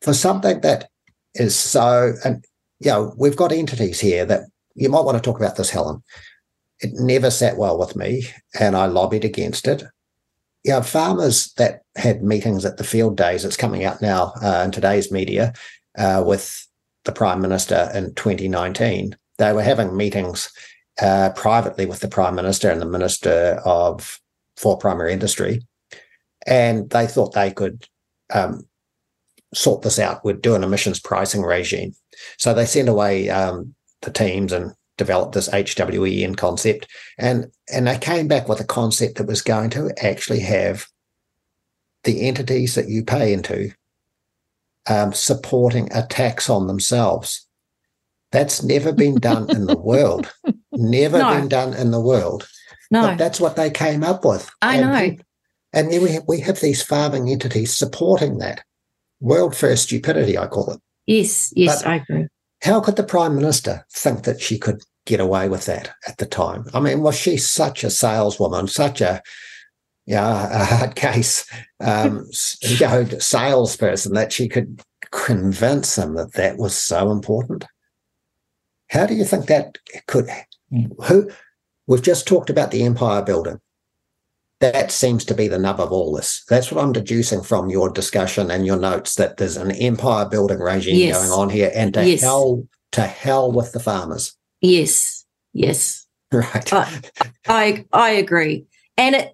for 0.00 0.14
something 0.14 0.60
that 0.62 0.88
is 1.34 1.56
so, 1.56 2.14
and 2.24 2.44
you 2.80 2.90
know, 2.90 3.14
we've 3.16 3.36
got 3.36 3.52
entities 3.52 4.00
here 4.00 4.24
that 4.26 4.42
you 4.74 4.88
might 4.88 5.04
want 5.04 5.16
to 5.16 5.22
talk 5.22 5.38
about 5.38 5.56
this, 5.56 5.70
Helen. 5.70 6.02
It 6.80 6.90
never 6.94 7.30
sat 7.30 7.56
well 7.56 7.78
with 7.78 7.94
me, 7.94 8.24
and 8.58 8.76
I 8.76 8.86
lobbied 8.86 9.24
against 9.24 9.68
it. 9.68 9.84
You 10.64 10.72
know, 10.72 10.82
farmers 10.82 11.52
that 11.54 11.82
had 11.96 12.22
meetings 12.22 12.64
at 12.64 12.76
the 12.76 12.84
field 12.84 13.16
days, 13.16 13.44
it's 13.44 13.56
coming 13.56 13.84
out 13.84 14.02
now 14.02 14.32
uh, 14.42 14.62
in 14.64 14.70
today's 14.72 15.12
media 15.12 15.52
uh, 15.96 16.22
with 16.26 16.66
the 17.04 17.12
Prime 17.12 17.40
Minister 17.40 17.90
in 17.94 18.14
2019. 18.14 19.16
They 19.38 19.52
were 19.52 19.62
having 19.62 19.96
meetings 19.96 20.50
uh, 21.00 21.30
privately 21.30 21.86
with 21.86 22.00
the 22.00 22.08
Prime 22.08 22.34
Minister 22.34 22.70
and 22.70 22.80
the 22.80 22.86
Minister 22.86 23.60
of 23.64 24.20
for 24.56 24.76
Primary 24.76 25.12
Industry, 25.12 25.62
and 26.46 26.90
they 26.90 27.06
thought 27.06 27.32
they 27.32 27.50
could 27.50 27.86
um, 28.32 28.66
sort 29.54 29.82
this 29.82 29.98
out. 29.98 30.24
We'd 30.24 30.42
do 30.42 30.54
an 30.54 30.64
emissions 30.64 31.00
pricing 31.00 31.42
regime. 31.42 31.94
So 32.38 32.54
they 32.54 32.66
sent 32.66 32.88
away 32.88 33.28
um, 33.30 33.74
the 34.02 34.10
teams 34.10 34.52
and 34.52 34.72
developed 34.98 35.34
this 35.34 35.48
HWEN 35.48 36.36
concept. 36.36 36.86
And, 37.18 37.46
and 37.72 37.86
they 37.86 37.98
came 37.98 38.28
back 38.28 38.48
with 38.48 38.60
a 38.60 38.64
concept 38.64 39.18
that 39.18 39.26
was 39.26 39.42
going 39.42 39.70
to 39.70 39.90
actually 40.02 40.40
have 40.40 40.86
the 42.04 42.26
entities 42.26 42.74
that 42.74 42.88
you 42.88 43.04
pay 43.04 43.32
into 43.32 43.72
um, 44.88 45.12
supporting 45.12 45.88
a 45.92 46.06
tax 46.06 46.50
on 46.50 46.66
themselves. 46.66 47.46
That's 48.32 48.62
never 48.62 48.92
been 48.92 49.16
done 49.16 49.50
in 49.50 49.66
the 49.66 49.78
world. 49.78 50.32
Never 50.74 51.18
no. 51.18 51.34
been 51.34 51.48
done 51.48 51.74
in 51.74 51.90
the 51.90 52.00
world. 52.00 52.48
No. 52.90 53.02
But 53.02 53.18
that's 53.18 53.38
what 53.38 53.56
they 53.56 53.70
came 53.70 54.02
up 54.02 54.24
with. 54.24 54.50
I 54.62 54.78
and 54.78 54.86
know. 54.86 55.24
and 55.74 55.92
then 55.92 56.02
we 56.02 56.12
have, 56.12 56.22
we 56.26 56.40
have 56.40 56.60
these 56.60 56.82
farming 56.82 57.28
entities 57.28 57.76
supporting 57.76 58.38
that 58.38 58.62
world 59.22 59.56
first 59.56 59.84
stupidity, 59.84 60.36
I 60.36 60.46
call 60.46 60.70
it. 60.72 60.80
Yes, 61.06 61.52
yes, 61.56 61.82
but 61.82 61.88
I 61.88 61.96
agree. 61.96 62.26
How 62.62 62.80
could 62.80 62.96
the 62.96 63.02
Prime 63.02 63.34
Minister 63.34 63.86
think 63.92 64.24
that 64.24 64.40
she 64.40 64.58
could 64.58 64.82
get 65.06 65.20
away 65.20 65.48
with 65.48 65.64
that 65.66 65.94
at 66.06 66.18
the 66.18 66.26
time? 66.26 66.66
I 66.74 66.80
mean, 66.80 67.02
was 67.02 67.16
she 67.16 67.36
such 67.36 67.82
a 67.82 67.90
saleswoman, 67.90 68.68
such 68.68 69.00
a 69.00 69.22
yeah, 70.04 70.48
a 70.50 70.64
hard 70.64 70.96
case 70.96 71.48
um, 71.80 72.28
you 72.62 72.80
know, 72.80 73.04
salesperson 73.18 74.14
that 74.14 74.32
she 74.32 74.48
could 74.48 74.82
convince 75.12 75.94
them 75.94 76.14
that 76.14 76.34
that 76.34 76.58
was 76.58 76.74
so 76.74 77.10
important? 77.10 77.64
How 78.90 79.06
do 79.06 79.14
you 79.14 79.24
think 79.24 79.46
that 79.46 79.78
could? 80.06 80.28
Who 81.06 81.30
we've 81.86 82.02
just 82.02 82.26
talked 82.26 82.50
about 82.50 82.70
the 82.70 82.82
empire 82.84 83.22
building 83.22 83.60
that 84.62 84.92
seems 84.92 85.24
to 85.24 85.34
be 85.34 85.48
the 85.48 85.58
nub 85.58 85.80
of 85.80 85.92
all 85.92 86.14
this. 86.14 86.44
That's 86.48 86.70
what 86.70 86.82
I'm 86.82 86.92
deducing 86.92 87.42
from 87.42 87.68
your 87.68 87.90
discussion 87.90 88.50
and 88.50 88.64
your 88.64 88.78
notes 88.78 89.16
that 89.16 89.36
there's 89.36 89.56
an 89.56 89.72
empire 89.72 90.28
building 90.28 90.60
regime 90.60 90.96
yes. 90.96 91.18
going 91.18 91.30
on 91.30 91.50
here, 91.50 91.70
and 91.74 91.92
to 91.94 92.08
yes. 92.08 92.22
hell 92.22 92.66
to 92.92 93.02
hell 93.02 93.50
with 93.50 93.72
the 93.72 93.80
farmers. 93.80 94.36
Yes, 94.60 95.24
yes, 95.52 96.06
right. 96.32 96.72
I, 96.72 97.00
I 97.46 97.84
I 97.92 98.10
agree, 98.10 98.64
and 98.96 99.16
it. 99.16 99.32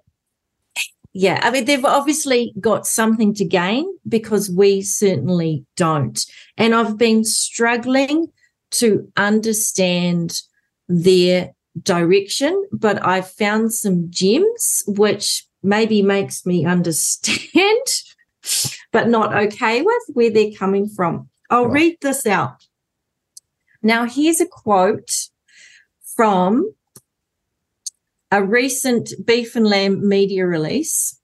Yeah, 1.13 1.41
I 1.43 1.51
mean 1.51 1.65
they've 1.65 1.85
obviously 1.85 2.53
got 2.61 2.87
something 2.87 3.35
to 3.35 3.45
gain 3.45 3.87
because 4.09 4.51
we 4.51 4.83
certainly 4.83 5.65
don't. 5.77 6.25
And 6.57 6.75
I've 6.75 6.97
been 6.97 7.25
struggling 7.25 8.29
to 8.73 9.11
understand 9.17 10.43
their 10.89 11.53
direction, 11.83 12.67
but 12.73 13.05
I 13.05 13.21
found 13.21 13.73
some 13.73 14.11
gems 14.11 14.83
which 14.87 15.45
maybe 15.63 16.03
makes 16.03 16.47
me 16.47 16.65
understand, 16.65 17.87
but 18.93 19.09
not 19.09 19.35
okay 19.35 19.83
with 19.83 20.03
where 20.13 20.31
they're 20.31 20.53
coming 20.53 20.89
from. 20.89 21.29
I'll 21.51 21.67
right. 21.67 21.73
read 21.73 21.99
this 22.01 22.27
out. 22.27 22.67
Now, 23.83 24.07
here's 24.07 24.41
a 24.41 24.47
quote 24.47 25.11
from 26.17 26.73
a 28.31 28.43
recent 28.45 29.11
beef 29.25 29.57
and 29.57 29.67
lamb 29.67 30.07
media 30.07 30.47
release. 30.47 31.19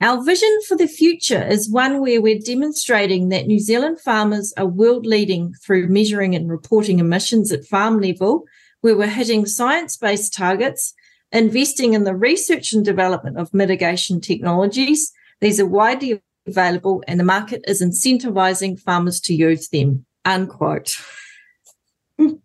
Our 0.00 0.22
vision 0.24 0.60
for 0.68 0.76
the 0.76 0.86
future 0.86 1.42
is 1.42 1.68
one 1.68 2.00
where 2.00 2.22
we're 2.22 2.38
demonstrating 2.38 3.30
that 3.30 3.48
New 3.48 3.58
Zealand 3.58 4.00
farmers 4.00 4.54
are 4.56 4.66
world 4.66 5.04
leading 5.04 5.54
through 5.54 5.88
measuring 5.88 6.36
and 6.36 6.48
reporting 6.48 7.00
emissions 7.00 7.50
at 7.50 7.66
farm 7.66 8.00
level, 8.00 8.44
where 8.80 8.96
we're 8.96 9.08
hitting 9.08 9.46
science 9.46 9.96
based 9.96 10.34
targets, 10.34 10.94
investing 11.32 11.94
in 11.94 12.04
the 12.04 12.14
research 12.14 12.72
and 12.72 12.84
development 12.84 13.38
of 13.38 13.52
mitigation 13.54 14.20
technologies. 14.20 15.12
These 15.40 15.60
are 15.60 15.66
widely 15.66 16.22
available 16.46 17.02
and 17.06 17.20
the 17.20 17.24
market 17.24 17.62
is 17.68 17.82
incentivizing 17.82 18.80
farmers 18.80 19.20
to 19.20 19.34
use 19.34 19.68
them. 19.68 20.04
Unquote. 20.24 20.92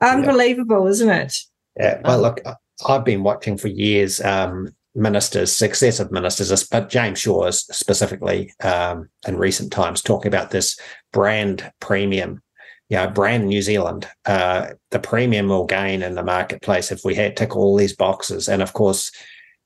Unbelievable, 0.00 0.84
yeah. 0.84 0.90
isn't 0.90 1.10
it? 1.10 1.36
Yeah. 1.76 2.00
Well, 2.04 2.20
look, 2.20 2.40
I've 2.86 3.04
been 3.04 3.22
watching 3.22 3.56
for 3.56 3.68
years 3.68 4.20
um, 4.20 4.74
ministers, 4.94 5.52
successive 5.52 6.12
ministers, 6.12 6.66
but 6.68 6.88
James 6.88 7.20
Shaw 7.20 7.50
specifically 7.50 8.52
um, 8.62 9.08
in 9.26 9.36
recent 9.36 9.72
times 9.72 10.02
talking 10.02 10.28
about 10.28 10.50
this 10.50 10.78
brand 11.12 11.70
premium. 11.80 12.42
You 12.88 12.96
know, 12.96 13.08
brand 13.08 13.46
New 13.46 13.60
Zealand, 13.60 14.08
uh, 14.24 14.70
the 14.90 14.98
premium 14.98 15.48
will 15.48 15.66
gain 15.66 16.02
in 16.02 16.14
the 16.14 16.22
marketplace 16.22 16.90
if 16.90 17.04
we 17.04 17.14
had 17.14 17.36
tick 17.36 17.54
all 17.54 17.76
these 17.76 17.94
boxes. 17.94 18.48
And 18.48 18.62
of 18.62 18.72
course, 18.72 19.12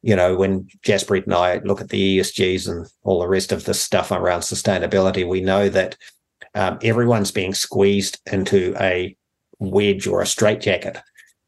you 0.03 0.17
know, 0.17 0.37
when 0.37 0.67
Jaspreet 0.85 1.25
and 1.25 1.35
I 1.35 1.59
look 1.59 1.81
at 1.81 1.89
the 1.89 2.19
ESGs 2.19 2.69
and 2.69 2.87
all 3.05 3.21
the 3.21 3.29
rest 3.29 3.53
of 3.53 3.65
the 3.65 3.75
stuff 3.75 4.11
around 4.11 4.41
sustainability, 4.41 5.27
we 5.27 5.41
know 5.41 5.69
that 5.69 5.97
um, 6.55 6.79
everyone's 6.83 7.31
being 7.31 7.55
squeezed 7.55 8.19
into 8.31 8.75
a 8.81 9.17
wedge 9.61 10.07
or 10.07 10.21
a 10.21 10.27
straitjacket. 10.27 10.99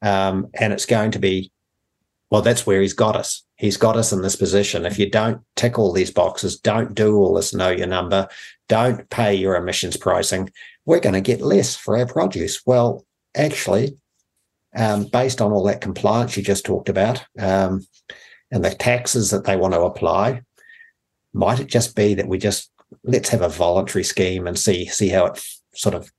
Um, 0.03 0.51
and 0.55 0.73
it's 0.73 0.87
going 0.87 1.11
to 1.13 1.19
be, 1.19 1.51
well, 2.31 2.43
that's 2.43 2.67
where 2.67 2.81
he's 2.81 2.93
got 2.93 3.17
us. 3.17 3.43
He's 3.57 3.77
got 3.77 3.97
us 3.97 4.13
in 4.13 4.23
this 4.23 4.37
position. 4.37 4.87
If 4.87 4.99
you 4.99 5.11
don't 5.11 5.43
tick 5.57 5.79
all 5.79 5.93
these 5.93 6.11
boxes, 6.11 6.59
don't 6.59 6.95
do 6.95 7.17
all 7.17 7.35
this 7.35 7.55
know 7.55 7.71
your 7.71 7.87
number, 7.87 8.29
don't 8.69 9.09
pay 9.11 9.35
your 9.35 9.57
emissions 9.57 9.97
pricing, 9.97 10.51
we're 10.87 11.01
going 11.01 11.15
to 11.15 11.21
get 11.21 11.41
less 11.41 11.77
for 11.77 11.97
our 11.97 12.07
produce. 12.07 12.65
Well, 12.67 13.05
actually, 13.35 13.97
um, 14.77 15.05
based 15.05 15.41
on 15.41 15.53
all 15.53 15.65
that 15.65 15.81
compliance 15.81 16.37
you 16.37 16.43
just 16.43 16.65
talked 16.65 16.89
about 16.89 17.25
um, 17.39 17.87
and 18.51 18.65
the 18.65 18.75
taxes 18.75 19.31
that 19.31 19.45
they 19.45 19.57
want 19.57 19.75
to 19.75 19.83
apply, 19.83 20.43
might 21.33 21.61
it 21.61 21.69
just 21.69 21.97
be 21.97 22.15
that 22.15 22.29
we 22.29 22.39
just 22.39 22.71
let's 23.03 23.29
have 23.31 23.43
a 23.43 23.49
voluntary 23.49 24.05
scheme 24.05 24.47
and 24.47 24.59
see 24.59 24.87
see 24.87 25.09
how 25.09 25.27
it 25.27 25.45
sort 25.75 25.95
of 25.95 26.13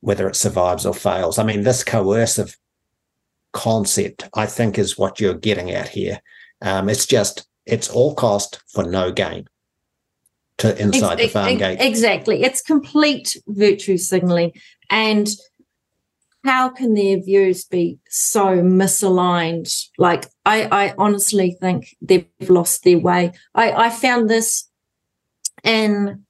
whether 0.00 0.28
it 0.28 0.36
survives 0.36 0.84
or 0.84 0.94
fails. 0.94 1.38
I 1.38 1.44
mean, 1.44 1.62
this 1.62 1.82
coercive 1.82 2.56
concept, 3.52 4.28
I 4.34 4.46
think, 4.46 4.78
is 4.78 4.98
what 4.98 5.18
you're 5.18 5.34
getting 5.34 5.70
at 5.70 5.88
here. 5.88 6.20
Um, 6.60 6.88
it's 6.88 7.06
just 7.06 7.46
it's 7.66 7.88
all 7.88 8.14
cost 8.14 8.62
for 8.68 8.84
no 8.84 9.10
gain 9.10 9.48
to 10.58 10.80
inside 10.80 11.18
the 11.18 11.28
farm 11.28 11.56
gate. 11.58 11.80
Exactly, 11.80 12.42
it's 12.42 12.60
complete 12.60 13.36
virtue 13.46 13.96
signaling, 13.96 14.52
and 14.90 15.28
how 16.44 16.68
can 16.68 16.94
their 16.94 17.20
views 17.22 17.64
be 17.64 17.98
so 18.08 18.58
misaligned? 18.58 19.88
Like, 19.96 20.26
I, 20.44 20.68
I 20.70 20.94
honestly 20.98 21.56
think 21.58 21.96
they've 22.02 22.28
lost 22.48 22.84
their 22.84 22.98
way. 22.98 23.32
I, 23.54 23.72
I 23.72 23.90
found 23.90 24.28
this 24.28 24.68
in 25.62 26.24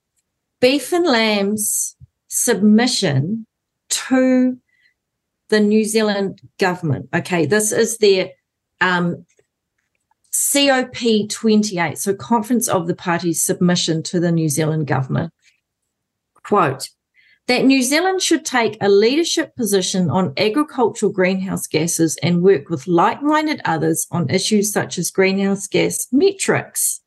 beef 0.60 0.92
and 0.92 1.04
lamb's 1.04 1.96
submission 2.28 3.46
to 3.88 4.58
the 5.48 5.60
New 5.60 5.84
Zealand 5.84 6.40
government. 6.58 7.08
Okay, 7.12 7.44
this 7.44 7.72
is 7.72 7.98
their 7.98 8.30
um, 8.80 9.26
COP28, 10.34 11.96
so 11.96 12.12
Conference 12.12 12.66
of 12.66 12.88
the 12.88 12.94
Parties 12.94 13.40
submission 13.40 14.02
to 14.02 14.18
the 14.18 14.32
New 14.32 14.48
Zealand 14.48 14.88
government. 14.88 15.32
Quote, 16.42 16.90
that 17.46 17.64
New 17.64 17.82
Zealand 17.82 18.20
should 18.20 18.44
take 18.44 18.76
a 18.80 18.88
leadership 18.88 19.54
position 19.54 20.10
on 20.10 20.32
agricultural 20.36 21.12
greenhouse 21.12 21.68
gases 21.68 22.16
and 22.22 22.42
work 22.42 22.68
with 22.68 22.88
like 22.88 23.22
minded 23.22 23.60
others 23.64 24.08
on 24.10 24.28
issues 24.28 24.72
such 24.72 24.98
as 24.98 25.10
greenhouse 25.10 25.68
gas 25.68 26.08
metrics. 26.10 27.00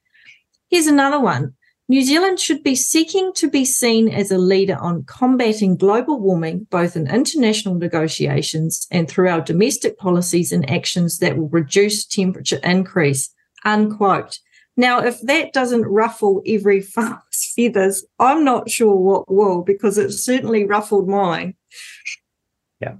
Here's 0.70 0.88
another 0.88 1.20
one. 1.20 1.57
New 1.90 2.02
Zealand 2.02 2.38
should 2.38 2.64
be 2.64 2.76
seeking 2.76 3.32
to 3.34 3.50
be 3.50 3.64
seen 3.64 4.10
as 4.10 4.30
a 4.30 4.38
leader 4.38 4.76
on 4.76 5.04
combating 5.06 5.78
global 5.78 6.20
warming, 6.20 6.68
both 6.70 6.98
in 6.98 7.08
international 7.08 7.76
negotiations 7.76 8.88
and 8.92 9.08
through 9.08 9.30
our 9.30 9.40
domestic 9.40 9.98
policies 9.98 10.52
and 10.52 10.70
actions 10.70 11.20
that 11.20 11.38
will 11.38 11.48
reduce 11.48 12.06
temperature 12.06 12.60
increase. 12.62 13.34
Unquote. 13.64 14.40
Now, 14.76 15.00
if 15.00 15.22
that 15.22 15.54
doesn't 15.54 15.84
ruffle 15.84 16.44
every 16.46 16.82
farmer's 16.94 17.54
feathers, 17.56 18.04
I'm 18.20 18.44
not 18.44 18.70
sure 18.70 18.96
what 18.96 19.32
will, 19.32 19.62
because 19.62 19.98
it 19.98 20.12
certainly 20.12 20.66
ruffled 20.66 21.08
mine. 21.08 21.56
Yeah. 22.82 22.96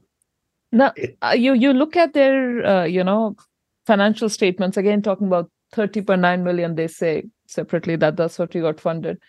Now, 0.72 0.94
uh, 1.22 1.36
you 1.38 1.54
you 1.54 1.74
look 1.74 1.98
at 1.98 2.14
their 2.14 2.66
uh, 2.66 2.86
you 2.86 3.04
know 3.04 3.36
financial 3.86 4.30
statements 4.30 4.78
again, 4.78 5.02
talking 5.02 5.28
about 5.28 5.52
30.9 5.74 6.44
million. 6.44 6.76
They 6.76 6.88
say 6.88 7.24
separately 7.48 7.96
that 7.98 8.18
that's 8.18 8.40
what 8.40 8.54
we 8.54 8.62
got 8.62 8.80
funded. 8.80 9.20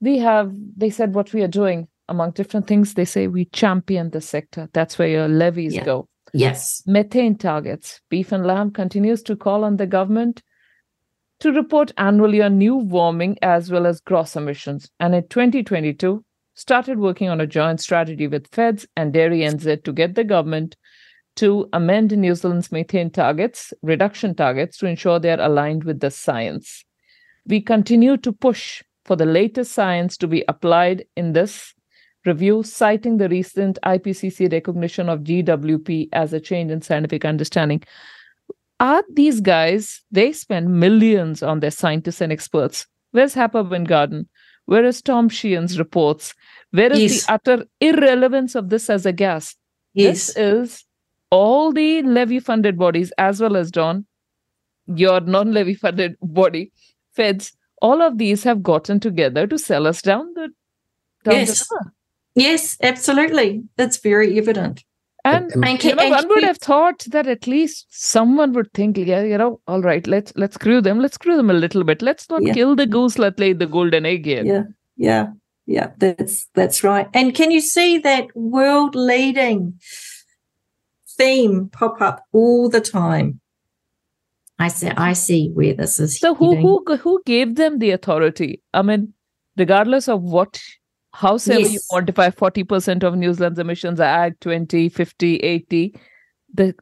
We 0.00 0.18
have 0.18 0.52
they 0.76 0.90
said 0.90 1.14
what 1.14 1.32
we 1.32 1.42
are 1.42 1.48
doing 1.48 1.88
among 2.08 2.32
different 2.32 2.66
things 2.66 2.94
they 2.94 3.04
say 3.04 3.26
we 3.28 3.46
champion 3.46 4.10
the 4.10 4.20
sector. 4.20 4.68
That's 4.72 4.98
where 4.98 5.08
your 5.08 5.28
levies 5.28 5.74
yeah. 5.74 5.84
go. 5.84 6.08
Yes. 6.32 6.82
Methane 6.86 7.36
targets. 7.36 8.00
Beef 8.10 8.32
and 8.32 8.46
lamb 8.46 8.70
continues 8.70 9.22
to 9.24 9.36
call 9.36 9.64
on 9.64 9.76
the 9.76 9.86
government 9.86 10.42
to 11.40 11.52
report 11.52 11.92
annually 11.98 12.42
on 12.42 12.58
new 12.58 12.76
warming 12.76 13.38
as 13.42 13.70
well 13.70 13.86
as 13.86 14.00
gross 14.00 14.36
emissions. 14.36 14.90
And 15.00 15.14
in 15.14 15.26
2022 15.28 16.24
started 16.56 16.98
working 16.98 17.28
on 17.28 17.40
a 17.40 17.46
joint 17.46 17.80
strategy 17.80 18.26
with 18.26 18.48
feds 18.48 18.86
and 18.96 19.12
dairy 19.12 19.40
nz 19.40 19.84
to 19.84 19.92
get 19.92 20.14
the 20.14 20.24
government 20.24 20.74
to 21.36 21.68
amend 21.72 22.16
new 22.16 22.34
zealand's 22.34 22.72
methane 22.72 23.10
targets 23.10 23.72
reduction 23.82 24.34
targets 24.34 24.78
to 24.78 24.86
ensure 24.86 25.20
they 25.20 25.30
are 25.30 25.40
aligned 25.40 25.84
with 25.84 26.00
the 26.00 26.10
science 26.10 26.84
we 27.46 27.60
continue 27.60 28.16
to 28.18 28.32
push 28.32 28.82
for 29.04 29.16
the 29.16 29.26
latest 29.26 29.72
science 29.72 30.16
to 30.18 30.26
be 30.26 30.44
applied 30.48 31.04
in 31.16 31.32
this 31.32 31.72
review, 32.24 32.62
citing 32.62 33.18
the 33.18 33.28
recent 33.28 33.78
IPCC 33.84 34.50
recognition 34.52 35.08
of 35.08 35.20
GWP 35.20 36.08
as 36.12 36.32
a 36.32 36.40
change 36.40 36.72
in 36.72 36.82
scientific 36.82 37.24
understanding. 37.24 37.82
Are 38.80 39.04
these 39.14 39.40
guys, 39.40 40.02
they 40.10 40.32
spend 40.32 40.80
millions 40.80 41.42
on 41.42 41.60
their 41.60 41.70
scientists 41.70 42.20
and 42.20 42.32
experts. 42.32 42.86
Where's 43.12 43.32
Happer 43.32 43.62
Garden? 43.62 44.28
Where 44.66 44.84
is 44.84 45.00
Tom 45.00 45.30
Sheahen's 45.30 45.78
reports? 45.78 46.34
Where 46.72 46.92
is 46.92 47.00
yes. 47.00 47.26
the 47.26 47.32
utter 47.32 47.64
irrelevance 47.80 48.54
of 48.54 48.68
this 48.68 48.90
as 48.90 49.06
a 49.06 49.12
gas? 49.12 49.54
Yes. 49.94 50.34
This 50.34 50.36
is 50.36 50.84
all 51.30 51.72
the 51.72 52.02
levy 52.02 52.40
funded 52.40 52.76
bodies, 52.76 53.12
as 53.18 53.40
well 53.40 53.56
as 53.56 53.70
Don, 53.70 54.04
your 54.86 55.20
non 55.20 55.52
levy 55.52 55.74
funded 55.74 56.16
body, 56.20 56.72
feds, 57.16 57.52
all 57.82 58.02
of 58.02 58.18
these 58.18 58.44
have 58.44 58.62
gotten 58.62 59.00
together 59.00 59.46
to 59.46 59.58
sell 59.58 59.86
us 59.86 60.02
down 60.02 60.32
the 60.34 60.48
down 61.24 61.34
yes. 61.34 61.66
The 61.66 61.90
yes, 62.34 62.76
absolutely. 62.82 63.64
That's 63.76 63.96
very 63.98 64.38
evident. 64.38 64.84
And, 65.24 65.50
and 65.64 65.82
you 65.82 65.92
know, 65.96 66.08
one 66.08 66.28
would 66.28 66.44
have 66.44 66.58
thought 66.58 67.04
that 67.10 67.26
at 67.26 67.48
least 67.48 67.86
someone 67.90 68.52
would 68.52 68.72
think, 68.72 68.96
yeah, 68.96 69.24
you 69.24 69.36
know, 69.36 69.60
all 69.66 69.82
right, 69.82 70.06
let's 70.06 70.32
let's 70.36 70.54
screw 70.54 70.80
them, 70.80 71.00
let's 71.00 71.16
screw 71.16 71.36
them 71.36 71.50
a 71.50 71.54
little 71.54 71.82
bit. 71.82 72.00
Let's 72.00 72.30
not 72.30 72.44
yeah. 72.44 72.54
kill 72.54 72.76
the 72.76 72.86
goose 72.86 73.14
that 73.14 73.40
laid 73.40 73.58
the 73.58 73.66
golden 73.66 74.06
egg 74.06 74.24
here. 74.24 74.44
Yeah, 74.44 74.62
yeah, 74.96 75.26
yeah. 75.66 75.90
That's 75.98 76.46
that's 76.54 76.84
right. 76.84 77.08
And 77.12 77.34
can 77.34 77.50
you 77.50 77.60
see 77.60 77.98
that 77.98 78.26
world 78.36 78.94
leading 78.94 79.80
theme 81.18 81.70
pop 81.70 82.00
up 82.00 82.22
all 82.32 82.68
the 82.68 82.80
time? 82.80 83.40
I 84.58 84.68
see. 84.68 84.88
I 84.88 85.12
see 85.12 85.50
where 85.50 85.74
this 85.74 86.00
is. 86.00 86.18
So 86.18 86.34
who 86.34 86.56
who 86.56 86.96
who 86.96 87.22
gave 87.26 87.56
them 87.56 87.78
the 87.78 87.90
authority? 87.90 88.62
I 88.72 88.82
mean, 88.82 89.12
regardless 89.56 90.08
of 90.08 90.22
what, 90.22 90.60
howsoever 91.12 91.60
yes. 91.60 91.72
you 91.74 91.80
quantify, 91.92 92.34
forty 92.34 92.64
percent 92.64 93.02
of 93.02 93.16
New 93.16 93.34
Zealand's 93.34 93.58
emissions 93.58 94.00
are 94.00 94.26
ag 94.26 94.40
20, 94.40 94.88
50, 94.88 95.36
80, 95.36 95.94
the 96.54 96.74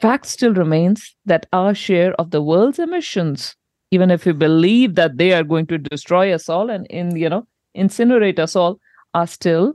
fact 0.00 0.26
still 0.26 0.54
remains 0.54 1.14
that 1.26 1.46
our 1.52 1.74
share 1.74 2.14
of 2.14 2.30
the 2.30 2.40
world's 2.40 2.78
emissions, 2.78 3.54
even 3.90 4.10
if 4.10 4.24
we 4.24 4.32
believe 4.32 4.94
that 4.94 5.18
they 5.18 5.34
are 5.34 5.44
going 5.44 5.66
to 5.66 5.76
destroy 5.76 6.32
us 6.32 6.48
all 6.48 6.70
and 6.70 6.86
in 6.86 7.14
you 7.14 7.28
know 7.28 7.46
incinerate 7.76 8.38
us 8.38 8.56
all, 8.56 8.80
are 9.12 9.26
still 9.26 9.74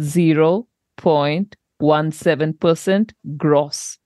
zero 0.00 0.68
point 0.96 1.56
one 1.78 2.12
seven 2.12 2.54
percent 2.54 3.12
gross 3.36 3.98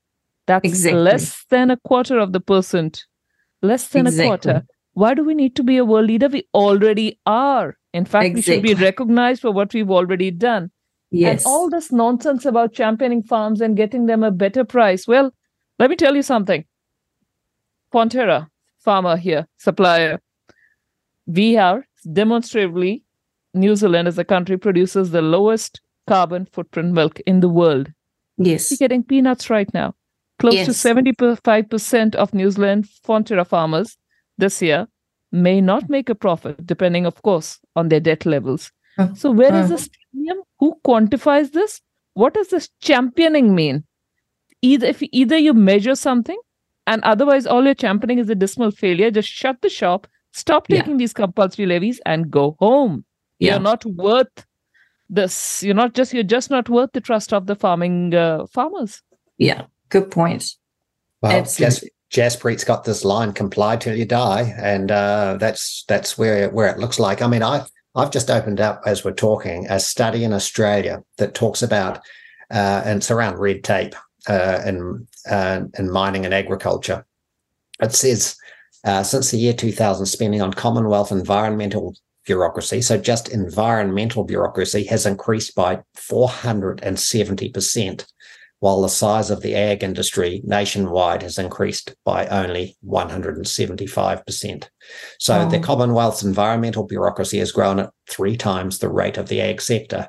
that's 0.46 0.64
exactly. 0.64 1.00
less 1.00 1.44
than 1.50 1.70
a 1.70 1.76
quarter 1.76 2.18
of 2.18 2.32
the 2.32 2.40
percent. 2.40 3.04
Less 3.62 3.88
than 3.88 4.06
exactly. 4.06 4.24
a 4.24 4.28
quarter. 4.28 4.66
Why 4.94 5.14
do 5.14 5.24
we 5.24 5.34
need 5.34 5.54
to 5.56 5.62
be 5.62 5.76
a 5.76 5.84
world 5.84 6.06
leader? 6.06 6.28
We 6.28 6.48
already 6.54 7.20
are. 7.26 7.76
In 7.92 8.04
fact, 8.04 8.26
exactly. 8.26 8.60
we 8.62 8.68
should 8.68 8.78
be 8.78 8.84
recognized 8.84 9.42
for 9.42 9.52
what 9.52 9.72
we've 9.74 9.90
already 9.90 10.30
done. 10.30 10.70
Yes. 11.10 11.44
And 11.44 11.50
all 11.50 11.68
this 11.68 11.90
nonsense 11.90 12.44
about 12.44 12.72
championing 12.72 13.22
farms 13.22 13.60
and 13.60 13.76
getting 13.76 14.06
them 14.06 14.22
a 14.22 14.30
better 14.30 14.64
price. 14.64 15.06
Well, 15.08 15.32
let 15.78 15.90
me 15.90 15.96
tell 15.96 16.14
you 16.14 16.22
something. 16.22 16.64
Fonterra, 17.92 18.48
farmer 18.78 19.16
here, 19.16 19.46
supplier. 19.56 20.20
We 21.26 21.56
are 21.56 21.86
demonstrably, 22.10 23.04
New 23.54 23.74
Zealand 23.74 24.08
as 24.08 24.18
a 24.18 24.24
country 24.24 24.56
produces 24.56 25.10
the 25.10 25.22
lowest 25.22 25.80
carbon 26.06 26.46
footprint 26.46 26.92
milk 26.92 27.20
in 27.20 27.40
the 27.40 27.48
world. 27.48 27.92
Yes. 28.36 28.70
You're 28.70 28.78
getting 28.78 29.02
peanuts 29.02 29.50
right 29.50 29.72
now. 29.74 29.94
Close 30.40 30.64
to 30.64 30.70
75% 30.72 32.14
of 32.14 32.32
New 32.34 32.50
Zealand 32.50 32.88
Fonterra 33.06 33.46
farmers 33.46 33.96
this 34.38 34.62
year 34.62 34.88
may 35.32 35.60
not 35.60 35.88
make 35.88 36.08
a 36.08 36.14
profit, 36.14 36.66
depending, 36.66 37.06
of 37.06 37.20
course, 37.22 37.60
on 37.76 37.88
their 37.88 38.00
debt 38.00 38.26
levels. 38.26 38.72
Mm. 38.98 39.16
So, 39.16 39.30
where 39.30 39.54
is 39.54 39.68
this 39.68 39.88
premium? 40.10 40.38
Who 40.58 40.74
quantifies 40.84 41.52
this? 41.52 41.80
What 42.14 42.34
does 42.34 42.48
this 42.48 42.68
championing 42.80 43.54
mean? 43.54 43.84
Either 44.62 44.86
if 44.86 45.02
either 45.12 45.36
you 45.36 45.54
measure 45.54 45.94
something, 45.94 46.38
and 46.86 47.02
otherwise 47.04 47.46
all 47.46 47.64
you're 47.64 47.74
championing 47.74 48.18
is 48.18 48.28
a 48.28 48.34
dismal 48.34 48.70
failure, 48.70 49.10
just 49.10 49.28
shut 49.28 49.60
the 49.62 49.68
shop, 49.68 50.06
stop 50.32 50.66
Yeah. 50.68 50.80
taking 50.80 50.96
these 50.96 51.12
compulsory 51.12 51.66
levies, 51.66 52.00
and 52.06 52.30
go 52.30 52.56
home. 52.58 53.04
Yeah. 53.38 53.52
You're 53.52 53.60
not 53.60 53.84
worth 53.84 54.46
this. 55.08 55.62
You're 55.62 55.74
not 55.74 55.94
just. 55.94 56.12
You're 56.12 56.22
just 56.24 56.50
not 56.50 56.68
worth 56.68 56.92
the 56.92 57.00
trust 57.00 57.32
of 57.32 57.46
the 57.46 57.54
farming 57.54 58.14
uh, 58.14 58.46
farmers. 58.46 59.02
Yeah. 59.38 59.62
Good 59.90 60.10
point. 60.10 60.56
Well. 61.20 61.44
Jas- 61.44 61.84
Jaspreet's 62.10 62.64
got 62.64 62.84
this 62.84 63.04
line: 63.04 63.32
"Comply 63.32 63.76
till 63.76 63.96
you 63.96 64.04
die," 64.04 64.52
and 64.58 64.90
uh, 64.90 65.36
that's 65.38 65.84
that's 65.86 66.18
where 66.18 66.50
where 66.50 66.68
it 66.68 66.78
looks 66.78 66.98
like. 66.98 67.22
I 67.22 67.28
mean, 67.28 67.42
I 67.42 67.64
I've 67.94 68.10
just 68.10 68.30
opened 68.30 68.60
up 68.60 68.82
as 68.84 69.04
we're 69.04 69.12
talking 69.12 69.66
a 69.68 69.78
study 69.78 70.24
in 70.24 70.32
Australia 70.32 71.02
that 71.18 71.34
talks 71.34 71.62
about, 71.62 71.98
uh, 72.50 72.82
and 72.84 72.98
it's 72.98 73.12
around 73.12 73.38
red 73.38 73.62
tape 73.62 73.94
uh, 74.28 74.60
in 74.66 75.06
uh, 75.30 75.62
in 75.78 75.90
mining 75.90 76.24
and 76.24 76.34
agriculture. 76.34 77.06
It 77.80 77.92
says 77.92 78.36
uh, 78.84 79.04
since 79.04 79.30
the 79.30 79.38
year 79.38 79.54
2000, 79.54 80.06
spending 80.06 80.42
on 80.42 80.52
Commonwealth 80.52 81.12
environmental 81.12 81.94
bureaucracy, 82.26 82.82
so 82.82 82.98
just 82.98 83.28
environmental 83.28 84.24
bureaucracy, 84.24 84.84
has 84.84 85.06
increased 85.06 85.54
by 85.54 85.80
470 85.94 87.50
percent 87.50 88.06
while 88.60 88.80
the 88.82 88.88
size 88.88 89.30
of 89.30 89.40
the 89.42 89.54
ag 89.54 89.82
industry 89.82 90.40
nationwide 90.44 91.22
has 91.22 91.38
increased 91.38 91.94
by 92.04 92.26
only 92.28 92.76
175%. 92.86 94.68
So 95.18 95.48
the 95.48 95.58
Oh. 95.58 95.60
Commonwealth's 95.60 96.22
environmental 96.22 96.84
bureaucracy 96.86 97.38
has 97.38 97.52
grown 97.52 97.80
at 97.80 97.90
three 98.08 98.36
times 98.36 98.78
the 98.78 98.88
rate 98.90 99.16
of 99.18 99.28
the 99.28 99.40
ag 99.40 99.60
sector. 99.62 100.08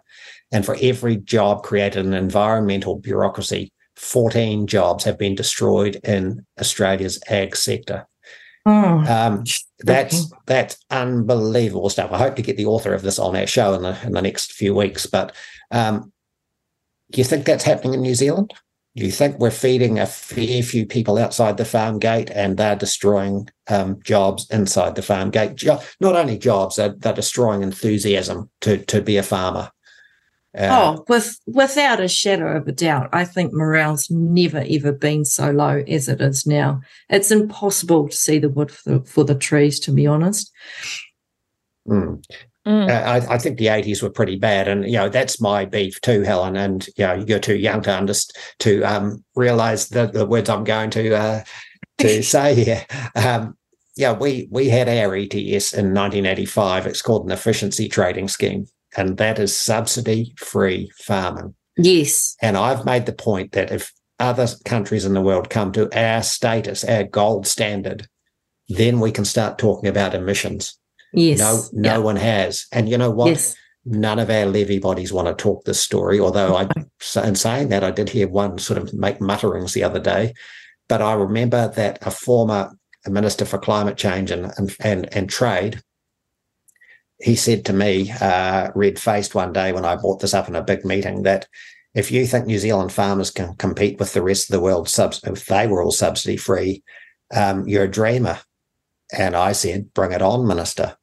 And 0.52 0.66
for 0.66 0.78
every 0.82 1.16
job 1.18 1.64
created 1.64 2.06
in 2.06 2.14
environmental 2.14 2.97
bureaucracy, 2.99 3.72
14 3.95 4.68
jobs 4.68 5.04
have 5.06 5.18
been 5.18 5.36
destroyed 5.36 5.95
in 6.04 6.45
Australia's 6.60 7.20
ag 7.30 7.56
sector. 7.56 8.08
Oh, 8.66 9.04
Um, 9.08 9.43
that's 9.80 10.32
that's 10.45 10.78
unbelievable 10.91 11.89
stuff. 11.89 12.12
I 12.12 12.18
hope 12.20 12.36
to 12.36 12.41
get 12.43 12.58
the 12.58 12.68
author 12.68 12.93
of 12.93 13.02
this 13.02 13.18
on 13.18 13.36
our 13.36 13.47
show 13.47 13.74
in 13.74 13.82
the 13.82 13.97
in 14.04 14.12
the 14.12 14.22
next 14.22 14.52
few 14.54 14.76
weeks. 14.76 15.08
But 15.08 15.36
um, 15.72 16.12
do 17.12 17.20
you 17.20 17.26
think 17.26 17.45
that's 17.45 17.64
happening 17.64 17.93
in 17.93 18.01
New 18.01 18.16
Zealand? 18.16 18.53
Do 18.95 19.05
you 19.05 19.12
think 19.12 19.39
we're 19.39 19.51
feeding 19.51 19.99
a 19.99 20.05
fair 20.05 20.62
few 20.64 20.86
people 20.86 21.18
outside 21.18 21.55
the 21.55 21.64
farm 21.64 21.97
gate 21.97 22.30
and 22.30 22.57
they're 22.57 22.76
destroying 22.76 23.47
um, 23.70 24.01
jobs 24.03 24.47
inside 24.49 24.95
the 24.95 25.01
farm 25.01 25.30
gate? 25.30 25.55
Jo- 25.55 25.82
not 26.01 26.16
only 26.16 26.38
jobs, 26.38 26.76
they're, 26.76 26.95
they're 26.97 27.14
destroying 27.14 27.64
enthusiasm 27.64 28.49
to 28.62 28.78
to 28.86 29.01
be 29.01 29.16
a 29.16 29.24
farmer. 29.24 29.72
Uh, 30.57 30.97
oh, 30.97 31.05
with 31.07 31.39
without 31.47 32.01
a 32.01 32.09
shadow 32.09 32.57
of 32.57 32.68
a 32.68 32.74
doubt, 32.74 33.09
I 33.14 33.24
think 33.24 33.53
morale's 33.53 34.09
never 34.09 34.66
ever 34.70 34.91
been 34.91 35.24
so 35.24 35.51
low 35.51 35.82
as 35.88 36.09
it 36.09 36.20
is 36.20 36.45
now. 36.45 36.82
It's 37.09 37.32
impossible 37.32 38.09
to 38.09 38.16
see 38.16 38.39
the 38.39 38.49
wood 38.49 38.72
for 38.72 38.89
the, 38.89 39.05
for 39.05 39.24
the 39.24 39.36
trees, 39.36 39.80
to 39.82 39.93
be 39.93 40.05
honest. 40.05 40.51
mm. 41.88 42.22
Mm. 42.68 42.89
Uh, 42.89 43.09
I, 43.09 43.36
I 43.36 43.38
think 43.38 43.57
the 43.57 43.70
eighties 43.70 44.03
were 44.03 44.09
pretty 44.09 44.36
bad, 44.36 44.68
and 44.68 44.86
you 44.86 44.97
know 44.97 45.09
that's 45.09 45.41
my 45.41 45.66
beef 45.66 45.99
too, 46.01 46.22
Helen. 46.22 46.55
And 46.55 46.88
you 46.97 47.07
know 47.07 47.24
you're 47.28 47.39
too 47.39 47.57
young 47.57 47.82
to 47.84 47.95
understand 47.95 48.43
to 48.59 48.84
um, 48.84 49.24
realize 49.36 49.89
the, 49.89 50.07
the 50.07 50.26
words 50.26 50.49
I'm 50.49 50.64
going 50.64 50.91
to 50.91 51.16
uh, 51.16 51.43
to 51.99 52.24
say 52.36 52.55
here. 52.55 52.86
Um, 53.16 53.57
yeah, 53.95 54.14
we 54.14 54.47
we 54.51 54.70
had 54.70 54.88
our 54.88 55.16
ETS 55.16 55.74
in 55.74 55.93
1985. 55.93 56.88
It's 56.88 57.01
called 57.01 57.26
an 57.26 57.32
efficiency 57.32 57.89
trading 57.89 58.28
scheme, 58.28 58.68
and 58.95 59.18
that 59.18 59.39
is 59.39 59.59
subsidy 59.59 60.34
free 60.38 60.91
farming. 60.99 61.55
Yes. 61.78 62.36
And 62.41 62.57
I've 62.57 62.86
made 62.86 63.05
the 63.05 63.14
point 63.14 63.53
that 63.53 63.72
if 63.72 63.91
other 64.20 64.47
countries 64.66 65.05
in 65.05 65.14
the 65.14 65.22
world 65.22 65.49
come 65.49 65.72
to 65.74 65.89
our 65.97 66.22
status, 66.22 66.84
our 66.84 67.03
gold 67.03 67.47
standard, 67.47 68.07
then 68.70 68.99
we 68.99 69.12
can 69.12 69.26
start 69.26 69.57
talking 69.57 69.89
about 69.89 70.14
emissions. 70.14 70.78
Yes. 71.14 71.39
No, 71.39 71.64
no 71.74 71.89
Yeah. 71.91 71.97
one 71.97 72.16
has. 72.16 72.66
And 72.72 72.88
you 72.89 72.97
know 72.97 73.12
what? 73.12 73.28
Yes. 73.28 73.55
None 73.84 74.20
of 74.20 74.30
our 74.30 74.45
levy 74.45 74.78
bodies 74.80 75.12
want 75.12 75.28
to 75.28 75.34
talk 75.34 75.66
this 75.66 75.82
story. 75.82 76.20
Although 76.20 76.55
I, 76.55 76.68
in 77.24 77.36
saying 77.36 77.70
that, 77.70 77.84
I 77.84 77.89
did 77.91 78.09
hear 78.09 78.28
one 78.28 78.59
sort 78.59 78.78
of 78.78 78.93
make 78.93 79.20
mutterings 79.20 79.74
the 79.74 79.84
other 79.84 79.99
day. 79.99 80.34
But 80.88 81.01
I 81.01 81.14
remember 81.14 81.68
that 81.70 81.97
a 82.01 82.12
former 82.12 82.72
minister 83.07 83.45
for 83.45 83.57
climate 83.57 83.97
change 83.97 84.30
and 84.30 84.51
and 84.57 84.76
and, 84.82 85.14
and 85.16 85.30
trade, 85.30 85.82
he 87.20 87.36
said 87.36 87.66
to 87.66 87.74
me, 87.74 88.12
uh, 88.22 88.70
red 88.76 88.99
faced 88.99 89.34
one 89.34 89.51
day 89.53 89.72
when 89.72 89.86
I 89.86 89.95
brought 89.95 90.20
this 90.20 90.34
up 90.34 90.47
in 90.47 90.55
a 90.55 90.62
big 90.64 90.86
meeting, 90.86 91.24
that 91.24 91.47
if 91.95 92.12
you 92.12 92.26
think 92.28 92.45
New 92.45 92.59
Zealand 92.59 92.91
farmers 92.91 93.32
can 93.32 93.55
compete 93.55 93.99
with 93.99 94.14
the 94.14 94.22
rest 94.22 94.49
of 94.49 94.53
the 94.53 94.62
world, 94.62 94.88
subs- 94.89 95.22
if 95.24 95.45
they 95.47 95.68
were 95.68 95.82
all 95.84 95.91
subsidy 95.91 96.38
free, 96.38 96.84
um, 97.34 97.68
you're 97.68 97.84
a 97.86 97.91
dreamer. 97.91 98.39
And 99.12 99.36
I 99.36 99.51
said, 99.51 99.93
bring 99.93 100.12
it 100.12 100.22
on, 100.22 100.47
Minister. 100.47 100.95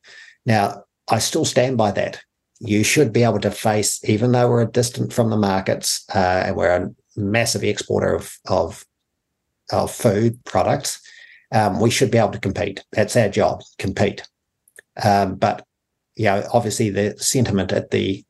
Now, 0.47 0.85
I 1.09 1.19
still 1.19 1.45
stand 1.45 1.77
by 1.77 1.91
that. 1.93 2.21
You 2.61 2.83
should 2.83 3.13
be 3.13 3.23
able 3.23 3.41
to 3.41 3.51
face, 3.51 4.03
even 4.05 4.33
though 4.33 4.49
we're 4.51 4.65
distant 4.65 5.13
from 5.13 5.31
the 5.31 5.37
markets 5.37 6.05
uh, 6.15 6.43
and 6.47 6.57
we're 6.57 6.75
a 6.75 6.91
massive 7.17 7.65
exporter 7.65 8.15
of, 8.15 8.37
of, 8.47 8.85
of 9.71 9.93
food 9.93 10.43
products, 10.45 11.01
um, 11.53 11.81
we 11.81 11.91
should 11.91 12.11
be 12.11 12.19
able 12.19 12.33
to 12.33 12.41
compete. 12.41 12.85
That's 12.93 13.17
our 13.17 13.29
job, 13.29 13.61
compete. 13.79 14.27
Um, 15.03 15.37
but, 15.37 15.65
you 16.17 16.25
know, 16.25 16.43
obviously 16.53 16.91
the 16.91 17.17
sentiment 17.19 17.73
at 17.73 17.91
the 17.91 18.25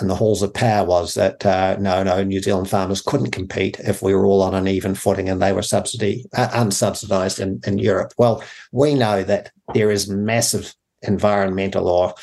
in 0.00 0.08
the 0.08 0.14
halls 0.14 0.42
of 0.42 0.54
power 0.54 0.86
was 0.86 1.14
that 1.14 1.44
uh, 1.44 1.76
no, 1.78 2.02
no, 2.02 2.22
New 2.22 2.40
Zealand 2.40 2.68
farmers 2.68 3.02
couldn't 3.02 3.30
compete 3.30 3.78
if 3.80 4.02
we 4.02 4.14
were 4.14 4.26
all 4.26 4.42
on 4.42 4.54
an 4.54 4.68
even 4.68 4.94
footing 4.94 5.28
and 5.28 5.40
they 5.40 5.52
were 5.52 5.62
subsidy 5.62 6.24
uh, 6.36 6.48
unsubsidized 6.48 7.40
in, 7.40 7.60
in 7.66 7.78
Europe. 7.78 8.12
Well, 8.18 8.42
we 8.72 8.94
know 8.94 9.22
that 9.24 9.50
there 9.74 9.90
is 9.90 10.08
massive 10.08 10.74
environmental 11.02 11.88
or 11.88 12.14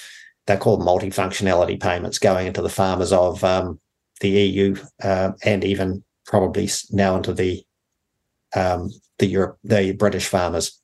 they're 0.46 0.58
called 0.58 0.82
multifunctionality 0.82 1.82
payments 1.82 2.20
going 2.20 2.48
into 2.48 2.62
the 2.62 2.70
farmers 2.70 3.12
of 3.12 3.44
um, 3.44 3.80
the 4.22 4.30
EU 4.30 4.76
uh, 5.04 5.32
and 5.44 5.64
even 5.64 6.04
probably 6.26 6.70
now 6.92 7.16
into 7.16 7.34
the 7.34 7.64
um, 8.56 8.90
the 9.20 9.26
Europe 9.26 9.58
the 9.64 9.94
British 9.94 10.28
farmers. 10.28 10.80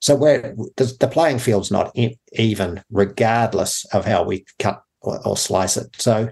So 0.00 0.16
we're 0.16 0.56
the, 0.76 1.08
playing 1.10 1.38
field's 1.38 1.70
not 1.70 1.96
even, 2.32 2.82
regardless 2.90 3.84
of 3.92 4.04
how 4.04 4.24
we 4.24 4.44
cut 4.58 4.82
or, 5.02 5.26
or 5.26 5.36
slice 5.36 5.76
it. 5.76 5.94
So, 6.00 6.28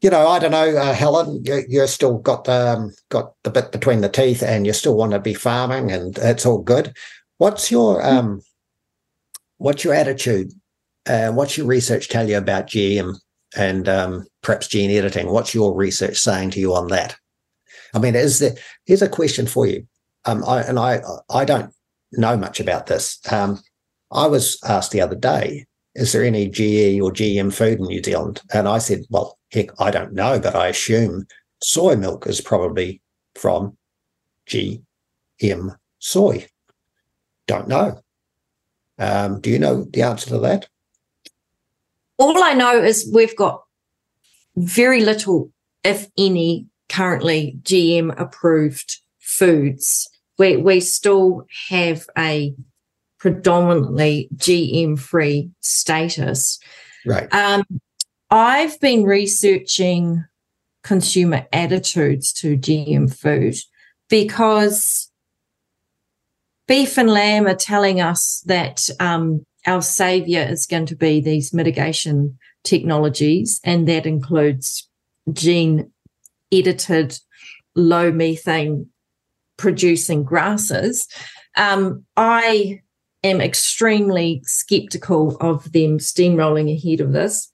you 0.00 0.10
know, 0.10 0.28
I 0.28 0.38
don't 0.38 0.52
know, 0.52 0.76
uh, 0.76 0.94
Helen, 0.94 1.42
you, 1.44 1.64
you're 1.68 1.86
still 1.86 2.18
got 2.18 2.48
um, 2.48 2.92
got 3.08 3.34
the 3.42 3.50
bit 3.50 3.72
between 3.72 4.00
the 4.00 4.08
teeth, 4.08 4.42
and 4.42 4.66
you 4.66 4.72
still 4.72 4.96
want 4.96 5.12
to 5.12 5.18
be 5.18 5.34
farming, 5.34 5.90
and 5.90 6.16
it's 6.18 6.46
all 6.46 6.58
good. 6.58 6.96
What's 7.38 7.70
your 7.70 8.04
um, 8.04 8.40
what's 9.58 9.84
your 9.84 9.94
attitude? 9.94 10.52
Uh, 11.06 11.32
what's 11.32 11.56
your 11.56 11.66
research 11.66 12.08
tell 12.08 12.28
you 12.28 12.36
about 12.36 12.66
GM 12.66 13.16
and 13.56 13.88
um, 13.88 14.26
perhaps 14.42 14.68
gene 14.68 14.90
editing? 14.90 15.30
What's 15.30 15.54
your 15.54 15.74
research 15.74 16.18
saying 16.18 16.50
to 16.50 16.60
you 16.60 16.74
on 16.74 16.88
that? 16.88 17.16
I 17.94 17.98
mean, 17.98 18.14
is 18.14 18.38
there? 18.38 18.54
Here's 18.84 19.02
a 19.02 19.08
question 19.08 19.46
for 19.46 19.66
you. 19.66 19.86
Um, 20.24 20.44
I, 20.44 20.62
and 20.62 20.78
I 20.78 21.00
I 21.30 21.44
don't 21.44 21.72
know 22.12 22.36
much 22.36 22.60
about 22.60 22.86
this. 22.86 23.18
Um, 23.30 23.60
I 24.12 24.26
was 24.26 24.58
asked 24.66 24.92
the 24.92 25.00
other 25.00 25.16
day, 25.16 25.66
is 25.98 26.12
there 26.12 26.24
any 26.24 26.48
GE 26.48 27.00
or 27.00 27.12
GM 27.12 27.52
food 27.52 27.80
in 27.80 27.86
New 27.86 28.02
Zealand? 28.02 28.40
And 28.54 28.68
I 28.68 28.78
said, 28.78 29.00
well, 29.10 29.36
heck, 29.50 29.68
I 29.80 29.90
don't 29.90 30.12
know, 30.12 30.38
but 30.38 30.54
I 30.54 30.68
assume 30.68 31.26
soy 31.60 31.96
milk 31.96 32.26
is 32.26 32.40
probably 32.40 33.02
from 33.34 33.76
GM 34.46 35.76
soy. 35.98 36.46
Don't 37.48 37.66
know. 37.66 38.00
Um, 38.98 39.40
do 39.40 39.50
you 39.50 39.58
know 39.58 39.84
the 39.90 40.02
answer 40.02 40.28
to 40.30 40.38
that? 40.38 40.68
All 42.16 42.42
I 42.42 42.52
know 42.52 42.80
is 42.80 43.10
we've 43.12 43.36
got 43.36 43.62
very 44.56 45.02
little, 45.04 45.50
if 45.82 46.06
any, 46.16 46.66
currently 46.88 47.58
GM 47.62 48.18
approved 48.20 49.00
foods. 49.18 50.08
We 50.38 50.56
we 50.56 50.80
still 50.80 51.46
have 51.70 52.06
a 52.16 52.54
predominantly 53.18 54.28
GM 54.36 54.98
free 54.98 55.50
status. 55.60 56.58
Right. 57.06 57.32
Um, 57.32 57.64
I've 58.30 58.78
been 58.80 59.04
researching 59.04 60.24
consumer 60.82 61.46
attitudes 61.52 62.32
to 62.32 62.56
GM 62.56 63.14
food 63.14 63.54
because 64.08 65.10
beef 66.66 66.96
and 66.98 67.10
lamb 67.10 67.46
are 67.46 67.54
telling 67.54 68.00
us 68.00 68.42
that 68.46 68.88
um, 69.00 69.44
our 69.66 69.82
savior 69.82 70.46
is 70.48 70.66
going 70.66 70.86
to 70.86 70.96
be 70.96 71.20
these 71.20 71.52
mitigation 71.52 72.38
technologies, 72.64 73.60
and 73.64 73.88
that 73.88 74.06
includes 74.06 74.88
gene 75.32 75.90
edited, 76.52 77.18
low 77.74 78.10
methane 78.12 78.88
producing 79.56 80.22
grasses. 80.22 81.08
Um, 81.56 82.04
I 82.16 82.80
am 83.24 83.40
extremely 83.40 84.42
skeptical 84.44 85.36
of 85.40 85.72
them 85.72 85.98
steamrolling 85.98 86.72
ahead 86.72 87.00
of 87.00 87.12
this. 87.12 87.52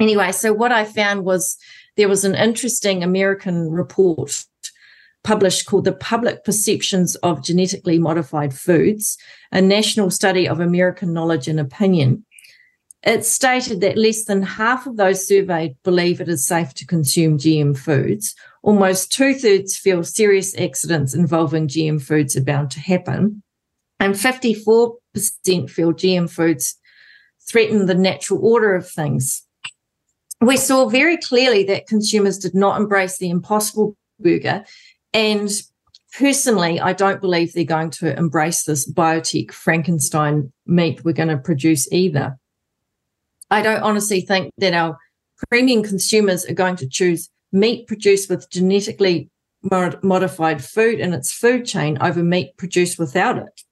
Anyway, 0.00 0.32
so 0.32 0.52
what 0.52 0.72
I 0.72 0.84
found 0.84 1.24
was 1.24 1.56
there 1.96 2.08
was 2.08 2.24
an 2.24 2.34
interesting 2.34 3.02
American 3.02 3.70
report 3.70 4.44
published 5.22 5.66
called 5.66 5.84
The 5.84 5.92
Public 5.92 6.44
Perceptions 6.44 7.16
of 7.16 7.42
Genetically 7.42 7.98
Modified 7.98 8.52
Foods, 8.52 9.16
a 9.52 9.62
national 9.62 10.10
study 10.10 10.46
of 10.48 10.60
American 10.60 11.12
knowledge 11.12 11.48
and 11.48 11.58
opinion. 11.58 12.24
It 13.02 13.24
stated 13.24 13.80
that 13.82 13.98
less 13.98 14.24
than 14.24 14.42
half 14.42 14.86
of 14.86 14.96
those 14.96 15.26
surveyed 15.26 15.76
believe 15.82 16.20
it 16.20 16.28
is 16.28 16.46
safe 16.46 16.72
to 16.74 16.86
consume 16.86 17.38
GM 17.38 17.76
foods. 17.76 18.34
Almost 18.62 19.12
two 19.12 19.34
thirds 19.34 19.76
feel 19.76 20.02
serious 20.02 20.58
accidents 20.58 21.14
involving 21.14 21.68
GM 21.68 22.02
foods 22.02 22.34
are 22.36 22.44
bound 22.44 22.70
to 22.72 22.80
happen. 22.80 23.42
And 24.00 24.14
54% 24.14 24.96
feel 25.70 25.92
GM 25.92 26.28
foods 26.28 26.76
threaten 27.48 27.86
the 27.86 27.94
natural 27.94 28.44
order 28.44 28.74
of 28.74 28.88
things. 28.88 29.46
We 30.40 30.56
saw 30.56 30.88
very 30.88 31.16
clearly 31.16 31.64
that 31.64 31.86
consumers 31.86 32.38
did 32.38 32.54
not 32.54 32.80
embrace 32.80 33.18
the 33.18 33.30
impossible 33.30 33.96
burger. 34.18 34.64
And 35.12 35.50
personally, 36.16 36.80
I 36.80 36.92
don't 36.92 37.20
believe 37.20 37.52
they're 37.52 37.64
going 37.64 37.90
to 37.90 38.16
embrace 38.16 38.64
this 38.64 38.90
biotech 38.90 39.52
Frankenstein 39.52 40.52
meat 40.66 41.04
we're 41.04 41.12
going 41.12 41.28
to 41.28 41.38
produce 41.38 41.90
either. 41.92 42.36
I 43.50 43.62
don't 43.62 43.82
honestly 43.82 44.20
think 44.20 44.52
that 44.58 44.74
our 44.74 44.98
premium 45.48 45.82
consumers 45.82 46.44
are 46.46 46.54
going 46.54 46.76
to 46.76 46.88
choose 46.88 47.30
meat 47.52 47.86
produced 47.86 48.28
with 48.28 48.50
genetically 48.50 49.30
modified 50.02 50.62
food 50.62 51.00
in 51.00 51.14
its 51.14 51.32
food 51.32 51.64
chain 51.64 51.96
over 52.00 52.22
meat 52.22 52.56
produced 52.56 52.98
without 52.98 53.38
it. 53.38 53.62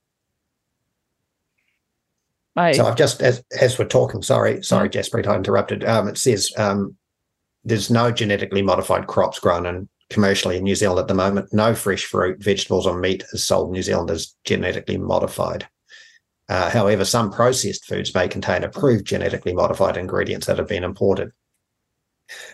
Right. 2.54 2.74
So 2.74 2.84
I've 2.84 2.96
just 2.96 3.22
as 3.22 3.42
as 3.60 3.78
we're 3.78 3.86
talking, 3.86 4.22
sorry, 4.22 4.62
sorry, 4.62 4.88
mm-hmm. 4.88 4.98
Jaspreet, 4.98 5.26
I 5.26 5.36
interrupted. 5.36 5.84
Um, 5.84 6.08
it 6.08 6.18
says 6.18 6.52
um, 6.58 6.96
there's 7.64 7.90
no 7.90 8.10
genetically 8.10 8.62
modified 8.62 9.06
crops 9.06 9.38
grown 9.38 9.66
in 9.66 9.88
commercially 10.10 10.58
in 10.58 10.64
New 10.64 10.74
Zealand 10.74 11.00
at 11.00 11.08
the 11.08 11.14
moment. 11.14 11.52
No 11.52 11.74
fresh 11.74 12.04
fruit, 12.04 12.42
vegetables, 12.42 12.86
or 12.86 12.98
meat 12.98 13.24
is 13.32 13.44
sold 13.44 13.68
in 13.68 13.72
New 13.72 13.82
Zealand 13.82 14.10
as 14.10 14.34
genetically 14.44 14.98
modified. 14.98 15.66
Uh, 16.48 16.68
however, 16.68 17.04
some 17.04 17.30
processed 17.32 17.86
foods 17.86 18.14
may 18.14 18.28
contain 18.28 18.64
approved 18.64 19.06
genetically 19.06 19.54
modified 19.54 19.96
ingredients 19.96 20.46
that 20.46 20.58
have 20.58 20.68
been 20.68 20.84
imported. 20.84 21.30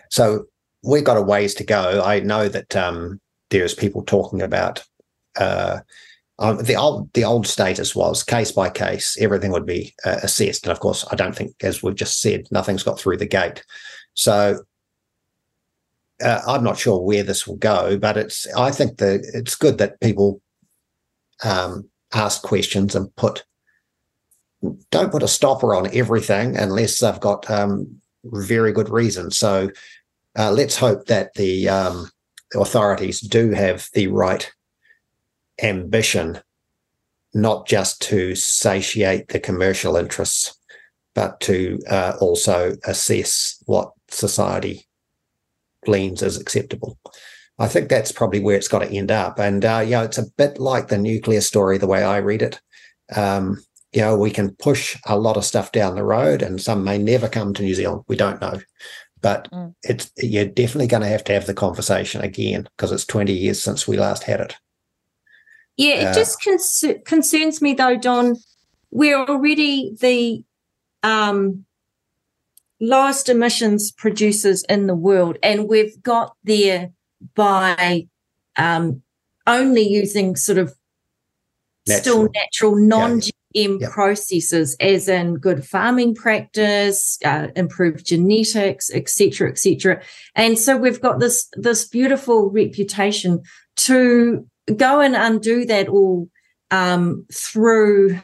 So 0.09 0.45
we've 0.83 1.03
got 1.03 1.17
a 1.17 1.21
ways 1.21 1.53
to 1.55 1.65
go. 1.65 2.01
I 2.03 2.21
know 2.21 2.47
that 2.47 2.75
um, 2.75 3.19
there's 3.49 3.73
people 3.73 4.03
talking 4.03 4.41
about 4.41 4.83
uh, 5.37 5.79
um, 6.39 6.63
the 6.63 6.75
old 6.75 7.11
the 7.13 7.25
old 7.25 7.45
status 7.45 7.93
was 7.93 8.23
case 8.23 8.51
by 8.51 8.69
case, 8.69 9.17
everything 9.19 9.51
would 9.51 9.65
be 9.65 9.93
uh, 10.05 10.19
assessed, 10.23 10.65
and 10.65 10.71
of 10.71 10.79
course, 10.79 11.05
I 11.11 11.15
don't 11.15 11.35
think, 11.35 11.53
as 11.61 11.83
we've 11.83 11.95
just 11.95 12.21
said, 12.21 12.47
nothing's 12.49 12.83
got 12.83 12.97
through 12.97 13.17
the 13.17 13.27
gate. 13.27 13.63
So 14.13 14.63
uh, 16.23 16.41
I'm 16.47 16.63
not 16.63 16.79
sure 16.79 17.01
where 17.01 17.23
this 17.23 17.45
will 17.45 17.57
go, 17.57 17.97
but 17.97 18.15
it's 18.15 18.47
I 18.55 18.71
think 18.71 18.97
that 18.97 19.29
it's 19.33 19.55
good 19.55 19.77
that 19.79 19.99
people 19.99 20.41
um, 21.43 21.89
ask 22.13 22.41
questions 22.41 22.95
and 22.95 23.13
put 23.17 23.43
don't 24.91 25.11
put 25.11 25.23
a 25.23 25.27
stopper 25.27 25.75
on 25.75 25.93
everything 25.93 26.57
unless 26.57 26.99
they've 26.99 27.19
got 27.19 27.49
um, 27.49 27.99
very 28.23 28.71
good 28.71 28.89
reason. 28.89 29.31
So 29.31 29.71
uh, 30.37 30.51
let's 30.51 30.77
hope 30.77 31.07
that 31.07 31.33
the 31.33 31.67
um, 31.67 32.09
authorities 32.55 33.19
do 33.19 33.51
have 33.51 33.89
the 33.93 34.07
right 34.07 34.49
ambition, 35.63 36.39
not 37.33 37.67
just 37.67 38.01
to 38.03 38.35
satiate 38.35 39.29
the 39.29 39.39
commercial 39.39 39.95
interests, 39.95 40.57
but 41.15 41.39
to 41.41 41.79
uh, 41.89 42.13
also 42.19 42.75
assess 42.85 43.61
what 43.65 43.91
society 44.09 44.87
gleans 45.85 46.21
as 46.23 46.37
acceptable. 46.37 46.97
I 47.57 47.67
think 47.67 47.89
that's 47.89 48.11
probably 48.11 48.39
where 48.39 48.55
it's 48.55 48.69
got 48.69 48.79
to 48.79 48.89
end 48.89 49.11
up. 49.11 49.37
And, 49.37 49.65
uh, 49.65 49.81
you 49.83 49.91
know, 49.91 50.03
it's 50.03 50.17
a 50.17 50.31
bit 50.37 50.59
like 50.59 50.87
the 50.87 50.97
nuclear 50.97 51.41
story, 51.41 51.77
the 51.77 51.87
way 51.87 52.03
I 52.03 52.17
read 52.17 52.41
it. 52.41 52.59
Um, 53.15 53.61
you 53.91 54.01
know, 54.01 54.15
we 54.15 54.31
can 54.31 54.55
push 54.55 54.95
a 55.07 55.17
lot 55.17 55.35
of 55.35 55.43
stuff 55.43 55.71
down 55.71 55.95
the 55.95 56.03
road 56.03 56.41
and 56.41 56.61
some 56.61 56.83
may 56.83 56.97
never 56.97 57.27
come 57.27 57.53
to 57.53 57.63
New 57.63 57.73
Zealand. 57.73 58.03
We 58.07 58.15
don't 58.15 58.39
know. 58.39 58.59
But 59.21 59.49
mm. 59.51 59.73
it's 59.83 60.11
you're 60.17 60.45
definitely 60.45 60.87
going 60.87 61.01
to 61.01 61.09
have 61.09 61.23
to 61.25 61.33
have 61.33 61.47
the 61.47 61.53
conversation 61.53 62.21
again 62.21 62.69
because 62.77 62.91
it's 62.91 63.05
20 63.05 63.33
years 63.33 63.61
since 63.61 63.87
we 63.87 63.97
last 63.97 64.23
had 64.23 64.39
it. 64.39 64.55
Yeah, 65.79 66.11
it 66.11 66.13
just 66.13 66.43
cons- 66.43 66.83
concerns 67.05 67.61
me 67.61 67.73
though, 67.73 67.95
Don. 67.95 68.35
We're 68.91 69.23
already 69.23 69.95
the 70.01 70.43
um, 71.03 71.63
lowest 72.81 73.29
emissions 73.29 73.89
producers 73.89 74.63
in 74.63 74.87
the 74.87 74.95
world, 74.95 75.37
and 75.41 75.69
we've 75.69 76.03
got 76.03 76.35
there 76.43 76.91
by 77.33 78.07
um, 78.57 79.01
only 79.47 79.87
using 79.87 80.35
sort 80.35 80.57
of 80.57 80.75
natural. 81.87 82.01
still 82.01 82.29
natural, 82.33 82.75
non 82.75 83.21
GM 83.21 83.31
yeah, 83.53 83.67
yeah. 83.79 83.87
processes, 83.89 84.75
as 84.81 85.07
in 85.07 85.35
good 85.35 85.65
farming 85.65 86.13
practice, 86.13 87.17
uh, 87.23 87.47
improved 87.55 88.05
genetics, 88.05 88.91
etc., 88.93 89.51
etc. 89.51 90.01
And 90.35 90.59
so 90.59 90.75
we've 90.75 90.99
got 90.99 91.21
this 91.21 91.47
this 91.53 91.87
beautiful 91.87 92.49
reputation 92.49 93.43
to 93.77 94.45
go 94.75 94.99
and 94.99 95.15
undo 95.15 95.65
that 95.65 95.87
all 95.87 96.29
um, 96.71 97.25
through 97.33 98.19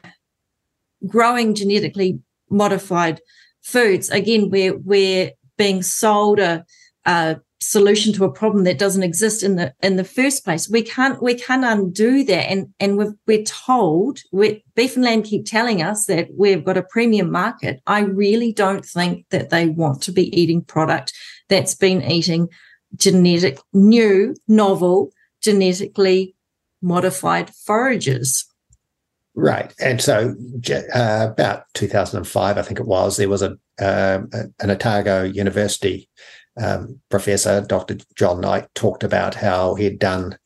growing 1.08 1.56
genetically 1.56 2.20
modified 2.50 3.20
foods. 3.62 4.10
Again, 4.10 4.50
we're 4.50 4.78
we're 4.78 5.32
being 5.58 5.82
sold 5.82 6.39
a, 6.39 6.66
a 7.06 7.38
solution 7.60 8.14
to 8.14 8.26
a 8.26 8.32
problem 8.32 8.64
that 8.66 8.78
doesn't 8.78 9.04
exist 9.04 9.41
in 9.41 9.56
the 9.56 9.74
in 9.82 9.96
the 9.96 10.04
first 10.04 10.43
place. 10.43 10.70
We 10.70 10.82
can't 10.84 11.22
we 11.22 11.36
can't 11.36 11.66
undo 11.66 12.24
that. 12.26 12.50
And 12.50 12.68
and 12.80 12.98
we've, 12.98 13.14
we're 13.28 13.43
told 13.43 14.20
we 14.32 14.64
beef 14.76 14.96
and 14.96 15.06
lamb 15.06 15.24
keep 15.24 15.46
telling 15.46 15.82
us 15.82 16.06
that 16.06 16.30
we've 16.38 16.64
got 16.64 16.78
a 16.78 16.84
premium 16.84 17.32
market. 17.32 17.82
I 17.88 18.02
really 18.02 18.54
don't 18.54 18.86
think 18.86 19.26
that 19.32 19.50
they 19.50 19.68
want 19.68 20.02
to 20.04 20.12
be 20.12 20.36
eating 20.39 20.64
product 20.64 21.14
that's 21.50 21.76
been 21.76 22.04
eating 22.04 22.50
genetic 22.96 23.60
new 23.74 24.36
novel 24.48 25.12
genetically 25.41 26.35
modified 26.82 27.50
forages. 27.54 28.46
Right. 29.36 29.74
And 29.80 30.02
so 30.02 30.36
uh, 30.94 31.28
about 31.32 31.66
2005, 31.74 32.58
I 32.58 32.62
think 32.62 32.80
it 32.80 32.86
was, 32.86 33.18
there 33.18 33.30
was 33.30 33.42
a 33.42 33.58
uh, 33.80 34.22
an 34.32 34.72
Otago 34.72 35.24
University 35.24 36.10
um, 36.58 37.00
professor, 37.10 37.62
Dr. 37.62 37.98
John 38.16 38.40
Knight, 38.40 38.68
talked 38.76 39.04
about 39.04 39.36
how 39.36 39.76
he'd 39.76 40.00
done 40.00 40.38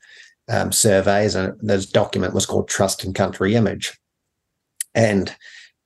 um, 0.48 0.72
surveys, 0.72 1.36
and 1.36 1.54
this 1.62 1.86
document 1.86 2.34
was 2.34 2.46
called 2.46 2.68
Trust 2.68 3.04
in 3.04 3.14
Country 3.14 3.54
Image. 3.56 3.98
And 4.96 5.36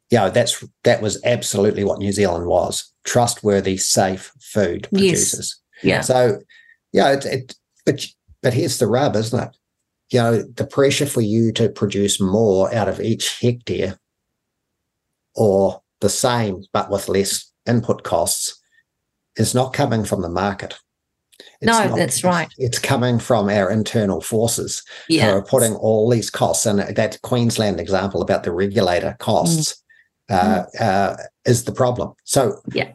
yeah, 0.09 0.29
that's 0.29 0.63
that 0.83 1.01
was 1.01 1.21
absolutely 1.25 1.83
what 1.83 1.99
New 1.99 2.13
Zealand 2.13 2.45
was: 2.47 2.93
trustworthy, 3.03 3.77
safe 3.77 4.31
food 4.39 4.87
producers. 4.89 5.59
Yes. 5.81 5.83
Yeah. 5.83 6.01
So, 6.01 6.39
yeah, 6.93 7.11
it, 7.11 7.25
it, 7.25 7.55
but 7.85 8.07
but 8.41 8.53
here's 8.53 8.79
the 8.79 8.87
rub, 8.87 9.15
isn't 9.17 9.43
it? 9.43 9.57
You 10.09 10.19
know, 10.19 10.41
the 10.41 10.65
pressure 10.65 11.05
for 11.05 11.21
you 11.21 11.51
to 11.53 11.69
produce 11.69 12.19
more 12.19 12.73
out 12.73 12.87
of 12.87 12.99
each 12.99 13.39
hectare 13.39 13.97
or 15.35 15.81
the 16.01 16.09
same 16.09 16.63
but 16.73 16.91
with 16.91 17.09
less 17.09 17.51
input 17.65 18.03
costs 18.03 18.61
is 19.35 19.55
not 19.55 19.73
coming 19.73 20.03
from 20.03 20.21
the 20.21 20.29
market. 20.29 20.77
It's 21.61 21.67
no, 21.67 21.87
not, 21.87 21.97
that's 21.97 22.23
right. 22.23 22.49
It's 22.57 22.77
coming 22.77 23.19
from 23.19 23.49
our 23.49 23.71
internal 23.71 24.21
forces 24.21 24.83
yeah. 25.09 25.31
who 25.31 25.37
are 25.37 25.43
putting 25.43 25.73
all 25.75 26.09
these 26.09 26.29
costs. 26.29 26.65
And 26.65 26.79
that 26.79 27.21
Queensland 27.23 27.79
example 27.79 28.21
about 28.21 28.43
the 28.43 28.51
regulator 28.51 29.15
costs 29.19 29.71
mm. 29.71 29.79
Uh, 30.29 30.65
mm. 30.65 30.81
Uh, 30.81 31.17
is 31.45 31.65
the 31.65 31.73
problem. 31.73 32.13
So 32.23 32.61
yeah. 32.71 32.93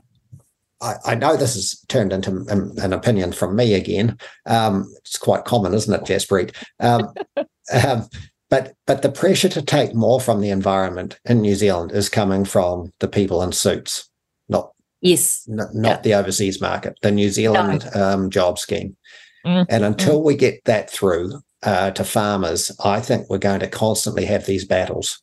I, 0.81 0.95
I, 1.05 1.15
know 1.15 1.37
this 1.37 1.55
has 1.55 1.81
turned 1.89 2.13
into 2.13 2.45
an, 2.49 2.73
an 2.79 2.93
opinion 2.93 3.33
from 3.33 3.57
me 3.57 3.75
again. 3.75 4.17
Um, 4.47 4.93
it's 4.99 5.19
quite 5.19 5.45
common, 5.45 5.75
isn't 5.75 5.93
it, 5.93 6.07
Jaspreet? 6.07 6.55
Um, 6.81 7.13
um, 7.87 8.09
but 8.51 8.75
but 8.87 9.03
the 9.03 9.11
pressure 9.11 9.49
to 9.51 9.63
take 9.63 9.95
more 9.95 10.21
from 10.21 10.41
the 10.41 10.51
environment 10.51 11.19
in 11.25 11.41
New 11.41 11.55
Zealand 11.55 11.93
is 11.93 12.09
coming 12.09 12.45
from 12.45 12.93
the 13.01 13.09
people 13.09 13.43
in 13.43 13.53
suits, 13.53 14.09
not 14.49 14.73
yes, 15.01 15.47
n- 15.49 15.69
not 15.75 15.99
yeah. 15.99 16.01
the 16.03 16.15
overseas 16.15 16.61
market, 16.61 16.97
the 17.03 17.11
New 17.11 17.31
Zealand 17.31 17.87
no. 17.95 18.03
um, 18.03 18.31
job 18.31 18.59
scheme. 18.59 18.97
Mm. 19.45 19.67
And 19.69 19.85
until 19.85 20.21
mm. 20.21 20.25
we 20.25 20.37
get 20.37 20.65
that 20.65 20.91
through, 20.91 21.41
uh, 21.63 21.91
to 21.93 22.05
farmers, 22.05 22.71
I 22.85 23.01
think 23.01 23.29
we're 23.29 23.39
going 23.39 23.61
to 23.61 23.69
constantly 23.69 24.25
have 24.27 24.47
these 24.47 24.65
battles. 24.65 25.21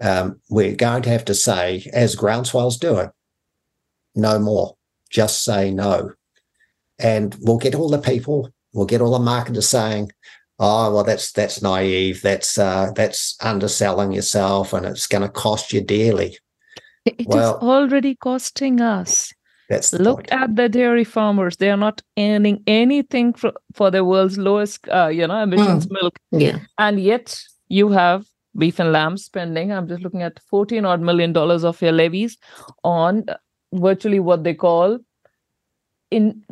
Um, 0.00 0.40
we're 0.48 0.74
going 0.74 1.02
to 1.02 1.10
have 1.10 1.24
to 1.26 1.34
say, 1.34 1.88
as 1.92 2.16
groundswells 2.16 2.78
do 2.78 2.98
it, 2.98 3.10
no 4.14 4.38
more. 4.38 4.76
Just 5.10 5.44
say 5.44 5.70
no. 5.70 6.12
And 6.98 7.36
we'll 7.40 7.58
get 7.58 7.74
all 7.74 7.88
the 7.88 7.98
people, 7.98 8.52
we'll 8.72 8.86
get 8.86 9.00
all 9.00 9.12
the 9.12 9.24
marketers 9.24 9.68
saying, 9.68 10.10
oh 10.60 10.92
well 10.92 11.02
that's 11.02 11.32
that's 11.32 11.62
naive 11.62 12.22
that's 12.22 12.58
uh, 12.58 12.92
that's 12.94 13.36
underselling 13.40 14.12
yourself 14.12 14.72
and 14.72 14.86
it's 14.86 15.06
going 15.06 15.22
to 15.22 15.28
cost 15.28 15.72
you 15.72 15.80
dearly 15.80 16.38
it 17.06 17.26
well, 17.26 17.56
is 17.56 17.62
already 17.62 18.14
costing 18.14 18.80
us 18.80 19.32
that's 19.70 19.92
look 19.94 20.18
point. 20.18 20.32
at 20.32 20.54
the 20.54 20.68
dairy 20.68 21.04
farmers 21.04 21.56
they 21.56 21.70
are 21.70 21.76
not 21.76 22.02
earning 22.18 22.62
anything 22.66 23.32
for, 23.32 23.52
for 23.74 23.90
the 23.90 24.04
world's 24.04 24.38
lowest 24.38 24.86
uh, 24.90 25.08
you 25.08 25.26
know 25.26 25.42
emissions 25.42 25.86
mm. 25.86 25.92
milk 26.00 26.18
yeah 26.30 26.58
and 26.78 27.00
yet 27.00 27.40
you 27.68 27.88
have 27.88 28.26
beef 28.56 28.78
and 28.78 28.92
lamb 28.92 29.16
spending 29.16 29.72
i'm 29.72 29.88
just 29.88 30.02
looking 30.02 30.22
at 30.22 30.38
14 30.50 30.84
odd 30.84 31.00
million 31.00 31.32
dollars 31.32 31.64
of 31.64 31.80
your 31.80 31.92
levies 31.92 32.36
on 32.84 33.24
virtually 33.72 34.20
what 34.20 34.44
they 34.44 34.54
call 34.54 34.98
in 36.10 36.44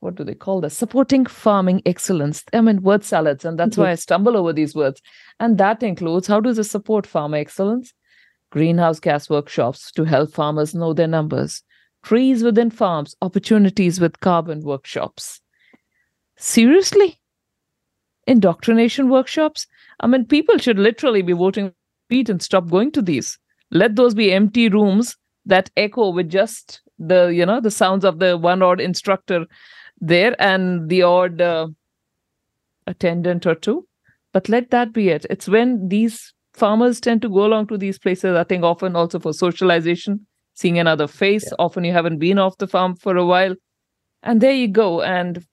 what 0.00 0.14
do 0.14 0.24
they 0.24 0.34
call 0.34 0.60
this 0.60 0.76
supporting 0.76 1.26
farming 1.26 1.82
excellence. 1.84 2.44
I 2.52 2.60
mean 2.60 2.82
word 2.82 3.04
salads 3.04 3.44
and 3.44 3.58
that's 3.58 3.72
mm-hmm. 3.72 3.82
why 3.82 3.90
i 3.90 3.94
stumble 3.96 4.36
over 4.36 4.52
these 4.52 4.74
words. 4.74 5.02
And 5.40 5.58
that 5.58 5.82
includes 5.82 6.26
how 6.26 6.40
does 6.40 6.58
it 6.58 6.64
support 6.64 7.06
farmer 7.06 7.36
excellence? 7.36 7.92
Greenhouse 8.50 8.98
gas 9.00 9.28
workshops 9.28 9.92
to 9.92 10.04
help 10.04 10.32
farmers 10.32 10.74
know 10.74 10.94
their 10.94 11.06
numbers. 11.06 11.62
Trees 12.02 12.42
within 12.42 12.70
farms 12.70 13.14
opportunities 13.20 14.00
with 14.00 14.20
carbon 14.20 14.62
workshops. 14.62 15.40
Seriously? 16.36 17.20
Indoctrination 18.26 19.10
workshops? 19.10 19.66
I 20.00 20.06
mean 20.06 20.24
people 20.24 20.58
should 20.58 20.78
literally 20.78 21.22
be 21.22 21.32
voting 21.32 21.74
feet 22.08 22.30
and 22.30 22.40
stop 22.40 22.70
going 22.70 22.92
to 22.92 23.02
these. 23.02 23.38
Let 23.70 23.96
those 23.96 24.14
be 24.14 24.32
empty 24.32 24.70
rooms 24.70 25.16
that 25.48 25.70
echo 25.76 26.10
with 26.10 26.28
just 26.28 26.80
the 26.98 27.26
you 27.26 27.44
know 27.44 27.60
the 27.60 27.70
sounds 27.70 28.04
of 28.04 28.18
the 28.18 28.36
one 28.36 28.62
odd 28.62 28.80
instructor 28.80 29.46
there 30.00 30.34
and 30.40 30.88
the 30.88 31.02
odd 31.02 31.40
uh, 31.40 31.68
attendant 32.86 33.46
or 33.46 33.54
two. 33.54 33.86
But 34.32 34.48
let 34.48 34.70
that 34.70 34.92
be 34.92 35.08
it. 35.08 35.26
It's 35.28 35.48
when 35.48 35.88
these 35.88 36.32
farmers 36.54 37.00
tend 37.00 37.22
to 37.22 37.28
go 37.28 37.44
along 37.44 37.68
to 37.68 37.78
these 37.78 38.00
places 38.00 38.34
i 38.36 38.42
think 38.42 38.64
often 38.64 38.96
also 38.96 39.20
for 39.20 39.32
socialization 39.32 40.26
seeing 40.58 40.78
another 40.78 41.06
face. 41.06 41.44
Yeah. 41.46 41.56
often 41.58 41.84
you 41.84 41.92
haven't 41.92 42.18
been 42.18 42.38
off 42.38 42.58
the 42.58 42.66
farm 42.66 42.96
for 42.96 43.16
a 43.16 43.24
while. 43.24 43.54
And 44.24 44.40
there 44.40 44.52
you 44.52 44.66
go. 44.68 45.02
And 45.02 45.44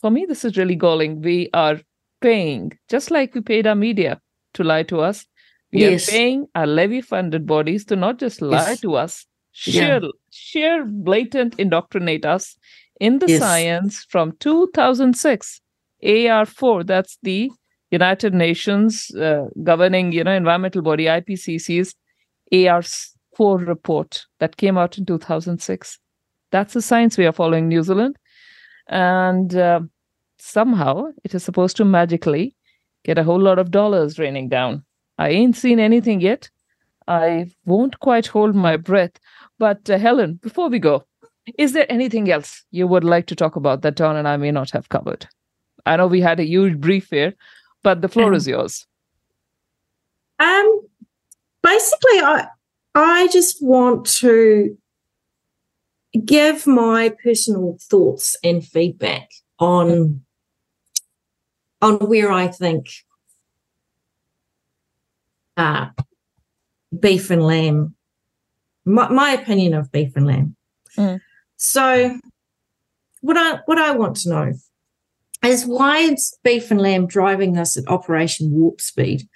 for 0.00 0.10
me 0.10 0.24
this 0.26 0.44
is 0.44 0.56
really 0.56 0.76
galling. 0.76 1.20
We 1.20 1.50
are 1.52 1.80
paying 2.20 2.72
just 2.88 3.10
like 3.10 3.34
we 3.34 3.40
paid 3.40 3.66
our 3.66 3.74
media 3.74 4.20
to 4.54 4.62
lie 4.62 4.84
to 4.84 5.00
us. 5.00 5.26
We 5.72 5.80
yes. 5.80 6.08
are 6.08 6.12
paying 6.12 6.46
our 6.54 6.66
levy 6.66 7.00
funded 7.00 7.46
bodies 7.46 7.84
to 7.86 7.96
not 7.96 8.18
just 8.18 8.40
lie 8.40 8.70
yes. 8.70 8.80
to 8.82 8.94
us 8.94 9.26
sheer 9.52 10.00
yeah. 10.02 10.08
sheer 10.30 10.84
blatant 10.84 11.54
indoctrinate 11.58 12.24
us 12.24 12.56
in 13.00 13.18
the 13.18 13.28
yes. 13.28 13.40
science 13.40 14.04
from 14.08 14.32
2006 14.40 15.60
AR4 16.02 16.86
that's 16.86 17.18
the 17.22 17.50
United 17.90 18.34
Nations 18.34 19.14
uh, 19.14 19.46
governing 19.62 20.12
you 20.12 20.24
know 20.24 20.32
environmental 20.32 20.82
body 20.82 21.04
IPCC's 21.04 21.94
AR4 22.52 23.66
report 23.66 24.24
that 24.40 24.56
came 24.56 24.78
out 24.78 24.98
in 24.98 25.04
2006 25.04 25.98
that's 26.50 26.74
the 26.74 26.82
science 26.82 27.18
we 27.18 27.26
are 27.26 27.32
following 27.32 27.68
New 27.68 27.82
Zealand 27.82 28.16
and 28.88 29.54
uh, 29.54 29.80
somehow 30.38 31.04
it 31.24 31.34
is 31.34 31.44
supposed 31.44 31.76
to 31.76 31.84
magically 31.84 32.56
get 33.04 33.18
a 33.18 33.24
whole 33.24 33.40
lot 33.40 33.58
of 33.58 33.70
dollars 33.70 34.18
raining 34.18 34.48
down 34.48 34.84
I 35.18 35.28
ain't 35.28 35.56
seen 35.56 35.78
anything 35.78 36.20
yet 36.20 36.48
I 37.08 37.50
won't 37.64 37.98
quite 38.00 38.26
hold 38.26 38.54
my 38.54 38.76
breath 38.76 39.18
but 39.62 39.88
uh, 39.88 39.96
Helen, 39.96 40.40
before 40.42 40.68
we 40.68 40.80
go, 40.80 41.04
is 41.56 41.72
there 41.72 41.86
anything 41.88 42.28
else 42.28 42.64
you 42.72 42.88
would 42.88 43.04
like 43.04 43.26
to 43.26 43.36
talk 43.36 43.54
about 43.54 43.82
that 43.82 43.94
Don 43.94 44.16
and 44.16 44.26
I 44.26 44.36
may 44.36 44.50
not 44.50 44.72
have 44.72 44.88
covered? 44.88 45.28
I 45.86 45.96
know 45.96 46.08
we 46.08 46.20
had 46.20 46.40
a 46.40 46.44
huge 46.44 46.80
brief 46.80 47.10
here, 47.10 47.34
but 47.84 48.02
the 48.02 48.08
floor 48.08 48.30
um, 48.30 48.34
is 48.34 48.48
yours. 48.48 48.84
Um, 50.40 50.80
basically, 51.62 52.18
I 52.22 52.48
I 52.96 53.28
just 53.28 53.62
want 53.62 54.06
to 54.22 54.76
give 56.24 56.66
my 56.66 57.12
personal 57.22 57.78
thoughts 57.80 58.36
and 58.42 58.66
feedback 58.66 59.30
on 59.60 60.22
on 61.80 61.98
where 62.08 62.32
I 62.32 62.48
think 62.48 62.88
uh, 65.56 65.90
beef 66.98 67.30
and 67.30 67.44
lamb 67.44 67.94
my, 68.84 69.08
my 69.08 69.30
opinion 69.30 69.74
of 69.74 69.90
beef 69.92 70.12
and 70.16 70.26
lamb. 70.26 70.56
Mm. 70.96 71.20
So, 71.56 72.18
what 73.20 73.36
I 73.36 73.60
what 73.66 73.78
I 73.78 73.92
want 73.92 74.16
to 74.18 74.28
know 74.28 74.52
is 75.44 75.66
why 75.66 75.98
is 75.98 76.36
beef 76.42 76.70
and 76.70 76.80
lamb 76.80 77.06
driving 77.06 77.52
this 77.52 77.76
at 77.76 77.88
Operation 77.88 78.50
Warp 78.52 78.80
Speed, 78.80 79.28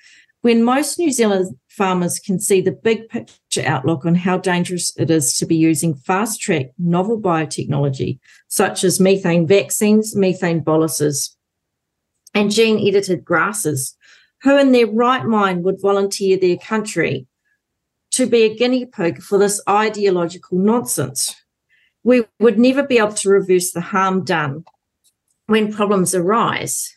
when 0.43 0.63
most 0.63 0.99
New 0.99 1.11
Zealand 1.13 1.57
farmers 1.69 2.19
can 2.19 2.39
see 2.41 2.61
the 2.61 2.73
big 2.73 3.09
picture 3.09 3.63
outlook 3.65 4.05
on 4.05 4.15
how 4.15 4.39
dangerous 4.39 4.97
it 4.97 5.11
is 5.11 5.37
to 5.37 5.47
be 5.47 5.57
using 5.57 5.95
fast 5.95 6.41
track 6.41 6.67
novel 6.79 7.21
biotechnology 7.21 8.19
such 8.49 8.83
as 8.83 9.01
methane 9.01 9.47
vaccines, 9.47 10.17
methane 10.17 10.61
boluses, 10.61 11.37
and 12.35 12.51
gene 12.51 12.87
edited 12.87 13.25
grasses. 13.25 13.97
Who 14.43 14.59
in 14.59 14.73
their 14.73 14.87
right 14.87 15.25
mind 15.25 15.65
would 15.65 15.81
volunteer 15.81 16.37
their 16.37 16.57
country 16.57 17.27
to 18.17 18.27
be 18.27 18.45
a 18.45 18.55
guinea 18.55 18.87
pig 18.87 19.23
for 19.23 19.39
this 19.39 19.61
ideological 19.69 20.59
nonsense. 20.59 21.37
We 22.03 22.25
would 22.41 22.59
never 22.59 22.83
be 22.83 22.97
able 22.97 23.13
to 23.13 23.29
reverse 23.29 23.73
the 23.73 23.83
harm 23.83 24.25
done 24.25 24.65
when 25.47 25.71
problems 25.71 26.15
arise. 26.15 26.95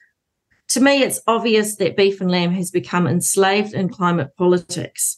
To 0.70 0.80
me, 0.80 1.04
it's 1.04 1.20
obvious 1.28 1.76
that 1.76 1.98
beef 1.98 2.22
and 2.22 2.32
lamb 2.32 2.52
has 2.52 2.72
become 2.72 3.06
enslaved 3.06 3.74
in 3.74 3.90
climate 3.90 4.30
politics. 4.38 5.18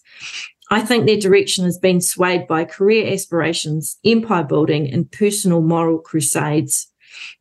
I 0.72 0.82
think 0.82 1.06
their 1.06 1.20
direction 1.20 1.66
has 1.66 1.78
been 1.78 2.02
swayed 2.02 2.48
by 2.48 2.64
career 2.64 3.14
aspirations, 3.14 4.00
empire 4.04 4.44
building, 4.44 4.92
and 4.92 5.12
personal 5.12 5.62
moral 5.62 6.00
crusades. 6.00 6.88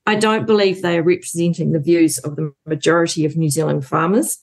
I 0.04 0.16
don't 0.16 0.46
believe 0.46 0.82
they 0.82 0.98
are 0.98 1.02
representing 1.02 1.72
the 1.72 1.80
views 1.80 2.18
of 2.18 2.36
the 2.36 2.52
majority 2.66 3.24
of 3.24 3.36
New 3.36 3.48
Zealand 3.48 3.86
farmers. 3.86 4.38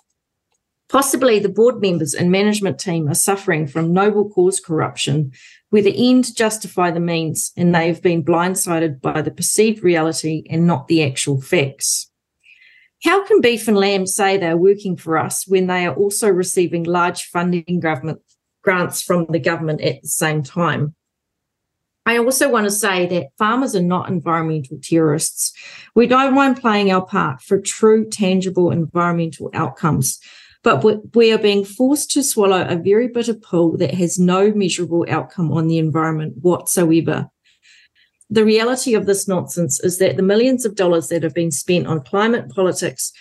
Possibly 0.90 1.40
the 1.40 1.50
board 1.50 1.82
members 1.82 2.14
and 2.14 2.32
management 2.32 2.80
team 2.80 3.10
are 3.10 3.14
suffering 3.14 3.68
from 3.68 3.92
noble 3.92 4.30
cause 4.30 4.62
corruption, 4.62 5.32
where 5.70 5.82
the 5.82 6.10
end 6.10 6.34
justify 6.36 6.92
the 6.92 7.02
means 7.02 7.52
and 7.58 7.76
they 7.76 7.88
have 7.88 8.02
been 8.02 8.24
blindsided 8.24 9.02
by 9.02 9.22
the 9.22 9.32
perceived 9.32 9.84
reality 9.84 10.46
and 10.50 10.66
not 10.66 10.88
the 10.88 11.04
actual 11.04 11.42
facts. 11.42 12.10
How 13.04 13.26
can 13.26 13.42
Beef 13.42 13.68
and 13.68 13.78
Lamb 13.78 14.08
say 14.08 14.38
they 14.38 14.48
are 14.48 14.58
working 14.58 14.96
for 14.96 15.18
us 15.18 15.46
when 15.46 15.68
they 15.68 15.86
are 15.86 15.94
also 15.94 16.30
receiving 16.30 16.84
large 16.84 17.26
funding 17.26 17.80
government 17.82 18.22
grants 18.64 19.02
from 19.02 19.28
the 19.30 19.40
government 19.40 19.82
at 19.82 20.02
the 20.02 20.08
same 20.08 20.42
time? 20.42 20.96
I 22.06 22.18
also 22.18 22.50
want 22.50 22.64
to 22.64 22.72
say 22.72 23.06
that 23.08 23.28
farmers 23.38 23.76
are 23.76 23.82
not 23.82 24.10
environmental 24.10 24.80
terrorists. 24.82 25.52
We 25.94 26.08
don't 26.08 26.34
mind 26.34 26.62
playing 26.62 26.90
our 26.90 27.06
part 27.06 27.42
for 27.42 27.60
true, 27.60 28.10
tangible 28.10 28.72
environmental 28.72 29.52
outcomes 29.54 30.18
but 30.68 31.16
we 31.16 31.32
are 31.32 31.38
being 31.38 31.64
forced 31.64 32.12
to 32.12 32.22
swallow 32.22 32.68
a 32.68 32.76
very 32.76 33.08
bitter 33.08 33.34
pill 33.34 33.78
that 33.78 33.94
has 33.94 34.20
no 34.20 34.52
measurable 34.52 35.06
outcome 35.08 35.50
on 35.54 35.68
the 35.68 35.78
environment 35.78 36.34
whatsoever. 36.42 37.30
The 38.30 38.44
reality 38.44 38.94
of 38.94 39.06
this 39.06 39.30
nonsense 39.30 39.80
is 39.80 39.98
that 40.00 40.18
the 40.18 40.24
millions 40.24 40.66
of 40.66 40.76
dollars 40.76 41.08
that 41.08 41.24
have 41.24 41.34
been 41.34 41.52
spent 41.52 41.88
on 41.88 42.04
climate 42.04 42.50
politics 42.50 43.14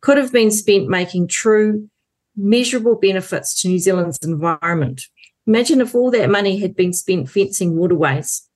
could 0.00 0.16
have 0.16 0.32
been 0.32 0.52
spent 0.52 0.86
making 0.86 1.26
true, 1.26 1.90
measurable 2.36 2.94
benefits 2.94 3.60
to 3.62 3.68
New 3.68 3.80
Zealand's 3.80 4.18
environment. 4.22 5.02
Imagine 5.48 5.80
if 5.80 5.96
all 5.96 6.12
that 6.12 6.30
money 6.30 6.60
had 6.60 6.76
been 6.76 6.92
spent 6.92 7.28
fencing 7.28 7.76
waterways. 7.76 8.48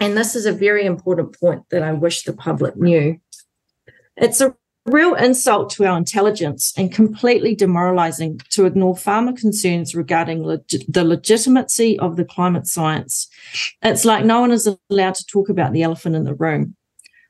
And 0.00 0.16
this 0.16 0.34
is 0.34 0.44
a 0.44 0.52
very 0.52 0.86
important 0.86 1.38
point 1.38 1.62
that 1.70 1.84
I 1.84 1.92
wish 1.92 2.24
the 2.24 2.32
public 2.32 2.76
knew. 2.76 3.20
It's 4.16 4.40
a 4.40 4.56
real 4.90 5.14
insult 5.14 5.70
to 5.70 5.84
our 5.84 5.96
intelligence 5.96 6.72
and 6.76 6.92
completely 6.92 7.54
demoralizing 7.54 8.40
to 8.50 8.66
ignore 8.66 8.96
farmer 8.96 9.32
concerns 9.32 9.94
regarding 9.94 10.42
leg- 10.42 10.84
the 10.88 11.04
legitimacy 11.04 11.98
of 11.98 12.16
the 12.16 12.24
climate 12.24 12.66
science. 12.66 13.28
It's 13.82 14.04
like 14.04 14.24
no 14.24 14.40
one 14.40 14.50
is 14.50 14.68
allowed 14.90 15.14
to 15.14 15.26
talk 15.26 15.48
about 15.48 15.72
the 15.72 15.82
elephant 15.82 16.16
in 16.16 16.24
the 16.24 16.34
room. 16.34 16.76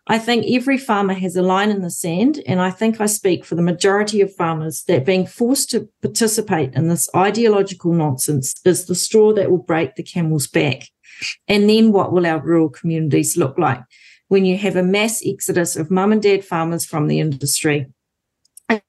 I 0.07 0.19
think 0.19 0.45
every 0.49 0.77
farmer 0.77 1.15
has 1.15 1.37
a 1.37 1.43
line 1.43 1.71
in 1.71 1.83
the 1.83 1.91
sand, 1.91 2.43
and 2.47 2.61
I 2.61 2.71
think 2.71 3.01
I 3.01 3.07
speak 3.07 3.45
for 3.45 3.55
the 3.55 3.63
majority 3.63 4.21
of 4.21 4.35
farmers 4.35 4.83
that 4.89 5.07
being 5.07 5.25
forced 5.25 5.71
to 5.71 5.89
participate 6.03 6.75
in 6.75 6.89
this 6.89 7.09
ideological 7.15 7.93
nonsense 7.93 8.55
is 8.65 8.87
the 8.87 8.97
straw 8.97 9.33
that 9.35 9.51
will 9.51 9.59
break 9.59 9.95
the 9.95 10.03
camel's 10.03 10.49
back. 10.49 10.89
And 11.47 11.71
then 11.71 11.93
what 11.93 12.13
will 12.13 12.27
our 12.27 12.41
rural 12.41 12.71
communities 12.71 13.37
look 13.37 13.57
like? 13.59 13.83
When 14.31 14.45
you 14.45 14.57
have 14.57 14.77
a 14.77 14.83
mass 14.83 15.21
exodus 15.27 15.75
of 15.75 15.91
mum 15.91 16.13
and 16.13 16.23
dad 16.23 16.45
farmers 16.45 16.87
from 16.87 17.09
the 17.09 17.19
industry. 17.19 17.87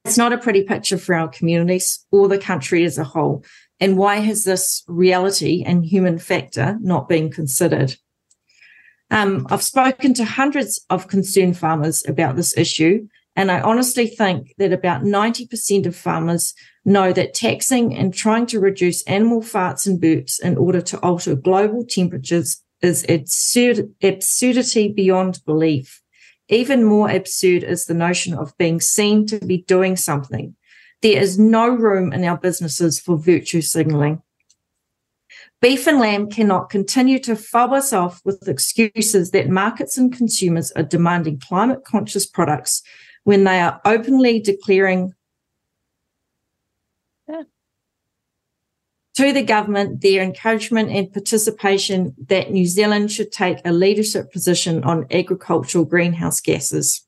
It's 0.06 0.16
not 0.16 0.34
a 0.34 0.38
pretty 0.38 0.62
picture 0.62 1.00
for 1.00 1.16
our 1.16 1.28
communities 1.28 2.06
or 2.12 2.28
the 2.28 2.38
country 2.38 2.86
as 2.86 3.00
a 3.00 3.04
whole. 3.04 3.44
And 3.80 3.98
why 3.98 4.18
has 4.18 4.44
this 4.44 4.84
reality 4.88 5.64
and 5.66 5.84
human 5.84 6.20
factor 6.20 6.78
not 6.80 7.10
been 7.10 7.32
considered? 7.32 7.96
Um, 9.10 9.48
I've 9.50 9.64
spoken 9.64 10.14
to 10.14 10.26
hundreds 10.26 10.86
of 10.92 11.08
concerned 11.08 11.58
farmers 11.58 12.06
about 12.08 12.36
this 12.36 12.56
issue, 12.56 13.08
and 13.36 13.50
I 13.50 13.62
honestly 13.62 14.06
think 14.06 14.54
that 14.60 14.72
about 14.72 15.02
90% 15.02 15.88
of 15.88 15.96
farmers 15.96 16.54
know 16.86 17.12
that 17.14 17.34
taxing 17.34 17.96
and 17.96 18.14
trying 18.14 18.46
to 18.46 18.60
reduce 18.60 19.02
animal 19.08 19.42
farts 19.42 19.88
and 19.88 20.00
burps 20.00 20.39
in 20.39 20.56
order 20.56 20.82
to 20.82 21.00
alter 21.00 21.34
global 21.34 21.84
temperatures 21.84 22.61
is 22.82 23.05
absurd, 23.09 23.93
absurdity 24.01 24.91
beyond 24.91 25.39
belief. 25.45 26.01
Even 26.49 26.84
more 26.84 27.09
absurd 27.09 27.63
is 27.63 27.86
the 27.86 27.93
notion 27.93 28.34
of 28.34 28.57
being 28.57 28.82
seen 28.82 29.25
to 29.27 29.39
be 29.39 29.59
doing 29.59 29.95
something. 29.95 30.55
There 31.01 31.19
is 31.19 31.39
no 31.39 31.69
room 31.69 32.13
in 32.13 32.23
our 32.23 32.38
businesses 32.38 32.99
for 32.99 33.17
virtue 33.17 33.61
signaling. 33.61 34.21
Beef 35.61 35.88
and 35.88 35.99
lamb 35.99 36.29
cannot 36.29 36.69
continue 36.69 37.19
to 37.19 37.36
fob 37.36 37.71
us 37.71 37.93
off 37.93 38.19
with 38.25 38.47
excuses 38.47 39.32
that 39.32 39.49
markets 39.49 39.97
and 39.97 40.11
consumers 40.11 40.71
are 40.71 40.84
demanding 40.84 41.39
climate 41.39 41.84
conscious 41.86 42.25
products 42.25 42.82
when 43.23 43.43
they 43.43 43.59
are 43.59 43.79
openly 43.86 44.39
declaring 44.39 45.13
to 49.16 49.34
the 49.34 49.43
government 49.43 50.01
their 50.01 50.22
encouragement 50.22 50.89
and 50.89 51.12
participation 51.12 52.16
that 52.28 52.51
New 52.51 52.66
Zealand 52.66 53.12
should 53.12 53.32
take 53.32 53.59
a 53.66 53.72
leadership 53.72 54.32
position 54.32 54.84
on 54.84 55.05
agricultural 55.12 55.86
greenhouse 55.86 56.39
gases. 56.39 57.05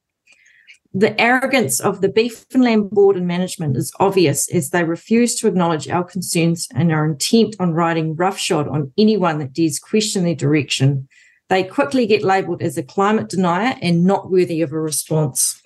The 0.96 1.20
arrogance 1.20 1.80
of 1.80 2.02
the 2.02 2.10
Beef 2.10 2.46
and 2.54 2.64
Lamb 2.64 2.88
Board 2.88 3.16
and 3.16 3.26
management 3.26 3.78
is 3.78 3.92
obvious 4.00 4.48
as 4.54 4.70
they 4.70 4.84
refuse 4.84 5.34
to 5.36 5.48
acknowledge 5.48 5.90
our 5.90 6.04
concerns 6.04 6.68
and 6.76 6.92
are 6.92 7.06
intent 7.06 7.56
on 7.60 7.74
riding 7.74 8.16
roughshod 8.16 8.68
on 8.68 8.92
anyone 8.96 9.40
that 9.40 9.54
dares 9.54 9.80
question 9.80 10.24
their 10.24 10.36
direction. 10.36 11.08
They 11.50 11.64
quickly 11.64 12.06
get 12.06 12.24
labelled 12.24 12.62
as 12.62 12.78
a 12.78 12.84
climate 12.84 13.30
denier 13.30 13.76
and 13.82 14.06
not 14.06 14.30
worthy 14.30 14.62
of 14.62 14.72
a 14.72 14.80
response. 14.80 15.60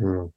Mm. 0.00 0.30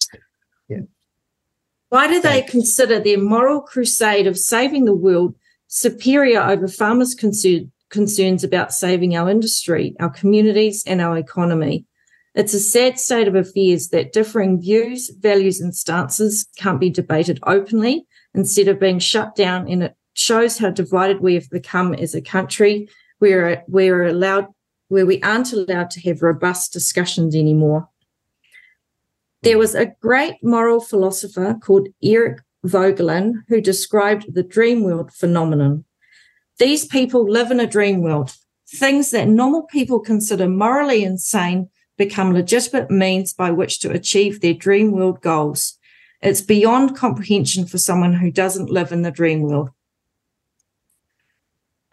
Why 1.93 2.07
do 2.07 2.19
they 2.19 2.41
consider 2.41 2.99
their 2.99 3.19
moral 3.19 3.61
crusade 3.61 4.25
of 4.25 4.35
saving 4.35 4.85
the 4.85 4.95
world 4.95 5.35
superior 5.67 6.41
over 6.41 6.67
farmers' 6.67 7.13
concern, 7.13 7.71
concerns 7.91 8.43
about 8.43 8.73
saving 8.73 9.15
our 9.15 9.29
industry, 9.29 9.95
our 9.99 10.09
communities, 10.09 10.83
and 10.87 11.01
our 11.01 11.19
economy? 11.19 11.85
It's 12.33 12.55
a 12.55 12.59
sad 12.59 12.97
state 12.97 13.27
of 13.27 13.35
affairs 13.35 13.89
that 13.89 14.11
differing 14.11 14.59
views, 14.59 15.11
values, 15.19 15.61
and 15.61 15.75
stances 15.75 16.47
can't 16.57 16.79
be 16.79 16.89
debated 16.89 17.39
openly 17.45 18.07
instead 18.33 18.69
of 18.69 18.79
being 18.79 18.97
shut 18.97 19.35
down. 19.35 19.69
And 19.69 19.83
it 19.83 19.95
shows 20.15 20.57
how 20.57 20.71
divided 20.71 21.21
we 21.21 21.35
have 21.35 21.49
become 21.51 21.93
as 21.93 22.15
a 22.15 22.21
country 22.21 22.89
where 23.19 23.63
we're 23.67 24.05
allowed, 24.05 24.47
where 24.87 25.05
we 25.05 25.21
aren't 25.21 25.53
allowed 25.53 25.91
to 25.91 26.01
have 26.09 26.23
robust 26.23 26.73
discussions 26.73 27.35
anymore. 27.35 27.87
There 29.43 29.57
was 29.57 29.75
a 29.75 29.91
great 29.99 30.35
moral 30.41 30.79
philosopher 30.79 31.57
called 31.61 31.89
Eric 32.01 32.39
Voegelin 32.65 33.43
who 33.49 33.59
described 33.59 34.33
the 34.33 34.41
dream 34.41 34.83
world 34.83 35.11
phenomenon. 35.11 35.83
These 36.59 36.85
people 36.85 37.29
live 37.29 37.51
in 37.51 37.59
a 37.59 37.67
dream 37.67 38.01
world. 38.01 38.33
Things 38.73 39.11
that 39.11 39.27
normal 39.27 39.63
people 39.63 39.99
consider 39.99 40.47
morally 40.47 41.03
insane 41.03 41.69
become 41.97 42.31
legitimate 42.31 42.89
means 42.89 43.33
by 43.33 43.51
which 43.51 43.81
to 43.81 43.91
achieve 43.91 44.39
their 44.39 44.53
dream 44.53 44.93
world 44.93 45.21
goals. 45.21 45.77
It's 46.21 46.39
beyond 46.39 46.95
comprehension 46.95 47.65
for 47.65 47.77
someone 47.77 48.13
who 48.13 48.31
doesn't 48.31 48.69
live 48.69 48.93
in 48.93 49.01
the 49.01 49.11
dream 49.11 49.41
world. 49.41 49.71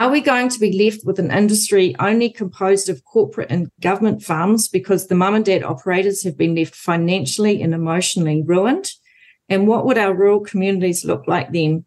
Are 0.01 0.11
we 0.11 0.23
going 0.23 0.49
to 0.49 0.59
be 0.59 0.73
left 0.83 1.05
with 1.05 1.19
an 1.19 1.31
industry 1.31 1.95
only 1.99 2.31
composed 2.31 2.89
of 2.89 3.05
corporate 3.05 3.51
and 3.51 3.71
government 3.83 4.23
farms 4.23 4.67
because 4.67 5.07
the 5.07 5.15
mum 5.15 5.35
and 5.35 5.45
dad 5.45 5.63
operators 5.63 6.25
have 6.25 6.39
been 6.39 6.55
left 6.55 6.75
financially 6.75 7.61
and 7.61 7.75
emotionally 7.75 8.43
ruined? 8.43 8.93
And 9.51 9.69
what 9.69 9.85
would 9.85 9.99
our 9.99 10.15
rural 10.15 10.41
communities 10.41 11.05
look 11.05 11.29
like 11.29 11.53
then? 11.53 11.85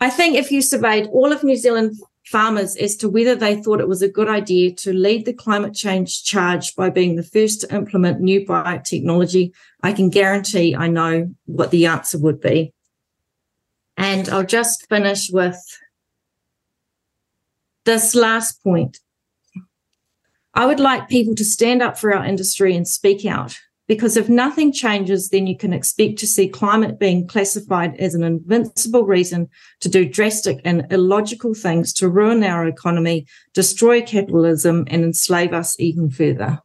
I 0.00 0.08
think 0.08 0.36
if 0.36 0.50
you 0.50 0.62
surveyed 0.62 1.08
all 1.08 1.30
of 1.30 1.44
New 1.44 1.56
Zealand 1.56 1.96
farmers 2.24 2.74
as 2.76 2.96
to 2.96 3.10
whether 3.10 3.34
they 3.34 3.60
thought 3.60 3.80
it 3.80 3.88
was 3.88 4.00
a 4.00 4.08
good 4.08 4.28
idea 4.28 4.72
to 4.76 4.94
lead 4.94 5.26
the 5.26 5.34
climate 5.34 5.74
change 5.74 6.24
charge 6.24 6.74
by 6.74 6.88
being 6.88 7.16
the 7.16 7.22
first 7.22 7.60
to 7.60 7.74
implement 7.74 8.22
new 8.22 8.46
biotechnology, 8.46 9.52
I 9.82 9.92
can 9.92 10.08
guarantee 10.08 10.74
I 10.74 10.88
know 10.88 11.34
what 11.44 11.70
the 11.70 11.84
answer 11.84 12.18
would 12.18 12.40
be. 12.40 12.72
And 13.96 14.28
I'll 14.28 14.44
just 14.44 14.88
finish 14.88 15.30
with 15.30 15.58
this 17.84 18.14
last 18.14 18.62
point. 18.62 18.98
I 20.54 20.66
would 20.66 20.80
like 20.80 21.08
people 21.08 21.34
to 21.34 21.44
stand 21.44 21.82
up 21.82 21.98
for 21.98 22.14
our 22.14 22.24
industry 22.24 22.74
and 22.74 22.86
speak 22.86 23.24
out. 23.24 23.58
Because 23.88 24.16
if 24.16 24.28
nothing 24.28 24.72
changes, 24.72 25.28
then 25.28 25.46
you 25.46 25.56
can 25.56 25.72
expect 25.72 26.18
to 26.18 26.26
see 26.26 26.48
climate 26.48 26.98
being 26.98 27.26
classified 27.28 27.94
as 28.00 28.14
an 28.14 28.24
invincible 28.24 29.04
reason 29.04 29.48
to 29.80 29.88
do 29.88 30.08
drastic 30.08 30.60
and 30.64 30.86
illogical 30.90 31.54
things 31.54 31.92
to 31.94 32.08
ruin 32.08 32.42
our 32.42 32.66
economy, 32.66 33.26
destroy 33.54 34.02
capitalism, 34.02 34.84
and 34.88 35.04
enslave 35.04 35.52
us 35.52 35.78
even 35.78 36.10
further. 36.10 36.60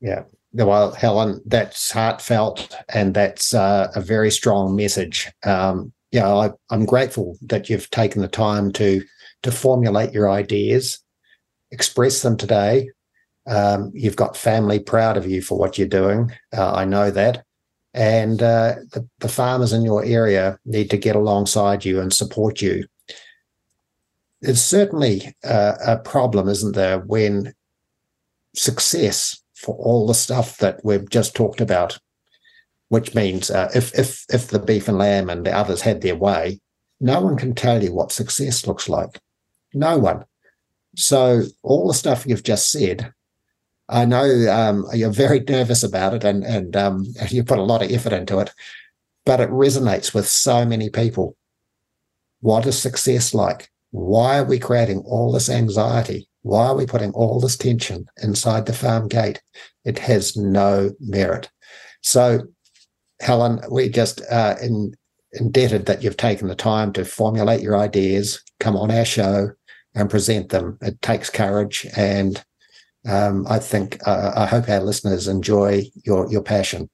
Yeah. 0.00 0.24
Well, 0.52 0.92
Helen, 0.92 1.40
that's 1.46 1.90
heartfelt 1.90 2.76
and 2.90 3.14
that's 3.14 3.54
uh, 3.54 3.90
a 3.94 4.00
very 4.00 4.30
strong 4.30 4.76
message. 4.76 5.30
Um, 5.42 5.92
yeah, 6.10 6.32
I, 6.32 6.50
I'm 6.70 6.86
grateful 6.86 7.36
that 7.42 7.68
you've 7.68 7.90
taken 7.90 8.22
the 8.22 8.28
time 8.28 8.72
to 8.72 9.02
to 9.42 9.52
formulate 9.52 10.12
your 10.12 10.30
ideas, 10.30 10.98
express 11.70 12.22
them 12.22 12.36
today, 12.36 12.88
um, 13.46 13.92
you've 13.94 14.16
got 14.16 14.36
family 14.36 14.78
proud 14.78 15.16
of 15.16 15.26
you 15.26 15.40
for 15.40 15.58
what 15.58 15.78
you're 15.78 15.86
doing. 15.88 16.32
Uh, 16.56 16.72
I 16.72 16.84
know 16.84 17.10
that. 17.10 17.44
And 17.94 18.42
uh, 18.42 18.76
the, 18.92 19.08
the 19.20 19.28
farmers 19.28 19.72
in 19.72 19.82
your 19.82 20.04
area 20.04 20.58
need 20.64 20.90
to 20.90 20.98
get 20.98 21.16
alongside 21.16 21.84
you 21.84 22.00
and 22.00 22.12
support 22.12 22.60
you. 22.60 22.84
It's 24.42 24.60
certainly 24.60 25.34
uh, 25.44 25.74
a 25.84 25.98
problem, 25.98 26.48
isn't 26.48 26.74
there, 26.74 26.98
when 26.98 27.54
success 28.54 29.40
for 29.54 29.74
all 29.76 30.06
the 30.06 30.14
stuff 30.14 30.58
that 30.58 30.80
we've 30.84 31.08
just 31.08 31.34
talked 31.34 31.60
about, 31.60 31.98
which 32.88 33.14
means 33.14 33.50
uh, 33.50 33.70
if 33.74 33.96
if 33.98 34.24
if 34.32 34.48
the 34.48 34.58
beef 34.58 34.88
and 34.88 34.98
lamb 34.98 35.30
and 35.30 35.44
the 35.44 35.52
others 35.52 35.80
had 35.80 36.00
their 36.00 36.16
way, 36.16 36.60
no 37.00 37.20
one 37.20 37.36
can 37.36 37.54
tell 37.54 37.82
you 37.82 37.94
what 37.94 38.12
success 38.12 38.66
looks 38.66 38.88
like. 38.88 39.20
No 39.74 39.98
one. 39.98 40.24
So 40.96 41.42
all 41.62 41.88
the 41.88 41.94
stuff 41.94 42.26
you've 42.26 42.42
just 42.42 42.70
said 42.70 43.12
I 43.88 44.04
know 44.04 44.50
um, 44.50 44.86
you're 44.92 45.10
very 45.10 45.40
nervous 45.40 45.82
about 45.82 46.14
it, 46.14 46.24
and 46.24 46.44
and 46.44 46.76
um, 46.76 47.06
you 47.28 47.44
put 47.44 47.58
a 47.58 47.62
lot 47.62 47.82
of 47.82 47.90
effort 47.90 48.12
into 48.12 48.38
it, 48.38 48.52
but 49.24 49.40
it 49.40 49.50
resonates 49.50 50.14
with 50.14 50.28
so 50.28 50.64
many 50.64 50.90
people. 50.90 51.36
What 52.40 52.66
is 52.66 52.78
success 52.78 53.34
like? 53.34 53.70
Why 53.90 54.38
are 54.38 54.44
we 54.44 54.58
creating 54.58 54.98
all 55.06 55.32
this 55.32 55.48
anxiety? 55.48 56.28
Why 56.42 56.66
are 56.66 56.76
we 56.76 56.86
putting 56.86 57.12
all 57.12 57.40
this 57.40 57.56
tension 57.56 58.06
inside 58.22 58.66
the 58.66 58.72
farm 58.72 59.08
gate? 59.08 59.40
It 59.84 59.98
has 60.00 60.36
no 60.36 60.92
merit. 61.00 61.50
So, 62.02 62.42
Helen, 63.20 63.60
we're 63.68 63.88
just 63.88 64.20
uh, 64.30 64.56
in, 64.60 64.94
indebted 65.32 65.86
that 65.86 66.02
you've 66.02 66.16
taken 66.16 66.48
the 66.48 66.54
time 66.54 66.92
to 66.94 67.04
formulate 67.04 67.62
your 67.62 67.76
ideas, 67.76 68.42
come 68.60 68.76
on 68.76 68.90
our 68.90 69.04
show, 69.04 69.50
and 69.94 70.10
present 70.10 70.50
them. 70.50 70.78
It 70.82 71.00
takes 71.02 71.30
courage 71.30 71.86
and 71.96 72.44
um, 73.06 73.46
I 73.48 73.58
think 73.58 73.98
uh, 74.06 74.32
I 74.34 74.46
hope 74.46 74.68
our 74.68 74.80
listeners 74.80 75.28
enjoy 75.28 75.84
your 76.04 76.30
your 76.30 76.42
passion. 76.42 76.90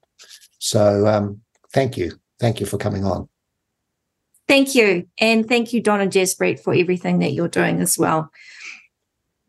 So 0.59 1.07
um, 1.07 1.41
thank 1.71 1.97
you, 1.97 2.19
thank 2.39 2.59
you 2.59 2.65
for 2.65 2.77
coming 2.77 3.03
on. 3.03 3.27
Thank 4.47 4.75
you, 4.75 5.07
and 5.17 5.47
thank 5.47 5.73
you, 5.73 5.81
Donna 5.81 6.05
Jaspreet, 6.05 6.59
for 6.59 6.73
everything 6.73 7.19
that 7.19 7.31
you're 7.31 7.47
doing 7.47 7.79
as 7.81 7.97
well. 7.97 8.29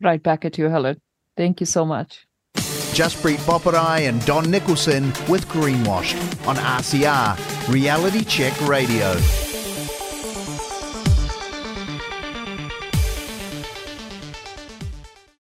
Right 0.01 0.21
back 0.21 0.43
at 0.43 0.57
you, 0.57 0.65
Helen. 0.69 0.99
Thank 1.37 1.59
you 1.59 1.65
so 1.65 1.85
much. 1.85 2.24
Jaspreet 2.95 3.39
Boparai 3.39 4.07
and 4.07 4.25
Don 4.25 4.49
Nicholson 4.49 5.07
with 5.27 5.45
Greenwashed 5.49 6.15
on 6.47 6.55
RCR 6.55 7.37
Reality 7.67 8.23
Check 8.23 8.53
Radio. 8.61 9.44